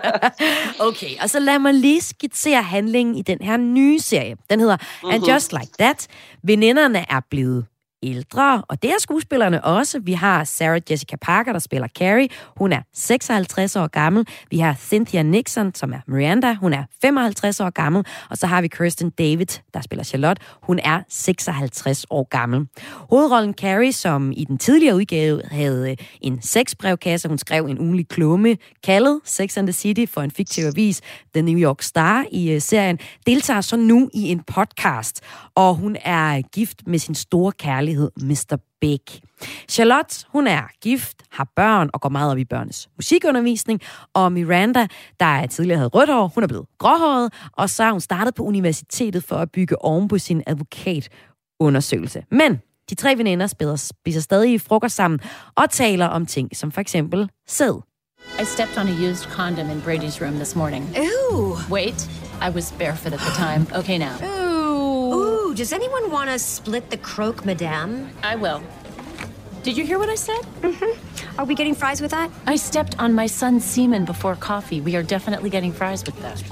okay, 0.88 1.10
og 1.22 1.30
så 1.30 1.38
lad 1.40 1.58
mig 1.58 1.74
lige 1.74 2.00
skitsere 2.00 2.62
handlingen 2.62 3.14
i 3.14 3.22
den 3.22 3.38
her 3.40 3.56
nye 3.56 3.98
serie. 3.98 4.36
Den 4.50 4.60
hedder 4.60 4.76
mm-hmm. 4.76 5.10
And 5.10 5.20
mhm. 5.22 5.30
Just 5.30 5.52
Like 5.52 5.72
That. 5.78 6.06
Veninderne 6.42 6.98
er 7.10 7.20
blevet 7.30 7.66
ældre, 8.02 8.62
og 8.68 8.82
det 8.82 8.90
er 8.90 8.98
skuespillerne 8.98 9.64
også. 9.64 10.00
Vi 10.00 10.12
har 10.12 10.44
Sarah 10.44 10.80
Jessica 10.90 11.16
Parker, 11.16 11.52
der 11.52 11.58
spiller 11.58 11.88
Carrie. 11.88 12.28
Hun 12.56 12.72
er 12.72 12.82
56 12.94 13.76
år 13.76 13.86
gammel. 13.86 14.26
Vi 14.50 14.58
har 14.58 14.74
Cynthia 14.74 15.22
Nixon, 15.22 15.74
som 15.74 15.92
er 15.92 15.98
Miranda. 16.06 16.54
Hun 16.54 16.72
er 16.72 16.84
55 17.02 17.60
år 17.60 17.70
gammel. 17.70 18.04
Og 18.30 18.38
så 18.38 18.46
har 18.46 18.62
vi 18.62 18.68
Kirsten 18.68 19.10
David, 19.10 19.46
der 19.74 19.80
spiller 19.80 20.04
Charlotte. 20.04 20.42
Hun 20.62 20.78
er 20.84 21.02
56 21.08 22.06
år 22.10 22.28
gammel. 22.30 22.66
Hovedrollen 23.10 23.54
Carrie, 23.54 23.92
som 23.92 24.32
i 24.36 24.44
den 24.44 24.58
tidligere 24.58 24.96
udgave 24.96 25.42
havde 25.50 25.90
øh, 25.90 25.96
en 26.20 26.42
sexbrevkasse. 26.42 27.28
Hun 27.28 27.38
skrev 27.38 27.66
en 27.66 27.78
ugenlig 27.78 28.08
klumme 28.08 28.56
kaldet 28.84 29.20
Sex 29.24 29.58
and 29.58 29.66
the 29.66 29.72
City 29.72 30.04
for 30.12 30.20
en 30.20 30.30
fiktiv 30.30 30.64
avis, 30.64 31.00
The 31.34 31.42
New 31.42 31.58
York 31.58 31.82
Star 31.82 32.24
i 32.32 32.50
øh, 32.50 32.60
serien, 32.60 32.98
deltager 33.26 33.60
så 33.60 33.76
nu 33.76 34.10
i 34.14 34.28
en 34.28 34.40
podcast. 34.40 35.20
Og 35.54 35.74
hun 35.74 35.96
er 36.04 36.42
gift 36.42 36.86
med 36.86 36.98
sin 36.98 37.14
store 37.14 37.52
kærlighed 37.52 37.91
kærlighed, 37.92 38.10
Mr. 38.16 38.56
Big. 38.80 39.00
Charlotte, 39.68 40.26
hun 40.28 40.46
er 40.46 40.62
gift, 40.80 41.22
har 41.30 41.48
børn 41.56 41.90
og 41.92 42.00
går 42.00 42.08
meget 42.08 42.30
op 42.30 42.38
i 42.38 42.44
børnenes 42.44 42.88
musikundervisning. 42.96 43.80
Og 44.14 44.32
Miranda, 44.32 44.86
der 45.20 45.46
tidligere 45.46 45.78
havde 45.78 45.88
rødt 45.88 46.10
hår, 46.10 46.32
hun 46.34 46.42
er 46.42 46.48
blevet 46.48 46.66
gråhåret, 46.78 47.32
og 47.52 47.70
så 47.70 47.84
har 47.84 47.92
hun 47.92 48.00
startet 48.00 48.34
på 48.34 48.42
universitetet 48.42 49.24
for 49.24 49.36
at 49.36 49.50
bygge 49.50 49.84
oven 49.84 50.08
på 50.08 50.18
sin 50.18 50.42
advokatundersøgelse. 50.46 52.22
Men 52.30 52.60
de 52.90 52.94
tre 52.94 53.18
veninder 53.18 53.46
spiser, 53.46 53.76
spiser 53.76 54.20
stadig 54.20 54.60
frokost 54.60 54.96
sammen 54.96 55.20
og 55.54 55.70
taler 55.70 56.06
om 56.06 56.26
ting 56.26 56.56
som 56.56 56.72
for 56.72 56.80
eksempel 56.80 57.30
sæd. 57.46 57.82
I 58.40 58.44
stepped 58.44 58.78
on 58.78 58.88
a 58.88 59.10
used 59.10 59.26
condom 59.30 59.70
in 59.70 59.80
Brady's 59.80 60.20
room 60.20 60.34
this 60.34 60.56
morning. 60.56 60.82
Ooh. 60.96 61.58
Wait, 61.70 62.08
I 62.40 62.50
was 62.50 62.72
barefoot 62.72 63.12
at 63.12 63.20
the 63.20 63.32
time. 63.44 63.66
Okay 63.80 63.98
now. 63.98 64.41
Ooh 65.52 65.54
does 65.54 65.72
anyone 65.72 66.10
want 66.10 66.30
to 66.30 66.38
split 66.38 66.88
the 66.90 66.96
croak, 66.96 67.44
madame? 67.44 68.08
I 68.22 68.36
will. 68.36 68.60
Did 69.64 69.76
you 69.76 69.84
hear 69.84 69.98
what 69.98 70.08
I 70.08 70.16
said? 70.16 70.42
Mm-hmm. 70.62 71.40
Are 71.40 71.46
we 71.46 71.54
getting 71.54 71.74
fries 71.74 72.00
with 72.00 72.10
that? 72.10 72.30
I 72.46 72.56
stepped 72.56 72.94
on 72.98 73.12
my 73.12 73.26
son's 73.26 73.64
semen 73.64 74.04
before 74.04 74.34
coffee. 74.36 74.80
We 74.80 74.96
are 74.96 75.02
definitely 75.02 75.50
getting 75.50 75.72
fries 75.72 76.04
with 76.06 76.16
that. 76.22 76.44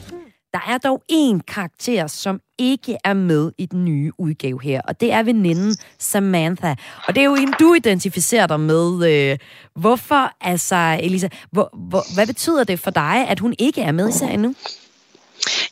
Der 0.52 0.60
er 0.68 0.78
dog 0.78 1.02
en 1.08 1.40
karakter, 1.40 2.06
som 2.06 2.40
ikke 2.58 2.96
er 3.04 3.12
med 3.14 3.52
i 3.58 3.66
den 3.66 3.84
nye 3.84 4.12
udgave 4.18 4.62
her, 4.62 4.80
og 4.80 5.00
det 5.00 5.12
er 5.12 5.22
veninden 5.22 5.76
Samantha. 5.98 6.74
Og 7.08 7.14
det 7.14 7.20
er 7.20 7.24
jo 7.24 7.34
en, 7.34 7.54
du 7.60 7.74
identificerer 7.74 8.46
dig 8.46 8.60
med. 8.60 9.12
Øh, 9.12 9.38
hvorfor, 9.74 10.32
altså, 10.40 10.98
Elisa, 11.02 11.28
hvor, 11.52 11.70
hvor, 11.88 12.14
hvad 12.14 12.26
betyder 12.26 12.64
det 12.64 12.80
for 12.80 12.90
dig, 12.90 13.26
at 13.28 13.40
hun 13.40 13.54
ikke 13.58 13.80
er 13.80 13.92
med 13.92 14.08
i 14.08 14.12
serien 14.12 14.40
nu? 14.40 14.54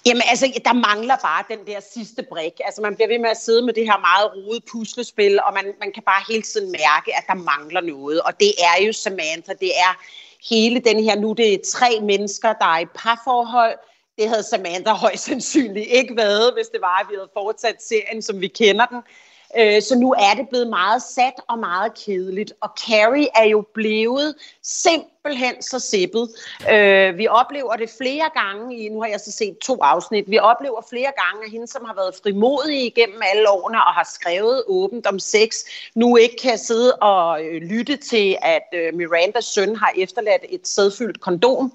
Jamen 0.07 0.23
altså, 0.31 0.53
der 0.65 0.73
mangler 0.73 1.17
bare 1.17 1.45
den 1.51 1.67
der 1.67 1.81
sidste 1.93 2.23
brik. 2.23 2.53
Altså 2.65 2.83
man 2.83 2.95
bliver 2.95 3.09
ved 3.09 3.19
med 3.19 3.31
at 3.31 3.37
sidde 3.37 3.63
med 3.63 3.75
det 3.75 3.85
her 3.85 3.99
meget 3.99 4.33
rode 4.37 4.61
puslespil, 4.71 5.41
og 5.47 5.55
man, 5.55 5.65
man 5.81 5.93
kan 5.93 6.03
bare 6.03 6.23
hele 6.29 6.43
tiden 6.43 6.73
mærke, 6.73 7.17
at 7.19 7.25
der 7.27 7.35
mangler 7.35 7.81
noget. 7.81 8.21
Og 8.21 8.41
det 8.41 8.53
er 8.59 8.85
jo 8.87 8.93
Samantha, 8.93 9.53
det 9.53 9.79
er 9.79 9.93
hele 10.51 10.81
den 10.81 11.05
her, 11.05 11.17
nu 11.21 11.33
det 11.33 11.55
er 11.55 11.59
tre 11.65 12.01
mennesker, 12.03 12.53
der 12.53 12.65
er 12.65 12.79
i 12.79 12.87
parforhold, 12.95 13.79
Det 14.19 14.29
havde 14.29 14.43
Samantha 14.43 14.93
højst 14.93 15.25
sandsynligt 15.25 15.87
ikke 15.91 16.17
været, 16.17 16.53
hvis 16.55 16.67
det 16.69 16.81
var, 16.81 16.99
at 17.01 17.07
vi 17.11 17.15
havde 17.15 17.31
fortsat 17.33 17.83
serien, 17.83 18.23
som 18.23 18.41
vi 18.41 18.49
kender 18.49 18.87
den. 18.87 19.03
Øh, 19.57 19.83
så 19.83 19.99
nu 19.99 20.13
er 20.13 20.35
det 20.37 20.49
blevet 20.49 20.69
meget 20.69 21.03
sat 21.03 21.35
og 21.49 21.59
meget 21.59 21.95
kedeligt. 21.95 22.53
Og 22.61 22.71
Carrie 22.87 23.29
er 23.35 23.45
jo 23.45 23.65
blevet 23.75 24.35
simpelthen 24.63 25.63
så 25.63 25.79
sippet. 25.79 26.29
Øh, 26.73 27.19
vi 27.19 27.29
oplever 27.29 27.77
det 27.77 27.91
flere 27.99 28.31
gange 28.35 28.77
i, 28.77 28.89
nu 28.89 29.01
har 29.01 29.09
jeg 29.09 29.21
så 29.21 29.33
set 29.33 29.59
to 29.59 29.79
afsnit, 29.83 30.31
vi 30.31 30.39
oplever 30.39 30.83
flere 30.91 31.13
gange, 31.17 31.45
at 31.45 31.51
hende, 31.51 31.67
som 31.67 31.85
har 31.85 31.95
været 31.95 32.15
frimodig 32.23 32.85
igennem 32.87 33.21
alle 33.33 33.51
årene 33.51 33.85
og 33.85 33.95
har 33.95 34.09
skrevet 34.15 34.63
åbent 34.67 35.07
om 35.07 35.19
sex, 35.19 35.57
nu 35.95 36.17
ikke 36.17 36.37
kan 36.43 36.59
sidde 36.59 36.95
og 36.95 37.45
øh, 37.45 37.63
lytte 37.63 37.97
til, 37.97 38.37
at 38.43 38.69
øh, 38.73 38.95
Mirandas 38.95 39.45
søn 39.45 39.77
har 39.77 39.93
efterladt 39.97 40.45
et 40.49 40.69
sædfyldt 40.69 41.21
kondom. 41.21 41.73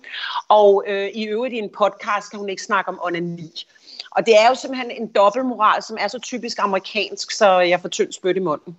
Og 0.48 0.84
øh, 0.88 1.10
i 1.14 1.24
øvrigt 1.24 1.54
i 1.54 1.58
en 1.58 1.70
podcast 1.70 2.30
kan 2.30 2.40
hun 2.40 2.50
ikke 2.50 2.64
snakke 2.64 2.90
om 2.90 3.00
onani. 3.04 3.66
Og 4.12 4.26
det 4.26 4.40
er 4.40 4.50
jo 4.50 4.56
simpelthen 4.56 4.92
en 4.92 5.08
dobbeltmoral, 5.08 5.84
som 5.84 5.98
er 6.00 6.08
så 6.08 6.20
typisk 6.20 6.60
amerikansk, 6.60 7.32
så 7.32 7.60
jeg 7.60 7.82
får 7.82 7.90
tyndt 7.90 8.16
spyt 8.16 8.36
i 8.36 8.40
munden. 8.40 8.78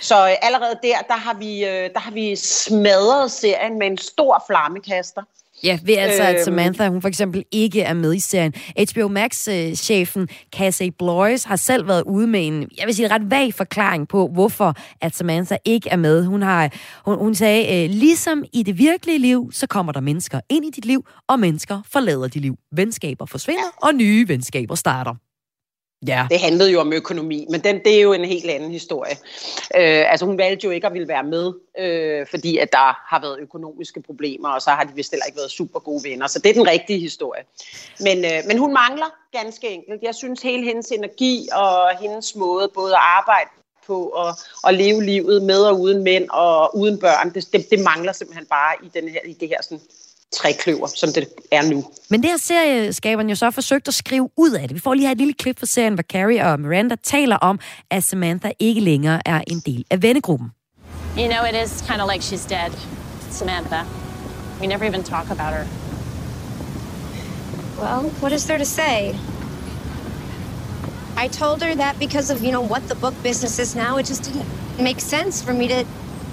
Så 0.00 0.28
øh, 0.28 0.34
allerede 0.42 0.78
der, 0.82 0.98
der 1.08 1.16
har, 1.16 1.34
vi, 1.34 1.64
øh, 1.64 1.90
der 1.94 1.98
har 1.98 2.10
vi 2.10 2.36
smadret 2.36 3.30
serien 3.30 3.78
med 3.78 3.86
en 3.86 3.98
stor 3.98 4.44
flammekaster. 4.46 5.22
Ja, 5.62 5.78
ved 5.82 5.96
altså, 5.96 6.22
at 6.22 6.34
øhm. 6.34 6.44
Samantha, 6.44 6.88
hun 6.88 7.02
for 7.02 7.08
eksempel 7.08 7.44
ikke 7.52 7.82
er 7.82 7.94
med 7.94 8.14
i 8.14 8.20
serien. 8.20 8.52
HBO 8.92 9.08
Max-chefen 9.08 10.22
uh, 10.22 10.28
Casey 10.56 10.88
Blois 10.98 11.44
har 11.44 11.56
selv 11.56 11.88
været 11.88 12.02
ude 12.02 12.26
med 12.26 12.46
en, 12.46 12.68
jeg 12.78 12.86
vil 12.86 12.94
sige, 12.94 13.08
ret 13.08 13.30
vag 13.30 13.54
forklaring 13.54 14.08
på, 14.08 14.28
hvorfor 14.32 14.74
at 15.00 15.16
Samantha 15.16 15.56
ikke 15.64 15.88
er 15.88 15.96
med. 15.96 16.24
Hun, 16.24 16.42
har, 16.42 16.70
hun, 17.04 17.18
hun 17.18 17.34
sagde, 17.34 17.84
uh, 17.84 17.90
ligesom 17.90 18.44
i 18.52 18.62
det 18.62 18.78
virkelige 18.78 19.18
liv, 19.18 19.50
så 19.52 19.66
kommer 19.66 19.92
der 19.92 20.00
mennesker 20.00 20.40
ind 20.48 20.64
i 20.64 20.70
dit 20.70 20.84
liv, 20.84 21.06
og 21.28 21.40
mennesker 21.40 21.80
forlader 21.92 22.28
dit 22.28 22.42
liv. 22.42 22.56
Venskaber 22.72 23.26
forsvinder, 23.26 23.62
og 23.82 23.94
nye 23.94 24.28
venskaber 24.28 24.74
starter. 24.74 25.14
Ja. 26.06 26.26
Det 26.30 26.40
handlede 26.40 26.70
jo 26.70 26.80
om 26.80 26.92
økonomi, 26.92 27.46
men 27.50 27.64
den, 27.64 27.84
det 27.84 27.96
er 27.96 28.00
jo 28.00 28.12
en 28.12 28.24
helt 28.24 28.50
anden 28.50 28.70
historie. 28.70 29.16
Øh, 29.76 30.10
altså 30.10 30.26
hun 30.26 30.38
valgte 30.38 30.64
jo 30.64 30.70
ikke 30.70 30.86
at 30.86 30.92
ville 30.92 31.08
være 31.08 31.24
med, 31.24 31.52
øh, 31.78 32.26
fordi 32.30 32.58
at 32.58 32.72
der 32.72 33.14
har 33.14 33.20
været 33.20 33.38
økonomiske 33.40 34.02
problemer, 34.02 34.48
og 34.48 34.62
så 34.62 34.70
har 34.70 34.84
de 34.84 34.94
vist 34.94 35.12
heller 35.12 35.26
ikke 35.26 35.36
været 35.36 35.50
super 35.50 35.80
gode 35.80 36.04
venner. 36.04 36.26
Så 36.26 36.38
det 36.38 36.50
er 36.50 36.54
den 36.54 36.66
rigtige 36.66 36.98
historie. 36.98 37.42
Men, 38.00 38.24
øh, 38.24 38.42
men 38.46 38.58
hun 38.58 38.72
mangler 38.72 39.06
ganske 39.32 39.68
enkelt. 39.68 40.02
Jeg 40.02 40.14
synes 40.14 40.42
hele 40.42 40.64
hendes 40.64 40.90
energi 40.90 41.48
og 41.52 41.98
hendes 41.98 42.36
måde 42.36 42.70
både 42.74 42.92
at 42.92 43.02
arbejde 43.02 43.50
på 43.86 44.08
og, 44.08 44.34
og 44.62 44.74
leve 44.74 45.04
livet 45.04 45.42
med 45.42 45.60
og 45.60 45.80
uden 45.80 46.02
mænd 46.02 46.28
og 46.30 46.76
uden 46.76 46.98
børn, 46.98 47.34
det, 47.34 47.52
det, 47.52 47.70
det 47.70 47.80
mangler 47.80 48.12
simpelthen 48.12 48.46
bare 48.46 48.74
i, 48.82 48.88
den 48.94 49.08
her, 49.08 49.20
i 49.24 49.32
det 49.32 49.48
her 49.48 49.62
sådan, 49.62 49.80
trækløver, 50.36 50.86
som 50.86 51.12
det 51.12 51.28
er 51.50 51.62
nu. 51.62 51.84
Men 52.08 52.22
det 52.22 52.30
har 52.30 52.36
serieskaberen 52.36 53.28
jo 53.28 53.34
så 53.34 53.50
forsøgt 53.50 53.88
at 53.88 53.94
skrive 53.94 54.28
ud 54.36 54.50
af 54.50 54.68
det. 54.68 54.74
Vi 54.74 54.80
får 54.80 54.94
lige 54.94 55.06
her 55.06 55.12
et 55.12 55.18
lille 55.18 55.34
klip 55.34 55.58
fra 55.58 55.66
serien, 55.66 55.94
hvor 55.94 56.02
Carrie 56.02 56.46
og 56.46 56.60
Miranda 56.60 56.94
taler 57.04 57.36
om, 57.36 57.60
at 57.90 58.04
Samantha 58.04 58.50
ikke 58.58 58.80
længere 58.80 59.20
er 59.26 59.40
en 59.46 59.60
del 59.60 59.84
af 59.90 60.02
vennegruppen. 60.02 60.50
You 61.18 61.28
know, 61.28 61.44
it 61.44 61.54
is 61.64 61.84
kind 61.88 62.00
of 62.00 62.10
like 62.12 62.22
she's 62.24 62.46
dead, 62.48 62.72
Samantha. 63.30 63.80
We 64.60 64.66
never 64.66 64.84
even 64.84 65.02
talk 65.02 65.30
about 65.30 65.52
her. 65.54 65.66
Well, 67.80 68.10
what 68.20 68.32
is 68.32 68.44
there 68.44 68.58
to 68.58 68.64
say? 68.64 69.14
I 71.24 71.28
told 71.28 71.62
her 71.62 71.74
that 71.74 71.98
because 71.98 72.32
of, 72.34 72.42
you 72.42 72.50
know, 72.50 72.62
what 72.72 72.82
the 72.88 72.94
book 72.94 73.14
business 73.22 73.58
is 73.58 73.74
now, 73.74 73.98
it 73.98 74.06
just 74.06 74.24
didn't 74.24 74.46
make 74.78 75.00
sense 75.00 75.44
for 75.44 75.54
me 75.54 75.68
to 75.68 75.84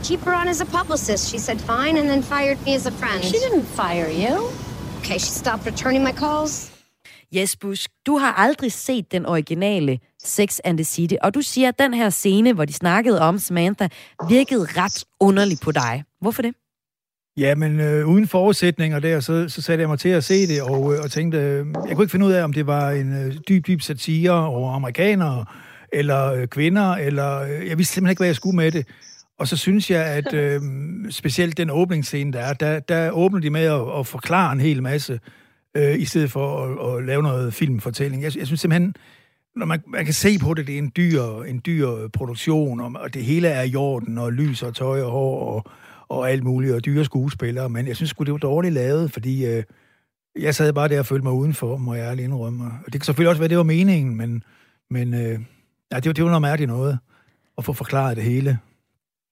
keep 0.04 0.22
her 0.26 0.34
on 0.42 0.48
as 0.48 0.62
a 0.62 0.66
publicist. 0.66 1.30
She 1.32 1.40
said 1.40 1.58
fine 1.62 1.98
and 2.00 2.08
then 2.10 2.22
fired 2.24 2.58
me 2.66 2.76
as 2.76 2.86
a 2.86 2.92
friend. 2.92 3.24
She 3.24 3.38
didn't 3.46 3.68
fire 3.82 4.10
you. 4.24 4.36
Okay, 5.00 5.20
she 5.20 5.32
stopped 5.44 5.66
returning 5.66 6.04
my 6.04 6.14
calls. 6.14 6.72
Yes, 7.36 7.56
Bush, 7.56 7.88
du 8.06 8.18
har 8.18 8.34
aldrig 8.34 8.72
set 8.72 9.12
den 9.12 9.26
originale 9.26 10.00
Sex 10.24 10.60
and 10.64 10.78
the 10.78 10.84
City, 10.84 11.16
og 11.22 11.34
du 11.34 11.42
siger, 11.42 11.68
at 11.68 11.80
den 11.80 11.94
her 11.94 12.10
scene, 12.10 12.54
hvor 12.54 12.66
de 12.66 12.74
snakkede 12.74 13.22
om 13.22 13.40
Samantha, 13.40 13.88
virkede 14.30 14.66
ret 14.66 15.04
underlig 15.20 15.58
på 15.64 15.72
dig. 15.72 16.04
Hvorfor 16.22 16.42
det? 16.42 16.54
Ja, 17.38 17.56
men 17.56 17.80
øh, 17.80 18.08
uden 18.08 18.28
forudsætninger 18.28 19.00
der, 19.00 19.20
så, 19.20 19.50
så 19.50 19.62
satte 19.62 19.82
jeg 19.82 19.90
mig 19.90 20.00
til 20.00 20.10
at 20.10 20.24
se 20.24 20.48
det, 20.48 20.62
og, 20.62 20.94
øh, 20.94 21.00
og 21.04 21.12
tænkte, 21.12 21.38
øh, 21.38 21.66
jeg 21.88 21.96
kunne 21.96 22.04
ikke 22.04 22.12
finde 22.12 22.26
ud 22.26 22.32
af, 22.32 22.44
om 22.44 22.54
det 22.54 22.68
var 22.68 22.92
en 22.92 23.26
øh, 23.26 23.36
dyb, 23.50 23.68
dyb 23.68 23.82
satire 23.82 24.46
over 24.46 24.74
amerikanere, 24.74 25.46
eller 25.94 26.34
øh, 26.34 26.48
kvinder, 26.48 26.92
eller 26.92 27.42
øh, 27.42 27.68
jeg 27.68 27.78
vidste 27.78 27.94
simpelthen 27.94 28.12
ikke, 28.12 28.20
hvad 28.20 28.28
jeg 28.28 28.36
skulle 28.36 28.56
med 28.56 28.72
det. 28.72 28.88
Og 29.44 29.48
så 29.48 29.58
synes 29.58 29.92
jeg, 29.92 30.06
at 30.06 30.34
øh, 30.44 30.62
specielt 31.10 31.58
den 31.58 31.70
åbningsscene, 31.70 32.34
der 32.34 32.40
er, 32.40 32.54
der, 32.54 32.80
der 32.80 33.12
åbner 33.12 33.40
de 33.40 33.50
med 33.50 33.62
at, 33.62 34.00
at 34.00 34.08
forklare 34.08 34.54
en 34.54 34.60
hel 34.60 34.84
masse, 34.84 35.20
øh, 35.78 36.00
i 36.00 36.06
stedet 36.06 36.32
for 36.32 36.66
at, 36.66 36.98
at 36.98 37.06
lave 37.06 37.24
noget 37.24 37.54
filmfortælling. 37.54 38.24
Jeg, 38.24 38.38
jeg 38.38 38.46
synes 38.48 38.62
simpelthen, 38.62 38.96
når 39.56 39.66
man, 39.66 39.84
man 39.88 40.06
kan 40.06 40.14
se 40.14 40.40
på 40.40 40.54
det, 40.54 40.68
det 40.68 40.76
er 40.76 40.80
en 40.80 40.92
dyr, 40.98 41.24
en 41.24 41.62
dyr 41.66 42.08
produktion, 42.14 42.80
og, 42.80 42.92
og 42.96 43.14
det 43.14 43.24
hele 43.24 43.48
er 43.48 43.64
i 43.64 43.76
orden, 43.76 44.18
og 44.18 44.34
lys 44.34 44.64
og 44.64 44.76
tøj 44.76 45.02
og 45.02 45.12
hår 45.12 45.46
og, 45.46 45.72
og 46.08 46.32
alt 46.32 46.44
muligt, 46.44 46.74
og 46.74 46.86
dyre 46.86 47.06
skuespillere, 47.06 47.70
men 47.70 47.88
jeg 47.88 47.96
synes 47.96 48.10
sgu, 48.10 48.24
det 48.24 48.32
var 48.32 48.38
dårligt 48.38 48.74
lavet, 48.74 49.12
fordi 49.12 49.46
øh, 49.46 49.64
jeg 50.40 50.56
sad 50.56 50.74
bare 50.74 50.88
der 50.88 51.00
og 51.00 51.06
følte 51.06 51.24
mig 51.24 51.34
udenfor, 51.34 51.78
må 51.78 51.94
jeg 51.94 52.04
ærligt 52.04 52.26
indrømme. 52.26 52.66
Og 52.66 52.86
det 52.86 52.94
kan 52.94 53.02
selvfølgelig 53.02 53.30
også 53.30 53.42
være, 53.42 53.50
det 53.50 53.58
var 53.58 53.64
meningen, 53.64 54.16
men, 54.16 54.44
men 54.90 55.14
øh, 55.14 55.40
ja, 55.92 56.00
det, 56.00 56.16
det 56.16 56.24
var 56.24 56.30
noget 56.30 56.42
mærkeligt 56.42 56.72
noget, 56.72 57.00
at 57.58 57.66
få 57.66 57.74
forklaret 57.74 58.18
det 58.18 58.24
hele 58.24 58.60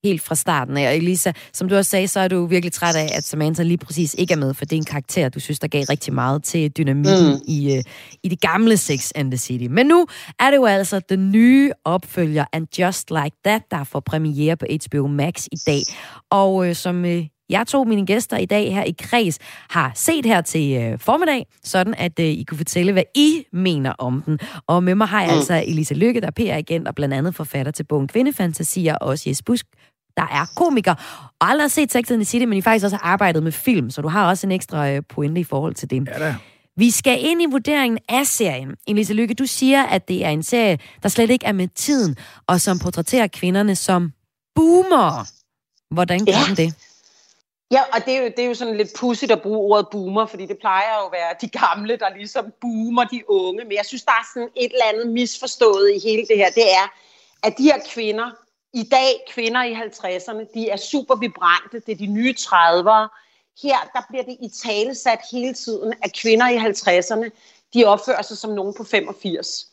helt 0.04 0.22
fra 0.22 0.36
starten 0.36 0.78
af. 0.78 0.88
Og 0.88 0.98
Elisa, 0.98 1.32
som 1.54 1.70
du 1.70 1.76
også 1.76 1.92
sagde, 1.92 2.08
så 2.08 2.20
er 2.20 2.28
du 2.28 2.46
virkelig 2.46 2.74
træt 2.74 2.96
af, 2.96 3.10
at 3.14 3.24
Samantha 3.24 3.64
lige 3.64 3.78
præcis 3.78 4.16
ikke 4.18 4.34
er 4.34 4.38
med, 4.38 4.54
for 4.54 4.66
det 4.66 4.74
er 4.74 4.78
en 4.78 4.86
karakter, 4.86 5.30
du 5.30 5.40
synes, 5.40 5.60
der 5.60 5.68
gav 5.68 5.84
rigtig 5.90 6.14
meget 6.14 6.44
til 6.44 6.72
dynamikken 6.72 7.34
mm. 7.34 7.42
i, 7.48 7.78
uh, 7.78 7.84
i 8.24 8.30
det 8.30 8.42
gamle 8.42 8.78
Sex 8.78 9.12
and 9.16 9.32
the 9.32 9.38
City. 9.38 9.66
Men 9.70 9.86
nu 9.86 10.08
er 10.40 10.52
det 10.52 10.58
jo 10.58 10.66
altså 10.66 11.00
den 11.00 11.32
nye 11.32 11.72
opfølger, 11.86 12.46
And 12.54 12.68
Just 12.80 13.12
Like 13.12 13.38
That, 13.46 13.62
der 13.72 13.84
får 13.84 14.00
premiere 14.00 14.58
på 14.58 14.66
HBO 14.86 15.08
Max 15.08 15.46
i 15.52 15.58
dag. 15.68 15.82
Og 16.30 16.56
uh, 16.56 16.74
som 16.74 17.04
uh, 17.04 17.26
jeg 17.52 17.68
to 17.68 17.84
mine 17.84 18.06
gæster 18.06 18.38
i 18.38 18.46
dag 18.46 18.74
her 18.74 18.84
i 18.84 18.96
Kreds 19.00 19.40
har 19.70 19.92
set 19.96 20.26
her 20.26 20.42
til 20.42 20.78
øh, 20.82 21.00
formiddag, 21.00 21.46
sådan 21.64 21.94
at 21.98 22.20
øh, 22.20 22.26
I 22.26 22.44
kunne 22.44 22.58
fortælle, 22.58 22.92
hvad 22.92 23.04
I 23.16 23.44
mener 23.54 23.94
om 23.98 24.22
den. 24.26 24.40
Og 24.68 24.84
med 24.84 24.96
mig 24.96 25.08
har 25.08 25.22
jeg 25.22 25.32
mm. 25.32 25.38
altså 25.38 25.64
Elisa 25.68 25.94
Lykke, 25.94 26.22
der 26.22 26.28
er 26.28 26.32
PR-agent 26.62 26.88
og 26.88 26.96
blandt 26.96 27.14
andet 27.14 27.36
forfatter 27.36 27.72
til 27.72 27.84
bogen 27.84 28.08
Kvindefantasier, 28.08 28.96
og 28.96 29.08
også 29.08 29.30
Jes 29.30 29.42
Busk, 29.42 29.66
der 30.22 30.28
er 30.40 30.46
komiker, 30.56 30.96
og 31.40 31.50
aldrig 31.50 31.64
har 31.64 31.70
set 31.70 31.92
Sex 31.92 32.12
and 32.12 32.20
the 32.20 32.26
City, 32.26 32.46
men 32.46 32.58
I 32.58 32.62
faktisk 32.62 32.84
også 32.84 32.98
har 32.98 33.12
arbejdet 33.14 33.44
med 33.44 33.52
film, 33.52 33.90
så 33.90 34.02
du 34.02 34.08
har 34.08 34.30
også 34.30 34.48
en 34.48 34.52
ekstra 34.52 34.90
øh, 34.90 35.02
pointe 35.10 35.42
i 35.42 35.44
forhold 35.44 35.74
til 35.74 35.90
det. 35.90 36.08
Ja 36.08 36.20
da. 36.20 36.36
Vi 36.78 36.92
skal 36.92 37.26
ind 37.26 37.42
i 37.42 37.46
vurderingen 37.46 38.00
af 38.10 38.28
serien. 38.28 38.76
Elisa 38.88 39.14
Lykke, 39.14 39.34
du 39.34 39.46
siger, 39.46 39.84
at 39.84 40.08
det 40.08 40.26
er 40.26 40.30
en 40.30 40.44
serie, 40.44 40.80
der 41.04 41.10
slet 41.10 41.30
ikke 41.30 41.46
er 41.46 41.52
med 41.52 41.68
tiden, 41.68 42.16
og 42.48 42.62
som 42.62 42.80
portrætterer 42.80 43.28
kvinderne 43.28 43.76
som 43.76 44.12
boomer. 44.56 45.28
Hvordan 45.94 46.26
gør 46.26 46.32
ja. 46.32 46.44
den 46.48 46.58
det? 46.58 46.76
Ja, 47.72 47.82
og 47.94 48.06
det 48.06 48.14
er, 48.16 48.22
jo, 48.22 48.26
det 48.38 48.40
er 48.40 48.48
jo 48.48 48.54
sådan 48.54 48.78
lidt 48.78 48.90
pudsigt 49.00 49.32
at 49.32 49.42
bruge 49.42 49.58
ordet 49.58 49.88
boomer, 49.92 50.26
fordi 50.26 50.46
det 50.46 50.58
plejer 50.60 51.00
jo 51.00 51.06
at 51.06 51.12
være 51.12 51.34
de 51.42 51.50
gamle, 51.50 51.98
der 51.98 52.16
ligesom 52.18 52.46
boomer 52.62 53.04
de 53.04 53.30
unge. 53.30 53.64
Men 53.64 53.74
jeg 53.74 53.86
synes, 53.86 54.04
der 54.04 54.12
er 54.12 54.26
sådan 54.34 54.50
et 54.56 54.72
eller 54.72 54.86
andet 54.94 55.14
misforstået 55.14 55.92
i 55.96 56.00
hele 56.08 56.26
det 56.30 56.38
her. 56.38 56.50
Det 56.50 56.64
er, 56.72 56.86
at 57.44 57.54
de 57.58 57.64
her 57.64 57.80
kvinder, 57.94 58.30
i 58.74 58.84
dag, 58.84 59.24
kvinder 59.30 59.64
i 59.64 59.74
50'erne, 59.74 60.54
de 60.54 60.70
er 60.70 60.78
super 60.78 61.16
vibrante, 61.16 61.80
det 61.80 61.92
er 61.92 61.96
de 61.96 62.06
nye 62.06 62.34
30'ere. 62.40 63.08
Her, 63.62 63.78
der 63.94 64.02
bliver 64.10 64.24
det 64.24 64.38
i 64.42 64.50
tale 64.64 64.96
sat 64.96 65.20
hele 65.32 65.54
tiden, 65.54 65.94
at 66.04 66.14
kvinder 66.22 66.50
i 66.50 66.58
50'erne, 66.58 67.30
de 67.74 67.86
opfører 67.86 68.22
sig 68.22 68.38
som 68.38 68.50
nogen 68.50 68.74
på 68.74 68.84
85. 68.84 69.68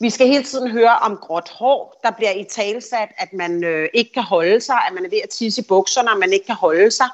Vi 0.00 0.10
skal 0.10 0.26
hele 0.26 0.44
tiden 0.44 0.70
høre 0.70 0.98
om 0.98 1.16
gråt 1.16 1.48
hår, 1.48 2.00
der 2.02 2.10
bliver 2.10 2.30
i 2.30 2.44
talesat, 2.44 3.08
at 3.18 3.32
man 3.32 3.64
øh, 3.64 3.88
ikke 3.94 4.12
kan 4.12 4.22
holde 4.22 4.60
sig, 4.60 4.76
at 4.88 4.94
man 4.94 5.04
er 5.04 5.08
ved 5.10 5.20
at 5.22 5.28
tisse 5.28 5.62
i 5.62 5.64
bukserne, 5.68 6.10
at 6.10 6.18
man 6.18 6.32
ikke 6.32 6.46
kan 6.46 6.54
holde 6.54 6.90
sig. 6.90 7.08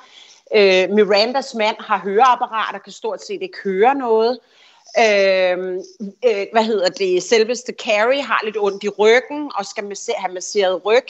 Øh, 0.55 0.91
Mirandas 0.91 1.55
mand 1.55 1.77
har 1.79 1.99
høreapparater, 1.99 2.79
kan 2.79 2.93
stort 2.93 3.23
set 3.25 3.43
ikke 3.43 3.59
høre 3.65 3.95
noget. 3.95 4.39
Øh, 4.99 5.59
øh, 6.25 6.47
hvad 6.53 6.65
hedder 6.65 6.89
det, 6.89 7.23
selveste 7.23 7.73
Carrie 7.73 8.23
har 8.23 8.41
lidt 8.45 8.57
ondt 8.59 8.85
i 8.85 8.89
ryggen 8.89 9.51
og 9.59 9.67
skal 9.67 9.85
masse, 9.85 10.13
have 10.13 10.35
masseret 10.35 10.85
ryg. 10.85 11.07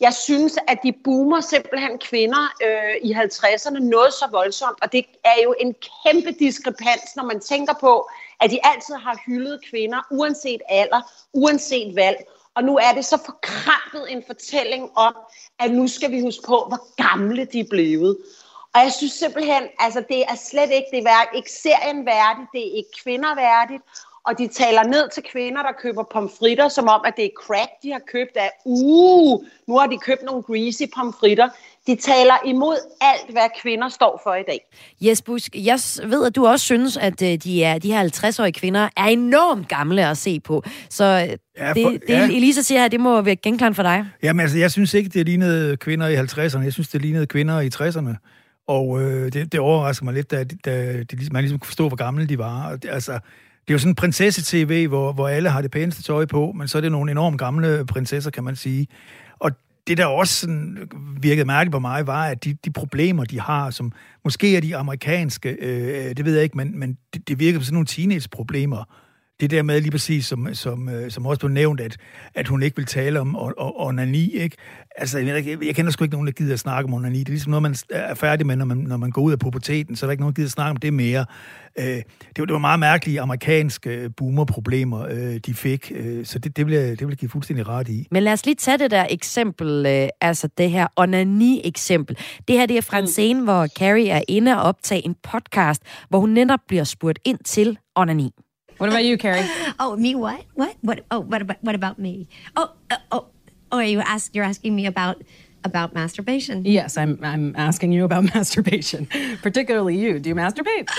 Jeg 0.00 0.14
synes, 0.14 0.58
at 0.68 0.78
de 0.82 0.92
boomer 1.04 1.40
simpelthen 1.40 1.98
kvinder 1.98 2.54
øh, 2.62 3.10
i 3.10 3.12
50'erne 3.12 3.78
noget 3.78 4.12
så 4.12 4.24
voldsomt, 4.30 4.78
og 4.82 4.92
det 4.92 5.04
er 5.24 5.42
jo 5.44 5.54
en 5.60 5.74
kæmpe 5.74 6.32
diskrepans, 6.38 7.16
når 7.16 7.24
man 7.24 7.40
tænker 7.40 7.74
på, 7.80 8.08
at 8.40 8.50
de 8.50 8.58
altid 8.62 8.94
har 8.94 9.22
hyldet 9.26 9.60
kvinder, 9.70 10.06
uanset 10.10 10.60
alder, 10.68 11.00
uanset 11.32 11.96
valg. 11.96 12.16
Og 12.54 12.64
nu 12.64 12.76
er 12.76 12.92
det 12.94 13.04
så 13.04 13.18
forkrampet 13.26 14.12
en 14.12 14.22
fortælling 14.26 14.90
om, 14.96 15.14
at 15.58 15.70
nu 15.70 15.88
skal 15.88 16.10
vi 16.10 16.20
huske 16.20 16.42
på, 16.46 16.64
hvor 16.68 16.96
gamle 16.96 17.44
de 17.44 17.60
er 17.60 17.68
blevet. 17.70 18.16
Og 18.78 18.84
jeg 18.84 18.92
synes 18.92 19.12
simpelthen, 19.12 19.62
altså 19.78 20.00
det 20.08 20.20
er 20.32 20.38
slet 20.50 20.70
ikke, 20.78 20.88
det 20.92 21.02
er 21.06 21.36
ikke 21.36 21.52
serien 21.52 22.06
værdigt, 22.06 22.48
det 22.52 22.62
er 22.68 22.72
ikke 22.76 22.94
kvinder 23.02 23.34
værdigt, 23.34 23.82
og 24.26 24.38
de 24.38 24.46
taler 24.46 24.82
ned 24.82 25.04
til 25.14 25.22
kvinder, 25.32 25.62
der 25.62 25.72
køber 25.82 26.04
pomfritter, 26.12 26.68
som 26.68 26.88
om, 26.88 27.00
at 27.04 27.14
det 27.16 27.24
er 27.24 27.34
crack, 27.42 27.70
de 27.82 27.90
har 27.92 28.02
købt 28.12 28.36
af, 28.36 28.50
uh, 28.64 29.44
nu 29.68 29.78
har 29.78 29.86
de 29.86 29.98
købt 29.98 30.22
nogle 30.26 30.42
greasy 30.42 30.82
pomfritter. 30.96 31.48
De 31.86 31.96
taler 31.96 32.34
imod 32.46 32.76
alt, 33.00 33.30
hvad 33.32 33.48
kvinder 33.62 33.88
står 33.88 34.20
for 34.24 34.34
i 34.34 34.42
dag. 34.42 34.60
Jes 35.00 35.22
Busk, 35.22 35.56
jeg 35.56 35.78
ved, 36.04 36.26
at 36.26 36.36
du 36.36 36.46
også 36.46 36.64
synes, 36.64 36.96
at 36.96 37.22
øh, 37.22 37.36
de, 37.44 37.64
er, 37.64 37.78
de 37.78 37.92
her 37.92 38.04
50-årige 38.04 38.52
kvinder 38.52 38.88
er 38.96 39.04
enormt 39.04 39.68
gamle 39.68 40.06
at 40.06 40.16
se 40.16 40.40
på. 40.40 40.62
Så 40.90 41.04
øh, 41.04 41.36
ja, 41.56 41.68
for, 41.70 41.74
det, 41.74 42.02
det 42.02 42.08
ja. 42.08 42.24
Elisa 42.24 42.62
siger 42.62 42.80
her, 42.80 42.88
det 42.88 43.00
må 43.00 43.20
være 43.20 43.36
genklang 43.36 43.76
for 43.76 43.82
dig. 43.82 44.06
Jamen 44.22 44.40
altså, 44.40 44.58
jeg 44.58 44.70
synes 44.70 44.94
ikke, 44.94 45.10
det 45.10 45.26
lignede 45.26 45.76
kvinder 45.76 46.08
i 46.08 46.16
50'erne. 46.16 46.62
Jeg 46.62 46.72
synes, 46.72 46.88
det 46.88 47.02
lignede 47.02 47.26
kvinder 47.26 47.60
i 47.60 47.70
60'erne. 47.74 48.14
Og 48.68 49.02
øh, 49.02 49.32
det, 49.32 49.52
det 49.52 49.60
overrasker 49.60 50.04
mig 50.04 50.14
lidt, 50.14 50.30
da, 50.30 50.44
da 50.64 50.92
de, 50.92 51.06
ligesom, 51.12 51.32
man 51.32 51.42
ligesom 51.42 51.58
kunne 51.58 51.66
forstå, 51.66 51.88
hvor 51.88 51.96
gamle 51.96 52.26
de 52.26 52.38
var. 52.38 52.78
Altså, 52.88 53.12
det 53.12 53.68
er 53.68 53.74
jo 53.74 53.78
sådan 53.78 53.90
en 53.90 53.94
prinsesse-tv, 53.94 54.88
hvor, 54.88 55.12
hvor 55.12 55.28
alle 55.28 55.50
har 55.50 55.62
det 55.62 55.70
pæneste 55.70 56.02
tøj 56.02 56.26
på, 56.26 56.52
men 56.52 56.68
så 56.68 56.78
er 56.78 56.82
det 56.82 56.92
nogle 56.92 57.10
enormt 57.10 57.38
gamle 57.38 57.86
prinsesser, 57.86 58.30
kan 58.30 58.44
man 58.44 58.56
sige. 58.56 58.86
Og 59.38 59.50
det, 59.86 59.98
der 59.98 60.06
også 60.06 60.34
sådan 60.34 60.88
virkede 61.20 61.46
mærkeligt 61.46 61.72
på 61.72 61.78
mig, 61.78 62.06
var, 62.06 62.24
at 62.24 62.44
de, 62.44 62.54
de 62.64 62.70
problemer, 62.70 63.24
de 63.24 63.40
har, 63.40 63.70
som 63.70 63.92
måske 64.24 64.56
er 64.56 64.60
de 64.60 64.76
amerikanske, 64.76 65.50
øh, 65.50 66.16
det 66.16 66.24
ved 66.24 66.34
jeg 66.34 66.42
ikke, 66.42 66.56
men, 66.56 66.78
men 66.78 66.98
det, 67.14 67.28
det 67.28 67.38
virker 67.38 67.58
som 67.58 67.64
sådan 67.64 67.74
nogle 67.74 67.86
teenage-problemer, 67.86 68.84
det 69.40 69.50
der 69.50 69.62
med 69.62 69.80
lige 69.80 69.90
præcis, 69.90 70.26
som, 70.26 70.54
som, 70.54 70.88
øh, 70.88 71.10
som 71.10 71.26
også 71.26 71.40
blev 71.40 71.50
nævnt, 71.50 71.80
at, 71.80 71.96
at 72.34 72.48
hun 72.48 72.62
ikke 72.62 72.76
vil 72.76 72.86
tale 72.86 73.20
om 73.20 73.36
onani, 73.58 74.36
ikke? 74.36 74.56
Altså, 74.96 75.18
jeg, 75.18 75.46
jeg, 75.46 75.64
jeg 75.64 75.74
kender 75.74 75.92
sgu 75.92 76.04
ikke 76.04 76.14
nogen, 76.14 76.26
der 76.26 76.32
gider 76.32 76.52
at 76.52 76.60
snakke 76.60 76.88
om 76.88 76.94
onani. 76.94 77.18
Det 77.18 77.26
er 77.26 77.30
ligesom 77.30 77.50
noget, 77.50 77.62
man 77.62 77.76
er 77.90 78.14
færdig 78.14 78.46
med, 78.46 78.56
når 78.56 78.64
man, 78.64 78.76
når 78.76 78.96
man 78.96 79.10
går 79.10 79.22
ud 79.22 79.32
af 79.32 79.38
puberteten, 79.38 79.96
så 79.96 80.06
er 80.06 80.08
der 80.08 80.12
ikke 80.12 80.22
nogen, 80.22 80.32
der 80.32 80.36
gider 80.36 80.48
at 80.48 80.52
snakke 80.52 80.70
om 80.70 80.76
det 80.76 80.94
mere. 80.94 81.26
Øh, 81.78 81.84
det, 81.84 82.04
var, 82.38 82.44
det 82.44 82.52
var 82.52 82.58
meget 82.58 82.80
mærkelige 82.80 83.20
amerikanske 83.20 84.10
boomerproblemer, 84.16 84.98
boomer-problemer, 84.98 85.34
øh, 85.34 85.40
de 85.46 85.54
fik, 85.54 85.92
øh, 85.94 86.26
så 86.26 86.38
det, 86.38 86.56
det, 86.56 86.66
vil 86.66 86.74
jeg, 86.74 86.90
det 86.90 87.00
vil 87.00 87.08
jeg 87.08 87.18
give 87.18 87.28
fuldstændig 87.28 87.68
ret 87.68 87.88
i. 87.88 88.06
Men 88.10 88.22
lad 88.22 88.32
os 88.32 88.46
lige 88.46 88.54
tage 88.54 88.78
det 88.78 88.90
der 88.90 89.06
eksempel, 89.10 89.86
øh, 89.86 90.08
altså 90.20 90.48
det 90.58 90.70
her 90.70 90.86
onani-eksempel. 90.96 92.18
Det 92.48 92.56
her, 92.56 92.66
det 92.66 92.76
er 92.76 92.82
fra 92.82 92.98
en 92.98 93.06
scene, 93.06 93.44
hvor 93.44 93.66
Carrie 93.66 94.10
er 94.10 94.22
inde 94.28 94.56
og 94.56 94.62
optage 94.62 95.04
en 95.04 95.14
podcast, 95.22 95.82
hvor 96.08 96.20
hun 96.20 96.30
netop 96.30 96.60
bliver 96.68 96.84
spurgt 96.84 97.18
ind 97.24 97.38
til 97.44 97.78
onani. 97.96 98.34
What 98.78 98.90
about 98.90 99.04
you, 99.04 99.18
Carrie? 99.18 99.44
oh, 99.80 99.96
me 99.96 100.14
what? 100.14 100.44
What? 100.54 100.76
What? 100.80 101.04
Oh, 101.10 101.20
what 101.20 101.42
about 101.42 101.58
what 101.62 101.74
about 101.74 101.98
me? 101.98 102.28
Oh, 102.56 102.72
uh, 102.90 102.96
oh, 103.10 103.26
oh, 103.72 103.80
you 103.80 104.00
ask 104.00 104.34
you're 104.34 104.44
asking 104.44 104.74
me 104.74 104.86
about 104.86 105.22
about 105.64 105.94
masturbation. 105.94 106.64
Yes, 106.64 106.96
I'm 106.96 107.18
I'm 107.22 107.54
asking 107.56 107.92
you 107.92 108.04
about 108.04 108.24
masturbation. 108.34 109.06
Particularly 109.42 109.96
you. 109.96 110.18
Do 110.18 110.28
you 110.30 110.34
masturbate? 110.34 110.88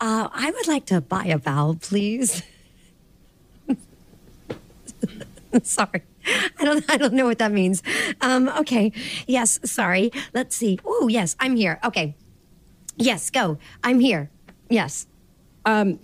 Uh, 0.00 0.28
I 0.32 0.52
would 0.52 0.68
like 0.68 0.86
to 0.86 1.00
buy 1.00 1.24
a 1.24 1.38
valve, 1.38 1.80
please. 1.80 2.44
sorry. 5.62 6.02
I 6.60 6.64
don't 6.64 6.84
I 6.88 6.96
don't 6.96 7.14
know 7.14 7.24
what 7.24 7.38
that 7.38 7.50
means. 7.50 7.82
Um, 8.20 8.48
okay. 8.60 8.92
Yes, 9.26 9.58
sorry. 9.64 10.12
Let's 10.34 10.54
see. 10.54 10.78
Oh, 10.84 11.08
yes, 11.08 11.34
I'm 11.40 11.56
here. 11.56 11.80
Okay. 11.82 12.14
Yes, 12.96 13.30
go. 13.30 13.58
I'm 13.82 13.98
here. 13.98 14.30
Yes. 14.68 15.08
Um, 15.64 15.98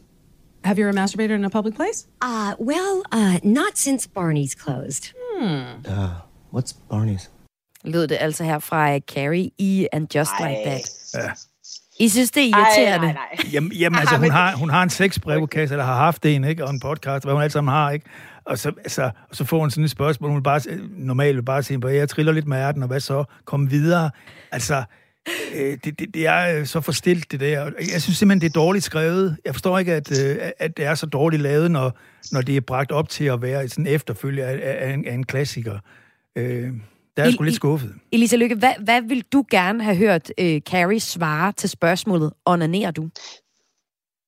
have 0.65 0.79
you 0.79 0.85
ever 0.89 0.93
masturbated 0.93 1.35
in 1.35 1.45
a 1.45 1.51
public 1.51 1.75
place? 1.75 2.07
Uh, 2.23 2.55
well, 2.59 3.03
uh, 3.13 3.39
not 3.43 3.77
since 3.77 4.07
Barney's 4.07 4.55
closed. 4.55 5.13
Hmm. 5.39 5.63
Uh, 5.87 6.21
what's 6.53 6.73
Barney's? 6.73 7.31
Lød 7.85 8.07
det 8.07 8.17
altså 8.21 8.45
her 8.45 8.59
fra 8.59 8.99
Carrie 8.99 9.51
i 9.59 9.89
And 9.93 10.07
Just 10.15 10.31
Ej. 10.41 10.49
Like 10.49 10.71
That. 10.71 10.91
Ja. 11.15 11.31
I 11.99 12.09
synes, 12.09 12.31
det 12.31 12.43
er 12.43 12.47
irriterende? 12.47 13.07
Ej, 13.07 13.13
nej, 13.13 13.27
nej. 13.43 13.51
Jamen, 13.53 13.73
jamen 13.73 13.99
altså, 13.99 14.17
hun 14.17 14.31
har, 14.31 14.57
hun 14.57 14.71
har 14.71 14.83
en 14.83 14.91
sexbrevkasse, 14.91 15.75
eller 15.75 15.85
har 15.85 15.97
haft 15.97 16.27
en, 16.27 16.45
ikke? 16.45 16.65
Og 16.65 16.71
en 16.71 16.81
podcast, 16.81 17.25
hvad 17.25 17.33
hun 17.33 17.43
alle 17.43 17.53
sammen 17.53 17.75
har, 17.75 17.91
ikke? 17.91 18.07
Og 18.45 18.59
så, 18.59 18.69
altså, 18.69 19.11
og 19.31 19.37
så 19.37 19.45
får 19.45 19.59
hun 19.59 19.71
sådan 19.71 19.85
et 19.85 19.91
spørgsmål, 19.91 20.31
hun 20.31 20.37
vil 20.37 20.43
bare, 20.43 20.61
normalt 20.91 21.37
vil 21.37 21.43
bare 21.43 21.63
sige, 21.63 21.89
jeg 21.89 22.09
triller 22.09 22.33
lidt 22.33 22.47
med 22.47 22.59
ærten, 22.59 22.83
og 22.83 22.89
hvad 22.89 23.01
så? 23.01 23.25
Kom 23.45 23.71
videre. 23.71 24.11
Altså, 24.53 24.85
øh, 25.55 25.79
det, 25.85 25.99
det, 25.99 26.15
det 26.15 26.27
er 26.27 26.59
øh, 26.59 26.67
så 26.67 26.81
forstilt, 26.81 27.33
det 27.33 27.41
der. 27.41 27.71
Jeg 27.93 28.03
synes 28.03 28.19
simpelthen, 28.19 28.41
det 28.41 28.47
er 28.47 28.61
dårligt 28.61 28.85
skrevet. 28.85 29.37
Jeg 29.45 29.55
forstår 29.55 29.79
ikke, 29.79 29.95
at, 29.95 30.21
øh, 30.25 30.37
at 30.59 30.77
det 30.77 30.85
er 30.85 30.95
så 30.95 31.07
dårligt 31.07 31.43
lavet, 31.43 31.71
når, 31.71 31.99
når 32.33 32.41
det 32.41 32.57
er 32.57 32.61
bragt 32.61 32.93
op 32.93 33.09
til 33.09 33.25
at 33.25 33.43
være 33.43 33.69
sådan 33.69 33.87
efterfølger 33.87 34.47
af, 34.47 34.61
af, 34.63 34.93
en, 34.95 35.07
af 35.07 35.15
en 35.15 35.25
klassiker. 35.25 35.79
Øh, 36.37 36.73
der 37.17 37.23
er 37.23 37.27
jeg 37.27 37.33
sgu 37.33 37.43
lidt 37.43 37.55
skuffet. 37.55 37.95
Elisa 38.13 38.37
Lykke, 38.37 38.55
hvad, 38.55 38.73
hvad 38.85 39.03
vil 39.03 39.25
du 39.33 39.45
gerne 39.51 39.85
have 39.85 39.97
hørt 39.97 40.33
øh, 40.39 40.61
Carrie 40.61 41.01
svare 41.01 41.53
til 41.53 41.69
spørgsmålet, 41.69 42.33
onanerer 42.45 42.91
du? 42.91 43.09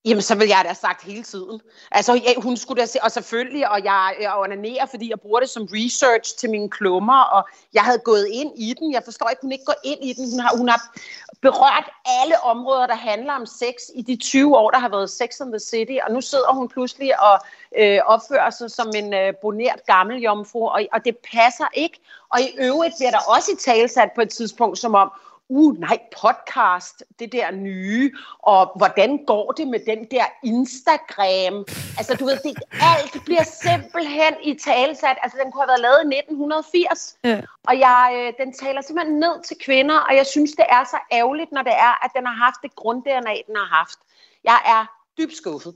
Jamen, 0.07 0.23
så 0.23 0.35
vil 0.35 0.49
jeg 0.49 0.61
da 0.63 0.69
have 0.69 0.75
sagt 0.75 1.03
hele 1.03 1.23
tiden. 1.23 1.61
Altså, 1.91 2.15
ja, 2.15 2.41
hun 2.43 2.57
skulle 2.57 2.81
da 2.81 2.87
se, 2.87 2.99
og 3.03 3.13
selvfølgelig, 3.13 3.71
og 3.71 3.85
jeg, 3.85 4.15
jeg 4.21 4.35
onanerer, 4.37 4.87
fordi 4.87 5.11
jeg 5.11 5.21
bruger 5.21 5.41
det 5.41 5.51
som 5.51 5.69
research 5.73 6.39
til 6.39 6.51
mine 6.51 6.71
klummer, 6.71 7.21
og 7.21 7.49
jeg 7.75 7.83
havde 7.83 7.99
gået 7.99 8.27
ind 8.33 8.53
i 8.57 8.75
den. 8.81 8.93
Jeg 8.93 9.03
forstår 9.05 9.29
ikke, 9.29 9.43
hun 9.43 9.53
ikke 9.53 9.65
går 9.65 9.81
ind 9.85 10.05
i 10.05 10.13
den. 10.13 10.31
Hun 10.31 10.41
har, 10.41 10.57
hun 10.57 10.69
har 10.69 10.99
berørt 11.41 11.91
alle 12.23 12.41
områder, 12.41 12.87
der 12.87 12.95
handler 12.95 13.33
om 13.33 13.47
sex 13.47 13.75
i 13.95 14.03
de 14.03 14.17
20 14.17 14.57
år, 14.57 14.71
der 14.71 14.79
har 14.79 14.89
været 14.89 15.11
Sex 15.11 15.41
and 15.41 15.53
the 15.53 15.59
City, 15.59 15.97
og 16.07 16.13
nu 16.13 16.21
sidder 16.21 16.53
hun 16.53 16.69
pludselig 16.69 17.21
og 17.21 17.41
øh, 17.79 17.99
opfører 18.07 18.51
sig 18.51 18.71
som 18.71 18.93
en 18.97 19.15
øh, 19.15 19.35
bonert 19.43 19.81
gammel 19.87 20.23
jomfru, 20.23 20.69
og, 20.69 20.83
og 20.93 21.05
det 21.05 21.17
passer 21.33 21.69
ikke. 21.75 21.99
Og 22.29 22.41
i 22.41 22.49
øvrigt 22.59 22.95
bliver 22.99 23.11
der 23.11 23.21
også 23.37 23.53
i 23.53 23.57
talsat 23.57 24.11
på 24.15 24.21
et 24.21 24.31
tidspunkt, 24.31 24.79
som 24.79 24.95
om 24.95 25.11
uh 25.49 25.79
nej, 25.79 25.99
podcast, 26.23 27.03
det 27.19 27.33
der 27.33 27.51
nye, 27.51 28.13
og 28.39 28.73
hvordan 28.77 29.25
går 29.27 29.53
det 29.53 29.69
med 29.69 29.81
den 29.87 30.01
der 30.11 30.27
Instagram? 30.45 31.65
Altså 31.99 32.17
du 32.21 32.25
ved, 32.25 32.39
det, 32.45 32.55
alt 32.73 33.25
bliver 33.25 33.45
simpelthen 33.45 34.35
i 34.43 34.55
talsat. 34.65 35.17
Altså 35.23 35.39
den 35.43 35.53
kunne 35.53 35.63
have 35.63 35.73
været 35.73 35.85
lavet 35.87 36.01
i 36.05 36.19
1980, 36.19 37.17
ja. 37.25 37.41
og 37.69 37.79
jeg, 37.79 38.05
øh, 38.19 38.47
den 38.47 38.53
taler 38.53 38.81
simpelthen 38.81 39.19
ned 39.19 39.45
til 39.49 39.57
kvinder, 39.67 39.99
og 40.09 40.17
jeg 40.17 40.27
synes, 40.27 40.51
det 40.53 40.67
er 40.69 40.85
så 40.85 40.99
ærgerligt, 41.13 41.53
når 41.53 41.63
det 41.63 41.77
er, 41.89 42.05
at 42.05 42.11
den 42.17 42.27
har 42.27 42.37
haft 42.45 42.61
det 42.63 42.71
grund-DNA, 42.81 43.35
den 43.49 43.57
har 43.63 43.71
haft. 43.79 43.99
Jeg 44.45 44.61
er 44.67 44.83
dybt 45.19 45.37
skuffet. 45.37 45.75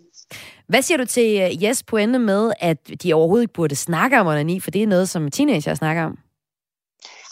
Hvad 0.66 0.82
siger 0.82 0.98
du 0.98 1.04
til 1.04 1.44
uh, 1.44 1.62
Jes 1.62 1.82
pointe 1.82 2.18
med, 2.18 2.52
at 2.60 3.02
de 3.02 3.14
overhovedet 3.14 3.42
ikke 3.42 3.54
burde 3.54 3.76
snakke 3.76 4.20
om 4.20 4.26
onani, 4.26 4.60
for 4.60 4.70
det 4.70 4.82
er 4.82 4.86
noget, 4.86 5.08
som 5.08 5.30
teenager 5.30 5.74
snakker 5.74 6.04
om? 6.04 6.18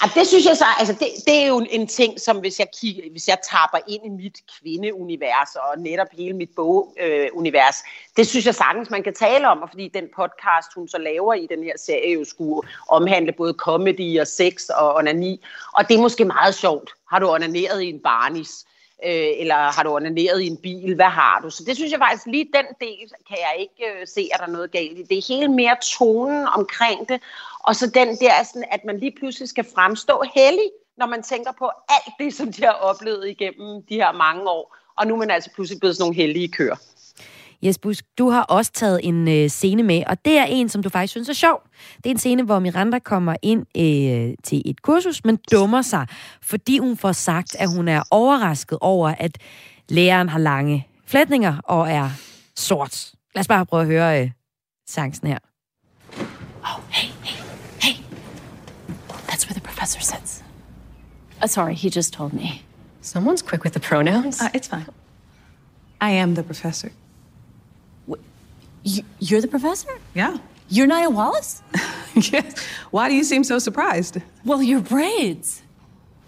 Ja, 0.02 0.20
det 0.20 0.26
synes 0.26 0.46
jeg 0.46 0.56
så, 0.56 0.64
altså 0.78 0.92
det, 0.92 1.08
det 1.26 1.42
er 1.42 1.46
jo 1.46 1.66
en 1.70 1.86
ting, 1.86 2.20
som 2.20 2.36
hvis 2.38 2.58
jeg, 2.58 2.66
kigger, 2.80 3.02
hvis 3.10 3.28
jeg 3.28 3.38
tapper 3.50 3.78
ind 3.88 4.06
i 4.06 4.08
mit 4.08 4.38
kvindeunivers 4.58 5.56
og 5.56 5.78
netop 5.78 6.06
hele 6.12 6.36
mit 6.36 6.50
bogunivers, 6.56 7.76
øh, 7.84 8.16
det 8.16 8.26
synes 8.26 8.46
jeg 8.46 8.54
sagtens, 8.54 8.90
man 8.90 9.02
kan 9.02 9.14
tale 9.14 9.48
om, 9.48 9.62
og 9.62 9.68
fordi 9.68 9.88
den 9.94 10.04
podcast, 10.16 10.74
hun 10.74 10.88
så 10.88 10.98
laver 10.98 11.34
i 11.34 11.46
den 11.50 11.62
her 11.62 11.72
serie, 11.76 12.14
jo 12.14 12.24
skulle 12.24 12.68
omhandle 12.88 13.32
både 13.32 13.52
comedy 13.52 14.20
og 14.20 14.26
sex 14.26 14.68
og 14.68 14.94
onani, 14.94 15.44
og 15.72 15.88
det 15.88 15.96
er 15.96 16.00
måske 16.00 16.24
meget 16.24 16.54
sjovt. 16.54 16.90
Har 17.10 17.18
du 17.18 17.30
onaneret 17.30 17.82
i 17.82 17.88
en 17.88 18.00
barnis? 18.00 18.64
øh, 19.04 19.30
eller 19.38 19.54
har 19.54 19.82
du 19.82 19.94
onaneret 19.94 20.40
i 20.40 20.46
en 20.46 20.56
bil, 20.56 20.94
hvad 20.94 21.06
har 21.06 21.40
du? 21.40 21.50
Så 21.50 21.64
det 21.64 21.76
synes 21.76 21.92
jeg 21.92 22.00
faktisk, 22.00 22.26
lige 22.26 22.48
den 22.54 22.66
del 22.80 23.08
kan 23.28 23.38
jeg 23.38 23.54
ikke 23.58 24.00
øh, 24.00 24.06
se, 24.06 24.28
at 24.32 24.40
der 24.40 24.46
er 24.46 24.50
noget 24.50 24.70
galt 24.70 24.98
i. 24.98 25.02
Det 25.02 25.18
er 25.18 25.34
helt 25.38 25.50
mere 25.50 25.76
tonen 25.98 26.46
omkring 26.46 27.08
det, 27.08 27.22
og 27.60 27.76
så 27.76 27.86
den 27.86 28.08
der, 28.08 28.44
sådan, 28.44 28.64
at 28.70 28.80
man 28.84 28.98
lige 28.98 29.12
pludselig 29.18 29.48
skal 29.48 29.66
fremstå 29.74 30.22
hellig, 30.34 30.70
når 30.98 31.06
man 31.06 31.22
tænker 31.22 31.52
på 31.58 31.70
alt 31.88 32.14
det, 32.18 32.34
som 32.34 32.52
de 32.52 32.62
har 32.62 32.72
oplevet 32.72 33.28
igennem 33.28 33.82
de 33.88 33.94
her 33.94 34.12
mange 34.12 34.42
år. 34.50 34.76
Og 34.96 35.06
nu 35.06 35.14
er 35.14 35.18
man 35.18 35.30
altså 35.30 35.50
pludselig 35.54 35.80
blevet 35.80 35.96
sådan 35.96 36.02
nogle 36.02 36.16
heldige 36.16 36.48
køer. 36.48 36.76
Jes 37.62 37.78
Busk, 37.78 38.04
du 38.18 38.30
har 38.30 38.42
også 38.42 38.72
taget 38.72 39.00
en 39.02 39.28
øh, 39.28 39.48
scene 39.48 39.82
med, 39.82 40.02
og 40.06 40.24
det 40.24 40.38
er 40.38 40.44
en, 40.44 40.68
som 40.68 40.82
du 40.82 40.88
faktisk 40.88 41.10
synes 41.10 41.28
er 41.28 41.32
sjov. 41.32 41.62
Det 41.96 42.06
er 42.06 42.10
en 42.10 42.18
scene, 42.18 42.42
hvor 42.42 42.58
Miranda 42.58 42.98
kommer 42.98 43.36
ind 43.42 43.66
øh, 43.76 44.34
til 44.44 44.62
et 44.64 44.82
kursus, 44.82 45.24
men 45.24 45.38
dummer 45.52 45.82
sig, 45.82 46.06
fordi 46.42 46.78
hun 46.78 46.96
får 46.96 47.12
sagt, 47.12 47.56
at 47.58 47.74
hun 47.76 47.88
er 47.88 48.02
overrasket 48.10 48.78
over, 48.80 49.14
at 49.18 49.38
læreren 49.88 50.28
har 50.28 50.38
lange 50.38 50.88
flætninger 51.06 51.56
og 51.64 51.90
er 51.90 52.10
sort. 52.56 53.12
Lad 53.34 53.40
os 53.40 53.48
bare 53.48 53.66
prøve 53.66 53.82
at 53.82 53.88
høre 53.88 54.22
øh, 54.22 54.30
chancen 54.88 55.28
her. 55.28 55.38
Oh, 56.62 56.82
hey. 56.90 57.07
That's 59.88 59.96
professor 59.96 60.20
sits. 60.20 60.42
Uh, 61.40 61.46
sorry, 61.46 61.74
he 61.74 61.88
just 61.88 62.12
told 62.12 62.34
me. 62.34 62.62
Someone's 63.00 63.40
quick 63.40 63.64
with 63.64 63.72
the 63.72 63.80
pronouns. 63.80 64.38
Uh, 64.38 64.50
it's 64.52 64.68
fine. 64.68 64.86
I 65.98 66.10
am 66.10 66.34
the 66.34 66.42
professor. 66.42 66.92
You're 69.18 69.40
the 69.40 69.48
professor? 69.48 69.98
Yeah. 70.12 70.36
You're 70.68 70.86
Nia 70.86 71.08
Wallace? 71.08 71.62
yes. 72.14 72.62
Why 72.90 73.08
do 73.08 73.14
you 73.14 73.24
seem 73.24 73.44
so 73.44 73.58
surprised? 73.58 74.18
Well, 74.44 74.62
your 74.62 74.80
braids. 74.80 75.62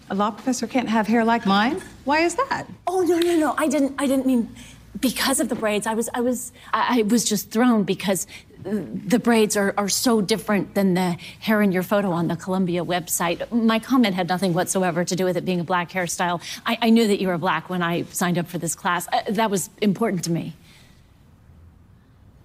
A 0.09 0.15
law 0.15 0.31
professor 0.31 0.65
can't 0.65 0.89
have 0.89 1.05
hair 1.05 1.23
like 1.23 1.45
mine? 1.45 1.83
Why 2.05 2.21
is 2.21 2.33
that? 2.35 2.65
Oh 2.87 3.01
no 3.01 3.19
no 3.19 3.37
no! 3.37 3.55
I 3.57 3.67
didn't 3.67 3.93
I 3.97 4.07
didn't 4.07 4.25
mean 4.25 4.53
because 4.99 5.39
of 5.39 5.49
the 5.49 5.55
braids. 5.55 5.87
I 5.87 5.93
was 5.93 6.09
I 6.13 6.21
was 6.21 6.51
I, 6.73 6.99
I 6.99 7.01
was 7.03 7.23
just 7.23 7.51
thrown 7.51 7.83
because 7.83 8.27
the 8.63 9.19
braids 9.19 9.57
are, 9.57 9.73
are 9.77 9.89
so 9.89 10.21
different 10.21 10.75
than 10.75 10.93
the 10.93 11.17
hair 11.39 11.61
in 11.61 11.71
your 11.71 11.83
photo 11.83 12.11
on 12.11 12.27
the 12.27 12.35
Columbia 12.35 12.83
website. 12.83 13.51
My 13.51 13.79
comment 13.79 14.15
had 14.15 14.27
nothing 14.27 14.53
whatsoever 14.53 15.03
to 15.03 15.15
do 15.15 15.25
with 15.25 15.37
it 15.37 15.45
being 15.45 15.59
a 15.59 15.63
black 15.63 15.91
hairstyle. 15.91 16.41
I, 16.65 16.77
I 16.81 16.89
knew 16.89 17.07
that 17.07 17.19
you 17.19 17.27
were 17.27 17.37
black 17.37 17.69
when 17.69 17.81
I 17.81 18.03
signed 18.11 18.37
up 18.37 18.47
for 18.47 18.57
this 18.57 18.75
class. 18.75 19.07
Uh, 19.11 19.21
that 19.29 19.49
was 19.49 19.69
important 19.81 20.23
to 20.25 20.31
me. 20.31 20.53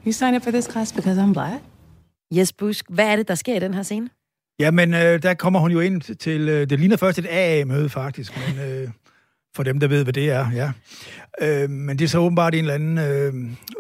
You 0.04 0.12
signed 0.12 0.36
up 0.36 0.42
for 0.42 0.52
this 0.52 0.66
class 0.66 0.92
because 0.92 1.18
I'm 1.18 1.32
black? 1.32 1.62
Yes, 2.30 2.52
Busk, 2.52 2.84
hvad 2.88 3.06
er 3.06 3.16
det, 3.16 3.28
der 3.28 3.34
sker 3.34 3.56
i 3.56 3.58
den 3.58 3.74
her 3.74 3.82
scene? 3.82 4.10
Jamen, 4.58 4.94
øh, 4.94 5.22
der 5.22 5.34
kommer 5.34 5.60
hun 5.60 5.70
jo 5.70 5.80
ind 5.80 6.16
til... 6.16 6.48
Øh, 6.48 6.70
det 6.70 6.80
ligner 6.80 6.96
først 6.96 7.18
et 7.18 7.26
AA-møde, 7.26 7.88
faktisk, 7.88 8.32
men 8.36 8.64
øh, 8.68 8.88
for 9.56 9.62
dem, 9.62 9.80
der 9.80 9.88
ved, 9.88 10.02
hvad 10.02 10.12
det 10.12 10.30
er, 10.30 10.50
ja. 10.50 10.72
Øh, 11.42 11.70
men 11.70 11.98
det 11.98 12.04
er 12.04 12.08
så 12.08 12.18
åbenbart 12.18 12.54
en 12.54 12.60
eller 12.60 12.74
anden 12.74 12.98
øh, 12.98 13.34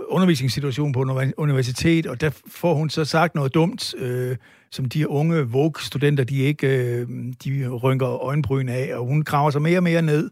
undervisningssituation 0.08 0.92
på 0.92 1.22
universitet, 1.36 2.06
og 2.06 2.20
der 2.20 2.30
får 2.50 2.74
hun 2.74 2.90
så 2.90 3.04
sagt 3.04 3.34
noget 3.34 3.54
dumt, 3.54 3.94
øh, 3.98 4.36
som 4.70 4.84
de 4.84 5.08
unge 5.08 5.42
Vogue-studenter, 5.42 6.24
de 6.24 6.36
ikke 6.36 6.66
øh, 6.66 7.08
de 7.44 7.68
rynker 7.68 8.08
øjenbryn 8.08 8.68
af, 8.68 8.90
og 8.94 9.06
hun 9.06 9.22
graver 9.22 9.50
sig 9.50 9.62
mere 9.62 9.78
og 9.78 9.82
mere 9.82 10.02
ned. 10.02 10.30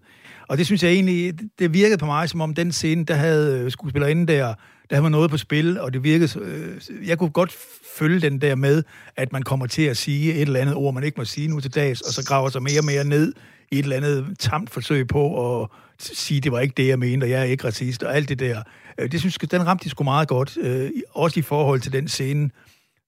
Og 0.48 0.58
det 0.58 0.66
synes 0.66 0.82
jeg 0.82 0.92
egentlig, 0.92 1.34
det 1.58 1.74
virkede 1.74 1.98
på 1.98 2.06
mig, 2.06 2.28
som 2.28 2.40
om 2.40 2.54
den 2.54 2.72
scene, 2.72 3.04
der 3.04 3.14
havde 3.14 3.58
øh, 3.58 3.70
skuespillerinden 3.70 4.28
der, 4.28 4.54
der 4.90 4.96
havde 4.96 5.10
noget 5.10 5.30
på 5.30 5.36
spil, 5.36 5.80
og 5.80 5.92
det 5.92 6.04
virkede, 6.04 6.40
øh, 6.40 7.08
jeg 7.08 7.18
kunne 7.18 7.30
godt 7.30 7.56
følge 7.98 8.20
den 8.20 8.40
der 8.40 8.54
med, 8.54 8.82
at 9.16 9.32
man 9.32 9.42
kommer 9.42 9.66
til 9.66 9.82
at 9.82 9.96
sige 9.96 10.34
et 10.34 10.40
eller 10.40 10.60
andet 10.60 10.74
ord, 10.74 10.94
man 10.94 11.04
ikke 11.04 11.14
må 11.18 11.24
sige 11.24 11.48
nu 11.48 11.60
til 11.60 11.74
dags, 11.74 12.00
og 12.00 12.12
så 12.12 12.24
graver 12.26 12.48
sig 12.48 12.62
mere 12.62 12.78
og 12.78 12.84
mere 12.84 13.04
ned 13.04 13.32
i 13.70 13.78
et 13.78 13.82
eller 13.82 13.96
andet 13.96 14.36
tamt 14.38 14.70
forsøg 14.70 15.08
på 15.08 15.62
at 15.62 15.68
sige, 15.98 16.40
det 16.40 16.52
var 16.52 16.60
ikke 16.60 16.74
det, 16.76 16.88
jeg 16.88 16.98
mente, 16.98 17.24
og 17.24 17.30
jeg 17.30 17.40
er 17.40 17.44
ikke 17.44 17.64
racist, 17.64 18.02
og 18.02 18.16
alt 18.16 18.28
det 18.28 18.38
der. 18.38 18.62
Øh, 18.98 19.12
det 19.12 19.20
synes 19.20 19.38
jeg, 19.42 19.50
den 19.50 19.66
ramte 19.66 19.84
de 19.84 19.90
sgu 19.90 20.04
meget 20.04 20.28
godt, 20.28 20.56
øh, 20.60 20.90
også 21.10 21.40
i 21.40 21.42
forhold 21.42 21.80
til 21.80 21.92
den 21.92 22.08
scene, 22.08 22.50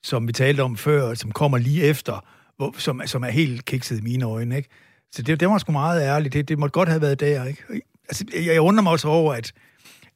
som 0.03 0.29
vi 0.29 0.33
talte 0.33 0.61
om 0.61 0.77
før, 0.77 1.15
som 1.15 1.33
kommer 1.33 1.59
lige 1.59 1.83
efter, 1.83 2.25
hvor, 2.57 2.75
som, 2.79 3.03
som 3.07 3.23
er 3.23 3.29
helt 3.29 3.65
kikset 3.65 3.99
i 3.99 4.03
mine 4.03 4.25
øjne, 4.25 4.57
ikke? 4.57 4.69
Så 5.13 5.23
det, 5.23 5.41
det 5.41 5.49
var 5.49 5.59
sgu 5.59 5.73
meget 5.73 6.03
ærligt. 6.03 6.33
Det, 6.33 6.49
det 6.49 6.59
måtte 6.59 6.73
godt 6.73 6.89
have 6.89 7.01
været 7.01 7.21
der, 7.21 7.45
ikke? 7.45 7.63
Altså, 8.09 8.25
jeg, 8.35 8.47
jeg 8.47 8.61
undrer 8.61 8.83
mig 8.83 8.93
også 8.93 9.09
over, 9.09 9.35
at, 9.35 9.53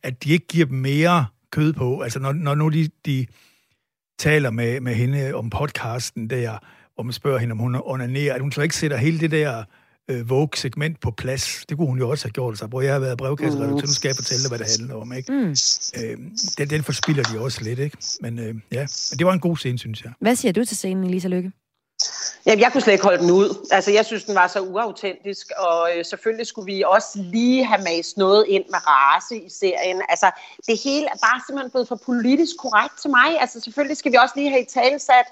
at 0.02 0.24
de 0.24 0.32
ikke 0.32 0.46
giver 0.46 0.66
dem 0.66 0.78
mere 0.78 1.26
kød 1.50 1.72
på. 1.72 2.00
Altså, 2.00 2.18
når, 2.18 2.32
når 2.32 2.54
nu 2.54 2.68
de, 2.68 2.88
de 3.06 3.26
taler 4.18 4.50
med, 4.50 4.80
med 4.80 4.94
hende 4.94 5.34
om 5.34 5.50
podcasten 5.50 6.30
der, 6.30 6.58
hvor 6.94 7.04
man 7.04 7.12
spørger 7.12 7.38
hende, 7.38 7.52
om 7.52 7.58
hun 7.58 7.80
onanerer, 7.84 8.34
at 8.34 8.40
hun 8.40 8.52
så 8.52 8.62
ikke 8.62 8.76
sætter 8.76 8.96
hele 8.96 9.20
det 9.20 9.30
der 9.30 9.64
øh, 10.10 10.30
Vogue-segment 10.30 11.00
på 11.00 11.10
plads. 11.10 11.64
Det 11.68 11.76
kunne 11.76 11.86
hun 11.86 11.98
jo 11.98 12.08
også 12.08 12.24
have 12.24 12.32
gjort 12.32 12.58
sig, 12.58 12.68
hvor 12.68 12.80
jeg 12.80 12.92
har 12.92 13.00
været 13.00 13.18
brevkasseredaktør, 13.18 13.86
nu 13.86 13.92
skal 13.92 14.08
jeg 14.08 14.16
fortælle 14.16 14.42
dig, 14.42 14.50
hvad 14.50 14.58
det 14.58 14.66
handler 14.78 14.94
om, 14.94 15.12
ikke? 15.12 15.32
Mm. 15.32 15.54
Øh, 16.02 16.18
den, 16.58 16.70
den 16.70 16.82
forspiller 16.82 17.22
de 17.22 17.40
også 17.40 17.64
lidt, 17.64 17.78
ikke? 17.78 17.96
Men 18.20 18.38
øh, 18.38 18.54
ja, 18.72 18.86
men 19.10 19.18
det 19.18 19.26
var 19.26 19.32
en 19.32 19.40
god 19.40 19.56
scene, 19.56 19.78
synes 19.78 20.04
jeg. 20.04 20.12
Hvad 20.20 20.34
siger 20.36 20.52
du 20.52 20.64
til 20.64 20.76
scenen, 20.76 21.04
Elisa 21.04 21.28
Lykke? 21.28 21.52
Jamen, 22.46 22.60
jeg 22.60 22.72
kunne 22.72 22.80
slet 22.80 22.92
ikke 22.92 23.04
holde 23.04 23.22
den 23.22 23.30
ud. 23.30 23.68
Altså, 23.70 23.90
jeg 23.90 24.06
synes, 24.06 24.24
den 24.24 24.34
var 24.34 24.46
så 24.46 24.60
uautentisk, 24.60 25.50
og 25.58 25.90
øh, 25.96 26.04
selvfølgelig 26.04 26.46
skulle 26.46 26.72
vi 26.74 26.82
også 26.86 27.08
lige 27.14 27.64
have 27.64 27.82
mast 27.82 28.16
noget 28.16 28.44
ind 28.48 28.64
med 28.68 28.78
race 28.86 29.36
i 29.36 29.48
serien. 29.48 30.02
Altså, 30.08 30.30
det 30.66 30.80
hele 30.84 31.06
er 31.06 31.18
bare 31.22 31.40
simpelthen 31.46 31.70
blevet 31.70 31.88
for 31.88 31.96
politisk 31.96 32.56
korrekt 32.58 33.00
til 33.00 33.10
mig. 33.10 33.40
Altså, 33.40 33.60
selvfølgelig 33.60 33.96
skal 33.96 34.12
vi 34.12 34.16
også 34.16 34.34
lige 34.36 34.50
have 34.50 34.62
i 34.62 34.64
talesat. 34.64 35.26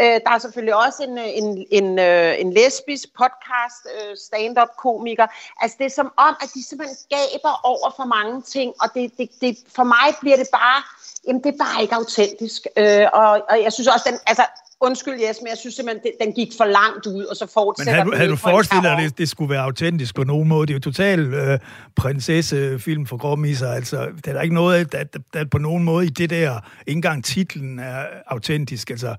Øh, 0.00 0.20
der 0.24 0.30
er 0.30 0.38
selvfølgelig 0.38 0.76
også 0.86 1.02
en, 1.02 1.18
øh, 1.18 1.28
en, 1.40 1.66
en, 1.70 1.98
øh, 1.98 2.40
en 2.40 2.52
lesbisk 2.52 3.08
podcast, 3.18 3.80
øh, 3.94 4.16
stand-up-komiker. 4.16 5.26
Altså, 5.60 5.76
det 5.78 5.86
er 5.86 5.90
som 5.90 6.12
om, 6.16 6.36
at 6.42 6.48
de 6.54 6.68
simpelthen 6.68 6.96
gaber 7.10 7.60
over 7.64 7.90
for 7.96 8.04
mange 8.04 8.42
ting, 8.42 8.74
og 8.82 8.88
det, 8.94 9.18
det, 9.18 9.30
det, 9.40 9.58
for 9.76 9.84
mig 9.84 10.08
bliver 10.20 10.36
det 10.36 10.48
bare, 10.52 10.82
jamen, 11.26 11.42
det 11.44 11.50
er 11.54 11.58
bare 11.66 11.82
ikke 11.82 11.94
autentisk. 11.94 12.66
Øh, 12.76 13.06
og, 13.12 13.30
og 13.50 13.56
jeg 13.64 13.72
synes 13.72 13.88
også, 13.88 14.06
den, 14.10 14.18
altså, 14.26 14.44
undskyld 14.80 15.20
Jes, 15.20 15.38
men 15.40 15.48
jeg 15.48 15.58
synes 15.58 15.74
simpelthen, 15.74 16.12
den 16.20 16.32
gik 16.32 16.52
for 16.56 16.64
langt 16.64 17.06
ud, 17.06 17.24
og 17.24 17.36
så 17.36 17.46
fortsætter 17.54 17.92
Men 17.92 17.94
havde 17.94 18.10
du, 18.10 18.16
havde 18.16 18.30
du 18.30 18.36
forestillet 18.36 18.84
dig, 18.84 18.92
at 18.92 19.10
det, 19.10 19.18
det 19.18 19.28
skulle 19.28 19.50
være 19.50 19.62
autentisk 19.62 20.14
på 20.14 20.24
nogen 20.24 20.48
måde? 20.48 20.66
Det 20.66 20.72
er 20.72 20.76
jo 20.76 20.80
total 20.80 21.34
øh, 21.34 21.58
prinsessefilm 21.96 23.06
for 23.06 23.16
gråmisser, 23.16 23.68
altså. 23.68 24.08
Det 24.16 24.26
er 24.26 24.32
der 24.32 24.42
ikke 24.42 24.54
noget, 24.54 24.92
der, 24.92 25.04
der, 25.04 25.18
der 25.34 25.44
på 25.44 25.58
nogen 25.58 25.84
måde 25.84 26.06
i 26.06 26.08
det 26.08 26.30
der, 26.30 26.60
ikke 26.86 26.98
engang 26.98 27.24
titlen 27.24 27.78
er 27.78 28.04
autentisk, 28.26 28.90
altså. 28.90 29.14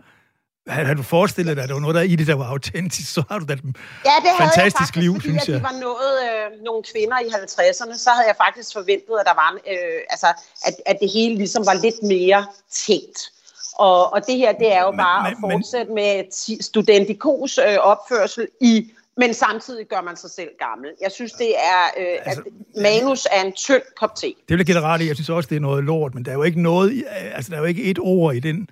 Har 0.67 0.93
du 0.93 1.03
forestillet 1.03 1.57
dig, 1.57 1.63
at 1.63 1.69
der 1.69 1.75
var 1.75 1.81
noget 1.81 1.95
der 1.95 2.01
i 2.01 2.15
det, 2.15 2.27
der 2.27 2.33
var 2.33 2.45
autentisk, 2.45 3.13
så 3.13 3.23
har 3.29 3.39
du 3.39 3.45
da 3.45 3.53
et 3.53 3.61
ja, 4.05 4.15
det 4.23 4.31
fantastisk 4.37 4.57
jeg 4.57 4.71
faktisk, 4.71 4.95
liv, 4.95 5.13
fordi, 5.13 5.27
synes 5.27 5.47
jeg. 5.47 5.55
at 5.55 5.61
de 5.61 5.63
var 5.63 5.79
nået 5.87 6.13
øh, 6.27 6.63
nogle 6.63 6.83
kvinder 6.91 7.19
i 7.19 7.27
50'erne, 7.27 7.97
så 7.97 8.09
havde 8.09 8.27
jeg 8.27 8.35
faktisk 8.45 8.73
forventet, 8.73 9.15
at 9.19 9.25
der 9.25 9.33
var, 9.33 9.51
øh, 9.53 9.99
altså, 10.09 10.27
at, 10.67 10.73
at 10.85 10.97
det 11.01 11.09
hele 11.13 11.35
ligesom 11.35 11.65
var 11.65 11.73
lidt 11.73 12.03
mere 12.03 12.45
tænkt. 12.71 13.19
Og, 13.77 14.13
og 14.13 14.27
det 14.27 14.37
her, 14.37 14.51
det 14.51 14.73
er 14.73 14.81
jo 14.81 14.91
men, 14.91 14.97
bare 14.97 15.23
men, 15.23 15.31
at 15.31 15.37
fortsætte 15.41 15.91
men, 15.91 15.95
med 15.95 16.61
studentikos 16.61 17.57
øh, 17.57 17.77
opførsel 17.77 18.47
i 18.61 18.91
men 19.17 19.33
samtidig 19.33 19.85
gør 19.87 20.01
man 20.01 20.15
sig 20.17 20.29
selv 20.29 20.49
gammel. 20.59 20.89
Jeg 21.01 21.11
synes, 21.11 21.31
det 21.31 21.49
er, 21.57 21.83
øh, 21.97 22.17
altså, 22.25 22.41
at 22.75 22.81
manus 22.81 23.27
er 23.31 23.41
en 23.41 23.53
tynd 23.53 23.81
kop 23.99 24.15
te. 24.15 24.27
Det 24.27 24.35
vil 24.49 24.57
jeg 24.57 24.65
give 24.65 24.81
ret 24.81 25.01
i. 25.01 25.07
Jeg 25.07 25.15
synes 25.15 25.29
også, 25.29 25.49
det 25.49 25.55
er 25.55 25.59
noget 25.59 25.83
lort, 25.83 26.15
men 26.15 26.25
der 26.25 26.31
er 26.31 26.35
jo 26.35 26.43
ikke 26.43 26.61
noget, 26.61 27.03
altså 27.09 27.51
der 27.51 27.55
er 27.55 27.61
jo 27.61 27.65
ikke 27.65 27.83
et 27.83 27.99
ord 27.99 28.35
i 28.35 28.39
den 28.39 28.69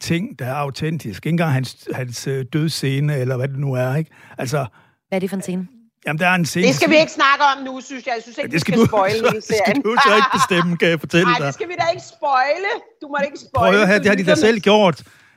ting, 0.00 0.38
der 0.38 0.46
er 0.46 0.54
autentisk. 0.54 1.26
Ikke 1.26 1.34
engang 1.34 1.52
hans, 1.52 1.88
hans 1.94 2.26
øh, 2.26 2.44
dødsscene, 2.52 3.16
eller 3.16 3.36
hvad 3.36 3.48
det 3.48 3.58
nu 3.58 3.72
er, 3.72 3.94
ikke? 3.94 4.10
Altså... 4.38 4.66
Hvad 5.08 5.16
er 5.16 5.20
det 5.20 5.30
for 5.30 5.36
en 5.36 5.42
scene? 5.42 5.66
Jamen, 6.06 6.20
der 6.20 6.26
er 6.26 6.34
en 6.34 6.46
scene... 6.46 6.66
Det 6.66 6.74
skal 6.74 6.90
vi 6.90 6.96
ikke 6.96 7.12
snakke 7.12 7.44
om 7.56 7.64
nu, 7.64 7.80
synes 7.80 8.06
jeg. 8.06 8.12
Jeg 8.16 8.22
synes 8.22 8.38
ikke, 8.38 8.48
ja, 8.50 8.52
det 8.52 8.60
skal 8.60 8.74
vi 8.74 8.78
skal 8.78 8.88
spoile 8.88 9.14
hele 9.32 9.42
serien. 9.42 9.76
Det 9.76 9.82
skal 9.82 9.90
du 9.90 9.96
så 10.06 10.14
ikke 10.16 10.32
bestemme, 10.32 10.76
kan 10.76 10.88
jeg 10.88 11.00
fortælle 11.00 11.26
dig. 11.30 11.38
Nej, 11.38 11.46
det 11.46 11.54
skal 11.54 11.68
vi 11.68 11.74
da 11.80 11.86
ikke 11.94 12.06
spoile. 12.16 12.70
Du 13.02 13.08
må 13.08 13.16
da 13.20 13.24
ikke 13.24 13.38
spoile. 13.38 13.72
Prøv 13.72 13.80
at 13.82 13.88
høre, 13.88 13.98
det 13.98 14.06
har 14.06 14.14
de 14.14 14.24
da 14.24 14.34
selv 14.34 14.58
gjort. 14.60 14.96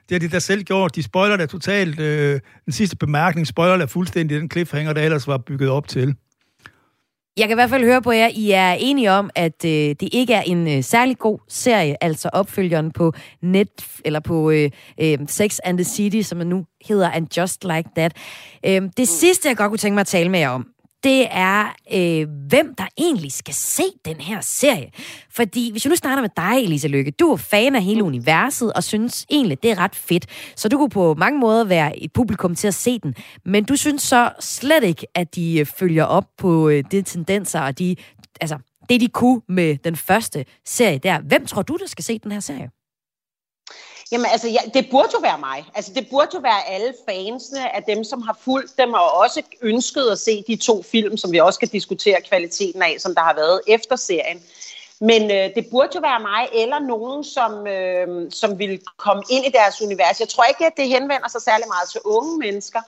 Det 0.10 0.16
har 0.16 0.20
de 0.20 0.30
da 0.30 0.40
selv 0.40 0.64
gjort. 0.64 0.96
De 0.96 1.04
spoiler 1.04 1.38
da 1.38 1.46
totalt. 1.46 2.00
Øh, 2.00 2.40
den 2.66 2.74
sidste 2.74 2.96
bemærkning 2.98 3.48
spoiler 3.48 3.78
da 3.78 3.86
fuldstændig 3.86 4.42
den 4.42 4.52
cliffhanger, 4.52 4.94
der 4.94 5.02
ellers 5.02 5.28
var 5.28 5.38
bygget 5.38 5.70
op 5.70 5.88
til. 5.88 6.16
Jeg 7.40 7.48
kan 7.48 7.56
i 7.56 7.60
hvert 7.60 7.70
fald 7.70 7.84
høre 7.84 8.02
på 8.02 8.12
jer, 8.12 8.28
I 8.28 8.52
er 8.52 8.72
enige 8.72 9.12
om, 9.12 9.30
at 9.36 9.66
øh, 9.66 9.72
det 9.72 10.10
ikke 10.12 10.34
er 10.34 10.42
en 10.42 10.68
øh, 10.68 10.84
særlig 10.84 11.18
god 11.18 11.40
serie, 11.48 12.04
altså 12.04 12.30
opfølgeren 12.34 12.92
på 12.92 13.14
net 13.42 13.68
eller 14.06 14.20
på 14.20 14.52
øh, 14.52 14.72
øh, 15.02 15.18
Sex 15.28 15.58
and 15.64 15.78
the 15.78 15.84
City, 15.84 16.22
som 16.22 16.38
nu 16.38 16.66
hedder 16.88 17.12
And 17.12 17.38
Just 17.38 17.64
Like 17.64 17.90
That. 17.96 18.14
Øh, 18.66 18.82
det 18.98 19.08
sidste, 19.08 19.50
jeg 19.50 19.58
godt 19.58 19.70
kunne 19.70 19.78
tænke 19.78 19.94
mig 19.94 20.02
at 20.02 20.08
tale 20.08 20.30
med 20.30 20.40
jer 20.40 20.50
om, 20.50 20.66
det 21.04 21.28
er, 21.32 21.76
øh, 21.94 22.28
hvem 22.50 22.76
der 22.76 22.88
egentlig 22.98 23.32
skal 23.32 23.54
se 23.54 23.84
den 24.06 24.16
her 24.16 24.42
serie. 24.42 24.92
Fordi 25.30 25.72
hvis 25.72 25.86
jeg 25.86 25.90
nu 25.90 25.96
starter 25.96 26.22
med 26.22 26.30
dig, 26.38 26.64
Elisa 26.64 26.88
Lykke, 26.88 27.12
du 27.12 27.32
er 27.32 27.38
fan 27.38 27.76
af 27.76 27.84
hele 27.84 28.04
universet 28.04 28.74
og 28.74 28.84
synes 28.84 29.26
egentlig, 29.30 29.64
det 29.64 29.72
er 29.72 29.80
ret 29.80 29.96
fedt. 29.96 30.26
Så 30.56 30.70
du 30.70 30.78
kunne 30.78 30.90
på 30.90 31.14
mange 31.14 31.40
måder 31.40 31.64
være 31.64 32.00
et 32.00 32.14
publikum 32.14 32.56
til 32.56 32.68
at 32.68 32.74
se 32.74 33.00
den. 33.00 33.16
Men 33.46 33.64
du 33.64 33.76
synes 33.76 34.02
så 34.02 34.32
slet 34.40 34.84
ikke, 34.84 35.08
at 35.16 35.36
de 35.36 35.60
øh, 35.60 35.66
følger 35.66 36.04
op 36.04 36.26
på 36.38 36.70
øh, 36.70 36.84
de 36.92 37.02
tendenser 37.02 37.60
og 37.62 37.80
de, 37.80 37.96
altså, 38.42 38.58
det, 38.90 39.02
de 39.02 39.08
kunne 39.08 39.42
med 39.48 39.78
den 39.78 39.96
første 39.96 40.46
serie 40.66 40.98
der. 40.98 41.20
Hvem 41.20 41.46
tror 41.46 41.62
du, 41.62 41.78
der 41.78 41.88
skal 41.88 42.04
se 42.04 42.20
den 42.20 42.32
her 42.32 42.40
serie? 42.40 42.70
Jamen 44.12 44.26
altså, 44.26 44.48
ja, 44.48 44.60
det 44.74 44.88
burde 44.92 45.10
jo 45.14 45.20
være 45.20 45.40
mig. 45.40 45.66
Altså, 45.76 45.94
det 45.94 46.08
burde 46.10 46.30
jo 46.34 46.40
være 46.40 46.68
alle 46.68 46.94
fansene 47.10 47.76
af 47.76 47.84
dem, 47.84 48.04
som 48.04 48.22
har 48.22 48.38
fulgt 48.42 48.78
dem, 48.78 48.94
og 48.94 49.14
også 49.14 49.42
ønsket 49.62 50.10
at 50.12 50.20
se 50.20 50.44
de 50.48 50.56
to 50.56 50.84
film, 50.84 51.18
som 51.18 51.32
vi 51.32 51.38
også 51.38 51.58
skal 51.58 51.68
diskutere 51.68 52.22
kvaliteten 52.22 52.82
af, 52.82 52.96
som 53.00 53.16
der 53.16 53.22
har 53.22 53.34
været 53.34 53.62
efter 53.68 53.96
serien. 53.96 54.42
Men 55.02 55.32
øh, 55.32 55.56
det 55.56 55.68
burde 55.72 55.90
jo 55.96 56.00
være 56.00 56.20
mig, 56.20 56.50
eller 56.54 56.80
nogen, 56.80 57.24
som, 57.24 57.68
øh, 57.68 58.32
som 58.32 58.60
vil 58.60 58.82
komme 58.98 59.24
ind 59.30 59.46
i 59.46 59.50
deres 59.50 59.82
univers. 59.82 60.20
Jeg 60.20 60.30
tror 60.30 60.44
ikke, 60.44 60.66
at 60.66 60.78
det 60.78 60.88
henvender 60.88 61.28
sig 61.28 61.42
særlig 61.42 61.68
meget 61.68 61.90
til 61.90 62.02
unge 62.06 62.38
mennesker, 62.38 62.82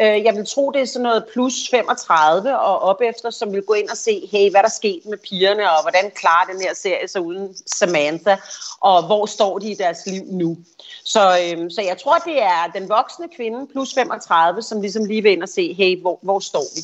Øh, 0.00 0.24
jeg 0.24 0.34
vil 0.36 0.46
tro, 0.46 0.70
det 0.70 0.80
er 0.80 0.84
sådan 0.84 1.02
noget 1.02 1.24
plus 1.32 1.68
35 1.70 2.58
og 2.58 2.78
op 2.78 3.00
efter, 3.00 3.30
som 3.30 3.52
vil 3.52 3.62
gå 3.62 3.72
ind 3.72 3.88
og 3.88 3.96
se, 3.96 4.28
hey, 4.32 4.50
hvad 4.50 4.60
der 4.60 4.68
er 4.68 4.78
sket 4.82 5.00
med 5.10 5.18
pigerne, 5.18 5.70
og 5.70 5.82
hvordan 5.82 6.10
klarer 6.14 6.52
den 6.52 6.60
her 6.60 6.74
serie 6.74 7.08
sig 7.08 7.20
uden 7.20 7.54
Samantha, 7.66 8.36
og 8.80 9.06
hvor 9.06 9.26
står 9.26 9.58
de 9.58 9.70
i 9.70 9.74
deres 9.74 9.98
liv 10.06 10.22
nu. 10.30 10.58
Så, 11.04 11.20
øh, 11.20 11.70
så 11.70 11.82
jeg 11.82 11.98
tror, 11.98 12.18
det 12.18 12.42
er 12.42 12.70
den 12.74 12.88
voksne 12.88 13.26
kvinde 13.36 13.66
plus 13.72 13.94
35, 13.94 14.62
som 14.62 14.80
ligesom 14.80 15.04
lige 15.04 15.22
vil 15.22 15.32
ind 15.32 15.42
og 15.42 15.48
se, 15.48 15.74
hey, 15.74 16.00
hvor, 16.00 16.18
hvor 16.22 16.38
står 16.40 16.64
vi? 16.76 16.82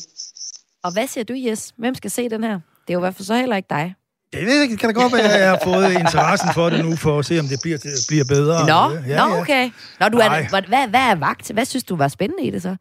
Og 0.83 0.93
hvad 0.93 1.07
siger 1.07 1.23
du, 1.23 1.33
Jes? 1.33 1.73
Hvem 1.77 1.95
skal 1.95 2.11
se 2.11 2.29
den 2.29 2.43
her? 2.43 2.59
Det 2.87 2.89
er 2.89 2.93
jo 2.93 2.99
i 2.99 3.05
hvert 3.05 3.15
fald 3.15 3.25
så 3.25 3.35
heller 3.35 3.55
ikke 3.55 3.67
dig. 3.69 3.95
Jeg 4.33 4.45
ved 4.45 4.61
ikke, 4.61 4.77
kan 4.77 4.89
da 4.93 5.01
godt 5.01 5.13
være, 5.13 5.33
at 5.33 5.41
jeg 5.41 5.49
har 5.49 5.59
fået 5.63 5.91
interessen 5.91 6.49
for 6.53 6.69
det 6.69 6.85
nu, 6.85 6.95
for 6.95 7.19
at 7.19 7.25
se, 7.25 7.39
om 7.39 7.47
det 7.47 7.59
bliver, 7.61 7.77
det 7.77 7.91
bliver 8.07 8.25
bedre. 8.25 8.67
Nå, 8.67 8.99
ja, 9.07 9.27
nå 9.27 9.35
okay. 9.41 9.71
Nå, 9.99 10.09
du 10.09 10.17
er, 10.17 10.49
hvad, 10.49 10.87
hvad 10.87 10.99
er 10.99 11.15
vagt? 11.15 11.51
Hvad 11.51 11.65
synes 11.65 11.83
du 11.83 11.95
var 11.95 12.07
spændende 12.07 12.43
i 12.43 12.49
det 12.49 12.61
så? 12.61 12.75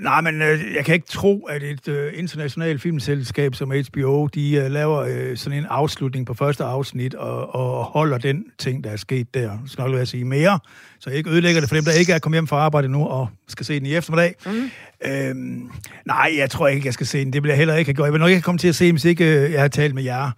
Nej, 0.00 0.20
men 0.20 0.42
øh, 0.42 0.74
jeg 0.74 0.84
kan 0.84 0.94
ikke 0.94 1.06
tro, 1.06 1.46
at 1.46 1.62
et 1.62 1.88
øh, 1.88 2.12
internationalt 2.16 2.82
filmselskab 2.82 3.54
som 3.54 3.72
HBO, 3.90 4.26
de 4.26 4.54
øh, 4.54 4.70
laver 4.70 4.98
øh, 4.98 5.36
sådan 5.36 5.58
en 5.58 5.64
afslutning 5.64 6.26
på 6.26 6.34
første 6.34 6.64
afsnit 6.64 7.14
og, 7.14 7.54
og 7.54 7.84
holder 7.84 8.18
den 8.18 8.44
ting, 8.58 8.84
der 8.84 8.90
er 8.90 8.96
sket 8.96 9.34
der. 9.34 9.58
Så 9.66 9.72
skal 9.72 9.90
jeg 9.90 10.08
sige 10.08 10.24
mere, 10.24 10.58
så 11.00 11.10
jeg 11.10 11.16
ikke 11.18 11.30
ødelægger 11.30 11.60
det 11.60 11.68
for 11.68 11.76
dem, 11.76 11.84
der 11.84 11.92
ikke 11.92 12.12
er 12.12 12.18
kommet 12.18 12.36
hjem 12.36 12.46
fra 12.46 12.56
arbejde 12.56 12.88
nu 12.88 13.06
og 13.06 13.28
skal 13.48 13.66
se 13.66 13.78
den 13.78 13.86
i 13.86 13.94
eftermiddag. 13.94 14.34
Mm. 14.46 14.70
Øhm, 15.06 15.70
nej, 16.06 16.32
jeg 16.36 16.50
tror 16.50 16.68
ikke, 16.68 16.86
jeg 16.86 16.94
skal 16.94 17.06
se 17.06 17.24
den. 17.24 17.32
Det 17.32 17.42
vil 17.42 17.48
jeg 17.48 17.58
heller 17.58 17.74
ikke 17.74 17.94
gjort. 17.94 18.06
Jeg 18.06 18.12
vil 18.12 18.20
nok 18.20 18.30
ikke 18.30 18.42
komme 18.42 18.58
til 18.58 18.68
at 18.68 18.74
se 18.74 18.86
den, 18.86 18.94
hvis 18.94 19.04
ikke 19.04 19.24
øh, 19.24 19.52
jeg 19.52 19.60
har 19.60 19.68
talt 19.68 19.94
med 19.94 20.02
jer. 20.02 20.30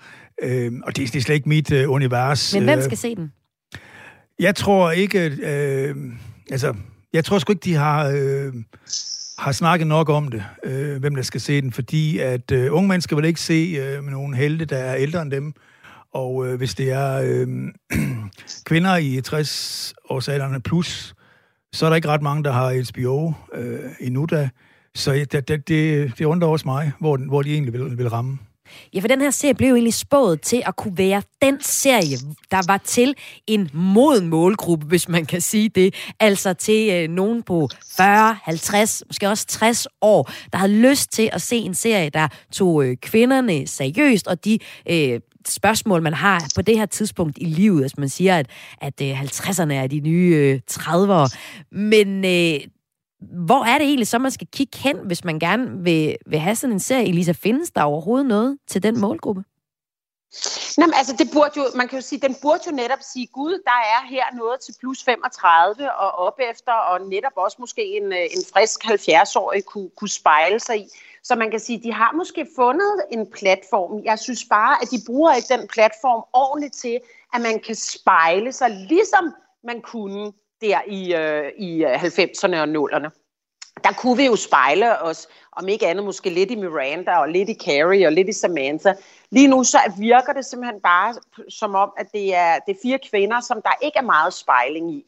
Øhm, 0.43 0.83
og 0.87 0.97
det, 0.97 1.13
det 1.13 1.19
er 1.19 1.23
slet 1.23 1.35
ikke 1.35 1.49
mit 1.49 1.73
øh, 1.73 1.91
univers. 1.91 2.55
Men 2.55 2.65
hvem 2.65 2.83
skal 2.83 2.99
se 2.99 3.15
den? 3.15 3.33
Jeg 4.39 4.55
tror 4.55 4.91
ikke... 4.91 5.37
Øh, 5.43 5.95
altså, 6.51 6.75
jeg 7.13 7.25
tror 7.25 7.39
sgu 7.39 7.53
ikke, 7.53 7.65
de 7.65 7.75
har... 7.75 8.09
Øh, 8.09 8.53
har 9.39 9.53
snakket 9.53 9.87
nok 9.87 10.09
om 10.09 10.29
det, 10.29 10.45
øh, 10.65 11.01
hvem 11.01 11.15
der 11.15 11.23
skal 11.23 11.41
se 11.41 11.61
den, 11.61 11.73
fordi 11.73 12.19
at 12.19 12.53
øh, 12.53 12.75
unge 12.75 12.89
mennesker 12.89 13.17
vil 13.17 13.25
ikke 13.25 13.41
se 13.41 13.77
øh, 13.81 14.05
nogle 14.05 14.37
helte, 14.37 14.65
der 14.65 14.77
er 14.77 14.97
ældre 14.97 15.23
end 15.23 15.31
dem. 15.31 15.55
Og 16.13 16.47
øh, 16.47 16.55
hvis 16.59 16.75
det 16.75 16.93
er 16.93 17.21
øh, 17.25 17.49
kvinder 18.69 18.97
i 18.97 19.19
60-årsalderen 19.29 20.59
plus, 20.59 21.15
så 21.73 21.87
er 21.87 21.91
der 21.91 21.97
ikke 21.97 22.09
ret 22.09 22.23
mange, 22.23 22.45
der 22.45 22.53
har 22.53 22.93
HBO 22.93 23.33
øh, 23.55 23.81
endnu 24.01 24.27
da. 24.27 24.49
Så 24.95 25.13
det, 25.13 25.49
det, 25.49 25.69
det, 25.69 26.13
det 26.19 26.25
undrer 26.25 26.49
også 26.49 26.69
mig, 26.69 26.93
hvor, 27.01 27.17
hvor 27.17 27.43
de 27.43 27.53
egentlig 27.53 27.73
vil, 27.73 27.99
vil 27.99 28.09
ramme. 28.09 28.39
Ja, 28.95 29.01
for 29.01 29.09
den 29.09 29.21
her 29.21 29.31
serie 29.31 29.55
blev 29.55 29.69
jo 29.69 29.75
egentlig 29.75 29.95
spået 29.95 30.41
til 30.41 30.63
at 30.67 30.77
kunne 30.77 30.99
være 30.99 31.23
den 31.43 31.61
serie, 31.61 32.17
der 32.51 32.61
var 32.67 32.79
til 32.79 33.15
en 33.47 33.71
moden 33.73 34.29
målgruppe, 34.29 34.87
hvis 34.87 35.09
man 35.09 35.27
kan 35.27 35.41
sige 35.41 35.69
det. 35.69 35.95
Altså 36.21 36.53
til 36.53 36.93
øh, 36.93 37.09
nogen 37.09 37.43
på 37.43 37.69
40, 37.97 38.37
50, 38.43 39.03
måske 39.07 39.29
også 39.29 39.47
60 39.47 39.87
år, 40.01 40.31
der 40.53 40.59
havde 40.59 40.73
lyst 40.73 41.13
til 41.13 41.31
at 41.33 41.43
se 41.43 41.57
en 41.57 41.75
serie, 41.75 42.11
der 42.11 42.29
tog 42.53 42.85
øh, 42.85 42.97
kvinderne 42.97 43.67
seriøst, 43.67 44.27
og 44.27 44.45
de 44.45 44.59
øh, 44.91 45.21
spørgsmål, 45.49 46.03
man 46.03 46.15
har 46.15 46.45
på 46.55 46.63
det 46.63 46.79
her 46.79 46.87
tidspunkt 46.87 47.39
i 47.41 47.45
livet. 47.45 47.83
Altså 47.83 47.97
man 47.99 48.09
siger, 48.09 48.39
at, 48.39 48.47
at 48.81 49.01
øh, 49.03 49.23
50'erne 49.23 49.73
er 49.73 49.87
de 49.87 50.01
nye 50.01 50.35
øh, 50.35 50.61
30'ere. 50.71 51.37
Men 51.73 52.25
øh, 52.25 52.61
hvor 53.21 53.65
er 53.65 53.79
det 53.79 53.87
egentlig 53.87 54.09
så, 54.09 54.19
man 54.19 54.31
skal 54.31 54.47
kigge 54.53 54.79
hen, 54.79 54.99
hvis 55.07 55.25
man 55.25 55.39
gerne 55.39 55.85
vil, 55.85 56.17
vil 56.27 56.39
have 56.39 56.57
sådan 56.57 56.73
en 56.73 56.81
serie? 56.81 57.09
Elisa, 57.09 57.33
findes 57.33 57.71
der 57.71 57.83
overhovedet 57.83 58.27
noget 58.27 58.59
til 58.67 58.83
den 58.83 59.01
målgruppe? 59.01 59.45
Jamen, 60.79 60.95
altså, 60.95 61.15
det 61.19 61.29
burde 61.33 61.53
jo, 61.57 61.65
man 61.75 61.89
kan 61.89 61.99
jo 61.99 62.03
sige, 62.03 62.21
den 62.21 62.37
burde 62.43 62.63
jo 62.67 62.73
netop 62.73 62.99
sige, 63.03 63.27
gud, 63.27 63.63
der 63.65 63.79
er 63.95 64.07
her 64.09 64.25
noget 64.37 64.61
til 64.61 64.75
plus 64.81 65.05
35 65.05 65.93
og 65.93 66.11
op 66.11 66.39
efter, 66.51 66.73
og 66.73 67.01
netop 67.01 67.33
også 67.37 67.57
måske 67.61 67.97
en, 67.97 68.13
øh, 68.13 68.19
en 68.19 68.43
frisk 68.53 68.85
70-årig 68.85 69.65
kunne, 69.65 69.91
kunne 69.97 70.09
spejle 70.09 70.61
sig 70.61 70.79
i. 70.79 70.89
Så 71.23 71.35
man 71.35 71.51
kan 71.51 71.61
sige, 71.61 71.83
de 71.83 71.93
har 71.93 72.13
måske 72.13 72.47
fundet 72.57 73.03
en 73.13 73.31
platform. 73.31 74.05
Jeg 74.05 74.19
synes 74.19 74.45
bare, 74.51 74.77
at 74.83 74.91
de 74.91 74.99
bruger 75.07 75.35
ikke 75.35 75.55
den 75.55 75.69
platform 75.69 76.25
ordentligt 76.33 76.75
til, 76.75 77.01
at 77.35 77.41
man 77.41 77.61
kan 77.61 77.75
spejle 77.75 78.53
sig, 78.53 78.71
ligesom 78.71 79.35
man 79.65 79.81
kunne 79.81 80.33
der 80.61 80.81
i, 80.87 81.15
øh, 81.15 81.53
i 81.59 81.85
øh, 81.85 82.05
90'erne 82.05 82.57
og 82.57 82.69
0'erne. 82.69 83.09
Der 83.85 83.93
kunne 83.93 84.17
vi 84.17 84.27
jo 84.27 84.37
spejle 84.37 85.03
os, 85.03 85.29
om 85.53 85.69
ikke 85.69 85.87
andet 85.87 86.05
måske 86.05 86.31
lidt 86.31 86.51
i 86.51 86.55
Miranda 86.55 87.17
og 87.17 87.29
lidt 87.29 87.49
i 87.49 87.55
Carrie 87.55 88.07
og 88.07 88.13
lidt 88.13 88.29
i 88.29 88.33
Samantha. 88.33 88.93
Lige 89.31 89.49
nu 89.49 89.65
så 89.65 89.79
virker 89.99 90.33
det 90.33 90.45
simpelthen 90.45 90.81
bare 90.81 91.15
som 91.49 91.75
om, 91.75 91.93
at 91.97 92.07
det 92.13 92.35
er, 92.35 92.59
det 92.67 92.75
er 92.75 92.79
fire 92.83 92.99
kvinder, 93.11 93.41
som 93.41 93.63
der 93.63 93.71
ikke 93.83 93.99
er 93.99 94.03
meget 94.03 94.35
spejling 94.35 94.95
i. 94.95 95.05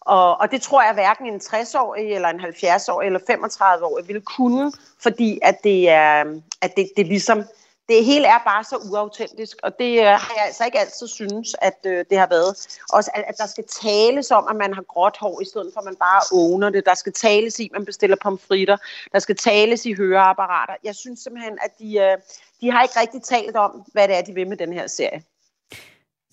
Og, 0.00 0.40
og 0.40 0.50
det 0.50 0.62
tror 0.62 0.82
jeg 0.82 0.94
hverken 0.94 1.26
en 1.26 1.40
60-årig, 1.40 2.14
eller 2.14 2.28
en 2.28 2.40
70-årig, 2.40 3.06
eller 3.06 3.20
35-årig 3.30 4.08
vil 4.08 4.20
kunne, 4.20 4.72
fordi 5.02 5.38
at 5.42 5.64
det, 5.64 5.88
er, 5.88 6.24
at 6.62 6.76
det, 6.76 6.90
det 6.96 7.06
ligesom 7.06 7.44
det 7.88 8.04
hele 8.04 8.26
er 8.26 8.38
bare 8.44 8.64
så 8.64 8.76
uautentisk, 8.76 9.56
og 9.62 9.78
det 9.78 9.98
øh, 9.98 10.04
har 10.04 10.32
jeg 10.36 10.44
altså 10.46 10.64
ikke 10.64 10.78
altid 10.78 11.08
synes, 11.08 11.56
at 11.62 11.78
øh, 11.86 12.04
det 12.10 12.18
har 12.18 12.26
været. 12.26 12.80
Også 12.92 13.10
at, 13.14 13.24
at 13.28 13.34
der 13.38 13.46
skal 13.46 13.64
tales 13.82 14.30
om, 14.30 14.46
at 14.50 14.56
man 14.56 14.74
har 14.74 14.82
gråt 14.82 15.16
hår, 15.20 15.40
i 15.40 15.44
stedet 15.44 15.70
for 15.74 15.80
at 15.80 15.84
man 15.84 15.96
bare 15.96 16.22
åner 16.32 16.70
det. 16.70 16.86
Der 16.86 16.94
skal 16.94 17.12
tales 17.12 17.60
i, 17.60 17.64
at 17.64 17.72
man 17.72 17.84
bestiller 17.84 18.16
pomfritter. 18.22 18.76
Der 19.12 19.18
skal 19.18 19.36
tales 19.36 19.86
i 19.86 19.92
høreapparater. 19.92 20.74
Jeg 20.84 20.94
synes 20.94 21.20
simpelthen, 21.20 21.58
at 21.62 21.78
de, 21.78 21.98
øh, 21.98 22.18
de 22.60 22.70
har 22.70 22.82
ikke 22.82 23.00
rigtig 23.00 23.22
talt 23.22 23.56
om, 23.56 23.84
hvad 23.92 24.08
det 24.08 24.16
er, 24.16 24.22
de 24.22 24.34
vil 24.34 24.48
med 24.48 24.56
den 24.56 24.72
her 24.72 24.86
serie. 24.86 25.22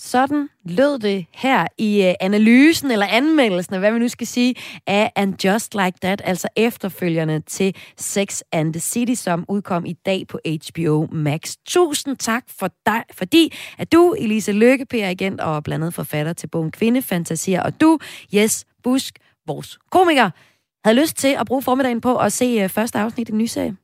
Sådan 0.02 0.50
lød 0.66 1.00
det 1.00 1.26
her 1.34 1.68
i 1.78 2.04
øh, 2.04 2.14
analysen 2.20 2.92
eller 2.92 3.06
anmeldelsen, 3.06 3.80
hvad 3.80 3.92
vi 3.92 4.00
nu 4.00 4.08
skal 4.08 4.28
sige, 4.28 4.56
af 4.88 5.12
And 5.16 5.46
Just 5.46 5.74
Like 5.74 5.98
That, 6.02 6.22
altså 6.26 6.48
efterfølgerne 6.56 7.40
til 7.40 7.76
Sex 7.98 8.42
and 8.52 8.74
the 8.74 8.80
City, 8.80 9.14
som 9.14 9.46
udkom 9.48 9.86
i 9.86 9.94
dag 9.94 10.28
på 10.28 10.40
HBO 10.46 11.08
Max. 11.12 11.56
Tusind 11.68 12.18
tak 12.18 12.44
for 12.60 12.70
dig, 12.86 13.04
fordi 13.14 13.54
at 13.78 13.92
du, 13.92 14.16
Elise 14.20 14.52
Lykke, 14.52 14.86
PR-agent 14.94 15.42
og 15.42 15.64
blandet 15.64 15.94
forfatter 15.94 16.34
til 16.34 16.48
bogen 16.48 16.72
Kvindefantasier, 16.72 17.64
og 17.64 17.82
du, 17.82 18.00
Jes 18.34 18.66
Busk, 18.84 19.20
vores 19.48 19.80
komiker, 19.92 20.30
havde 20.86 21.02
lyst 21.02 21.18
til 21.18 21.36
at 21.40 21.48
bruge 21.48 21.62
formiddagen 21.62 22.02
på 22.02 22.18
at 22.18 22.34
se 22.34 22.46
øh, 22.46 22.70
første 22.70 23.00
afsnit 23.00 23.30
i 23.30 23.32
den 23.32 23.38
nye 23.38 23.48
serie. 23.48 23.78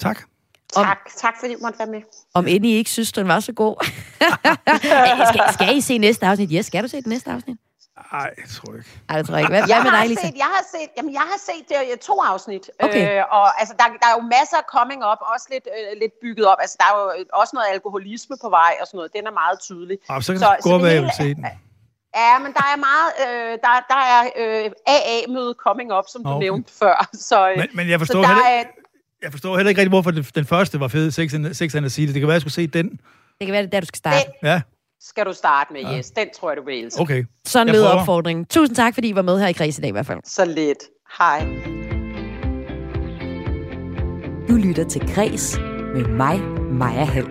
Tak. 0.00 0.35
Om, 0.76 0.84
tak, 0.84 0.98
tak 1.16 1.34
fordi 1.40 1.54
du 1.54 1.58
måtte 1.62 1.78
være 1.78 1.88
med. 1.88 2.02
Om 2.34 2.46
end 2.46 2.66
I 2.66 2.72
ikke 2.72 2.90
synes, 2.90 3.12
den 3.12 3.28
var 3.28 3.40
så 3.40 3.52
god. 3.52 3.76
skal, 5.30 5.42
skal 5.52 5.76
I 5.76 5.80
se 5.80 5.98
næste 5.98 6.26
afsnit? 6.26 6.52
Ja, 6.52 6.58
yes, 6.58 6.66
skal 6.66 6.82
du 6.82 6.88
se 6.88 6.96
det 6.96 7.06
næste 7.06 7.30
afsnit? 7.30 7.56
Nej, 8.12 8.30
jeg 8.42 8.48
tror 8.56 8.72
ikke. 8.78 8.90
Ej, 9.08 9.16
det 9.18 9.26
tror 9.26 9.34
jeg 9.36 9.42
ikke. 9.42 9.54
Hvad, 9.56 9.64
hvad 9.70 9.80
med 9.86 9.92
dig, 9.98 10.08
Lisa? 10.08 10.26
Set, 10.26 10.36
jeg 10.44 10.50
har 10.56 10.64
set, 10.74 10.90
jamen, 10.96 11.12
jeg 11.20 11.26
har 11.32 11.38
set 11.48 11.64
det 11.68 11.76
uh, 11.92 11.98
to 12.08 12.14
afsnit. 12.32 12.64
Okay. 12.86 13.04
Øh, 13.18 13.22
og 13.38 13.60
altså, 13.60 13.74
der, 13.80 13.84
der 14.02 14.08
er 14.12 14.16
jo 14.18 14.24
masser 14.36 14.56
af 14.62 14.66
coming 14.76 15.00
up, 15.10 15.20
også 15.34 15.46
lidt, 15.54 15.66
øh, 15.76 16.00
lidt 16.02 16.14
bygget 16.22 16.46
op. 16.52 16.58
Altså, 16.64 16.76
der 16.80 16.86
er 16.90 16.94
jo 16.98 17.04
også 17.40 17.52
noget 17.56 17.68
alkoholisme 17.74 18.36
på 18.44 18.48
vej 18.58 18.72
og 18.80 18.84
sådan 18.86 18.98
noget. 18.98 19.10
Den 19.16 19.24
er 19.30 19.34
meget 19.42 19.58
tydelig. 19.68 19.96
Ah, 20.08 20.22
så 20.22 20.30
kan 20.32 20.40
så, 20.40 20.50
gå 20.68 20.78
med 20.78 20.96
at 21.10 21.14
se 21.22 21.28
den. 21.38 21.46
Ja, 22.22 22.38
men 22.44 22.50
der 22.58 22.66
er 22.72 22.78
meget, 22.88 23.10
øh, 23.24 23.52
der, 23.64 23.74
der 23.92 24.02
er 24.14 24.20
øh, 24.40 24.70
AA-møde 24.96 25.54
coming 25.64 25.88
up, 25.98 26.06
som 26.12 26.20
du 26.24 26.30
okay. 26.30 26.44
nævnte 26.44 26.72
før. 26.82 27.08
Så, 27.28 27.38
øh, 27.50 27.56
men, 27.58 27.68
men 27.78 27.84
jeg 27.92 27.98
forstår 27.98 28.22
så 28.22 28.28
der 28.28 28.34
heller, 28.34 28.48
er, 28.58 28.64
jeg 29.22 29.32
forstår 29.32 29.56
heller 29.56 29.68
ikke 29.68 29.80
rigtig, 29.80 29.90
hvorfor 29.90 30.10
den 30.10 30.44
første 30.44 30.80
var 30.80 30.88
fed, 30.88 31.10
Sex 31.10 31.34
and, 31.34 31.54
Sex 31.54 31.74
and 31.74 31.82
the 31.84 31.90
City. 31.90 32.12
Det 32.12 32.20
kan 32.20 32.28
være, 32.28 32.36
at 32.36 32.44
jeg 32.44 32.50
skulle 32.50 32.52
se 32.52 32.66
den. 32.66 32.88
Det 33.38 33.46
kan 33.46 33.52
være, 33.52 33.62
det 33.62 33.72
der, 33.72 33.80
du 33.80 33.86
skal 33.86 33.98
starte. 33.98 34.26
Ja. 34.42 34.60
skal 35.00 35.24
du 35.26 35.32
starte 35.32 35.72
med, 35.72 35.80
ja. 35.80 35.98
yes. 35.98 36.10
Den 36.10 36.28
tror 36.38 36.50
jeg, 36.50 36.56
du 36.56 36.64
vil 36.64 36.84
elske. 36.84 37.00
Okay. 37.00 37.24
Sådan 37.46 37.72
lød 37.72 37.82
opfordringen. 37.82 38.44
Tusind 38.44 38.76
tak, 38.76 38.94
fordi 38.94 39.08
I 39.08 39.14
var 39.14 39.22
med 39.22 39.40
her 39.40 39.46
i 39.46 39.52
Kreds 39.52 39.78
i 39.78 39.80
dag 39.80 39.88
i 39.88 39.92
hvert 39.92 40.06
fald. 40.06 40.18
Så 40.24 40.44
lidt. 40.44 40.78
Hej. 41.18 41.40
Du 44.48 44.54
lytter 44.54 44.84
til 44.88 45.14
Kreds 45.14 45.58
med 45.94 46.04
mig, 46.08 46.40
Maja 46.72 47.04
Hall. 47.04 47.28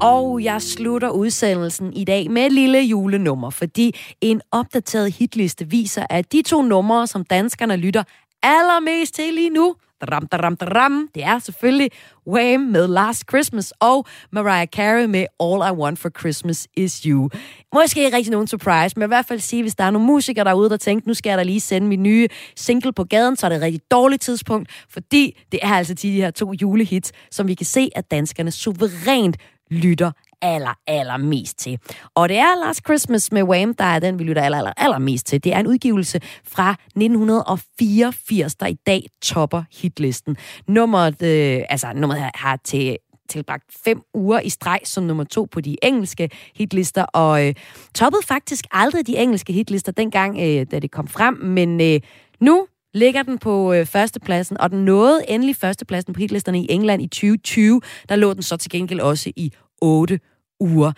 Og 0.00 0.44
jeg 0.44 0.62
slutter 0.62 1.10
udsendelsen 1.10 1.92
i 1.92 2.04
dag 2.04 2.30
med 2.30 2.46
et 2.46 2.52
lille 2.52 2.78
julenummer, 2.78 3.50
fordi 3.50 3.96
en 4.20 4.40
opdateret 4.52 5.12
hitliste 5.14 5.68
viser, 5.70 6.06
at 6.10 6.32
de 6.32 6.42
to 6.42 6.62
numre, 6.62 7.06
som 7.06 7.24
danskerne 7.24 7.76
lytter 7.76 8.02
allermest 8.42 9.14
til 9.14 9.34
lige 9.34 9.50
nu, 9.50 9.74
Dram, 10.02 10.26
dram, 10.26 10.56
dram. 10.56 11.08
Det 11.14 11.24
er 11.24 11.38
selvfølgelig 11.38 11.90
Wham 12.26 12.60
med 12.60 12.88
Last 12.88 13.24
Christmas 13.28 13.72
og 13.80 14.06
Mariah 14.32 14.66
Carey 14.66 15.04
med 15.04 15.26
All 15.40 15.74
I 15.74 15.80
Want 15.80 15.98
for 15.98 16.10
Christmas 16.18 16.68
Is 16.76 17.02
You. 17.02 17.30
Måske 17.74 18.04
ikke 18.04 18.16
rigtig 18.16 18.30
nogen 18.30 18.46
surprise, 18.46 18.96
men 18.96 19.06
i 19.06 19.06
hvert 19.06 19.26
fald 19.26 19.40
sige, 19.40 19.62
hvis 19.62 19.74
der 19.74 19.84
er 19.84 19.90
nogle 19.90 20.06
musikere 20.06 20.44
derude, 20.44 20.70
der 20.70 20.76
tænker, 20.76 21.08
nu 21.08 21.14
skal 21.14 21.30
jeg 21.30 21.38
da 21.38 21.42
lige 21.42 21.60
sende 21.60 21.86
min 21.86 22.02
nye 22.02 22.28
single 22.56 22.92
på 22.92 23.04
gaden, 23.04 23.36
så 23.36 23.46
er 23.46 23.48
det 23.48 23.56
et 23.56 23.62
rigtig 23.62 23.80
dårligt 23.90 24.22
tidspunkt, 24.22 24.70
fordi 24.90 25.44
det 25.52 25.60
er 25.62 25.74
altså 25.74 25.94
de 25.94 26.10
her 26.12 26.30
to 26.30 26.52
julehits, 26.52 27.12
som 27.30 27.48
vi 27.48 27.54
kan 27.54 27.66
se, 27.66 27.90
at 27.94 28.10
danskerne 28.10 28.50
suverænt 28.50 29.36
lytter 29.70 30.12
aller, 30.42 30.74
aller 30.86 31.16
mest 31.16 31.58
til. 31.58 31.78
Og 32.14 32.28
det 32.28 32.38
er 32.38 32.66
Last 32.66 32.84
Christmas 32.84 33.32
med 33.32 33.42
Wham, 33.42 33.74
der 33.74 33.84
er 33.84 33.98
den, 33.98 34.18
vi 34.18 34.24
lytter 34.24 34.42
aller, 34.42 34.58
aller, 34.58 34.72
aller 34.76 34.98
mest 34.98 35.26
til. 35.26 35.44
Det 35.44 35.54
er 35.54 35.58
en 35.58 35.66
udgivelse 35.66 36.20
fra 36.44 36.70
1984, 36.70 38.54
der 38.54 38.66
i 38.66 38.76
dag 38.86 39.02
topper 39.22 39.62
hitlisten. 39.82 40.36
Nummeret, 40.68 41.22
øh, 41.22 41.62
altså, 41.68 41.92
nummeret 41.94 42.20
har, 42.20 42.30
har 42.34 42.58
til 42.64 42.96
tilbragt 43.28 43.64
fem 43.84 44.00
uger 44.14 44.40
i 44.40 44.48
streg 44.48 44.80
som 44.84 45.04
nummer 45.04 45.24
to 45.24 45.48
på 45.52 45.60
de 45.60 45.76
engelske 45.82 46.30
hitlister, 46.54 47.02
og 47.02 47.46
øh, 47.46 47.54
toppede 47.94 48.22
faktisk 48.26 48.64
aldrig 48.70 49.06
de 49.06 49.16
engelske 49.16 49.52
hitlister 49.52 49.92
dengang, 49.92 50.38
øh, 50.40 50.66
da 50.70 50.78
det 50.78 50.90
kom 50.90 51.08
frem, 51.08 51.34
men 51.34 51.80
øh, 51.80 52.00
nu 52.40 52.66
ligger 52.94 53.22
den 53.22 53.38
på 53.38 53.72
øh, 53.72 53.86
førstepladsen, 53.86 54.60
og 54.60 54.70
den 54.70 54.84
nåede 54.84 55.30
endelig 55.30 55.56
førstepladsen 55.56 56.14
på 56.14 56.20
hitlisterne 56.20 56.60
i 56.60 56.66
England 56.70 57.02
i 57.02 57.06
2020. 57.06 57.80
Der 58.08 58.16
lå 58.16 58.34
den 58.34 58.42
så 58.42 58.56
til 58.56 58.70
gengæld 58.70 59.00
også 59.00 59.32
i 59.36 59.52
8 59.82 60.20
uger. 60.60 60.92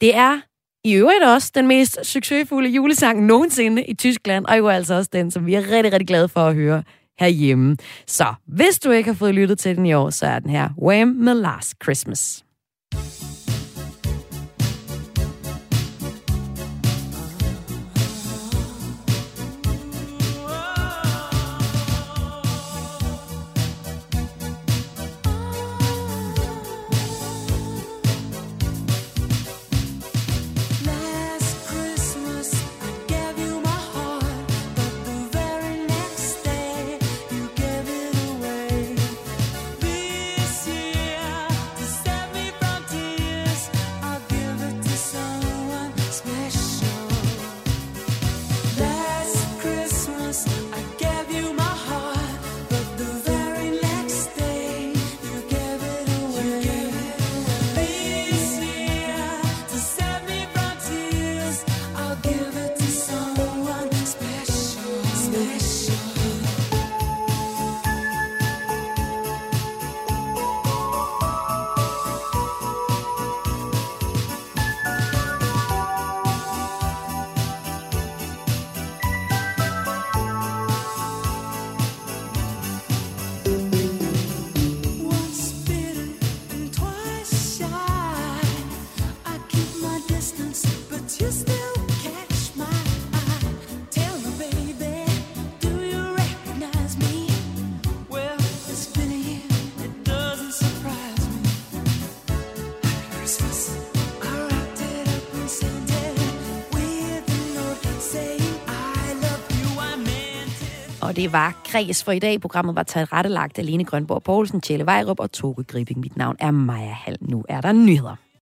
Det 0.00 0.14
er 0.16 0.40
i 0.84 0.94
øvrigt 0.94 1.24
også 1.24 1.52
den 1.54 1.66
mest 1.66 2.06
succesfulde 2.06 2.68
julesang 2.68 3.26
nogensinde 3.26 3.84
i 3.84 3.94
Tyskland, 3.94 4.46
og 4.46 4.58
jo 4.58 4.68
altså 4.68 4.94
også 4.94 5.10
den, 5.12 5.30
som 5.30 5.46
vi 5.46 5.54
er 5.54 5.60
rigtig, 5.60 5.92
rigtig 5.92 6.06
glade 6.06 6.28
for 6.28 6.40
at 6.40 6.54
høre 6.54 6.82
herhjemme. 7.20 7.76
Så 8.06 8.34
hvis 8.46 8.78
du 8.78 8.90
ikke 8.90 9.10
har 9.10 9.14
fået 9.14 9.34
lyttet 9.34 9.58
til 9.58 9.76
den 9.76 9.86
i 9.86 9.92
år, 9.92 10.10
så 10.10 10.26
er 10.26 10.38
den 10.38 10.50
her 10.50 10.68
Wham! 10.82 11.08
med 11.08 11.34
Last 11.34 11.74
Christmas. 11.82 12.44
Det 111.18 111.32
var 111.32 111.54
kreds 111.64 112.04
for 112.04 112.12
i 112.12 112.18
dag. 112.18 112.40
Programmet 112.40 112.76
var 112.76 112.82
tilrettelagt 112.82 113.58
af 113.58 113.66
Lene 113.66 113.84
Grønborg 113.84 114.22
Poulsen, 114.22 114.60
Tjelle 114.60 114.86
Vejrup 114.86 115.20
og 115.20 115.32
Toge 115.32 115.64
Gribing. 115.64 116.00
Mit 116.00 116.16
navn 116.16 116.36
er 116.40 116.50
Maja 116.50 116.92
Hall. 116.92 117.16
Nu 117.20 117.44
er 117.48 117.60
der 117.60 117.72
nyheder. 117.72 118.27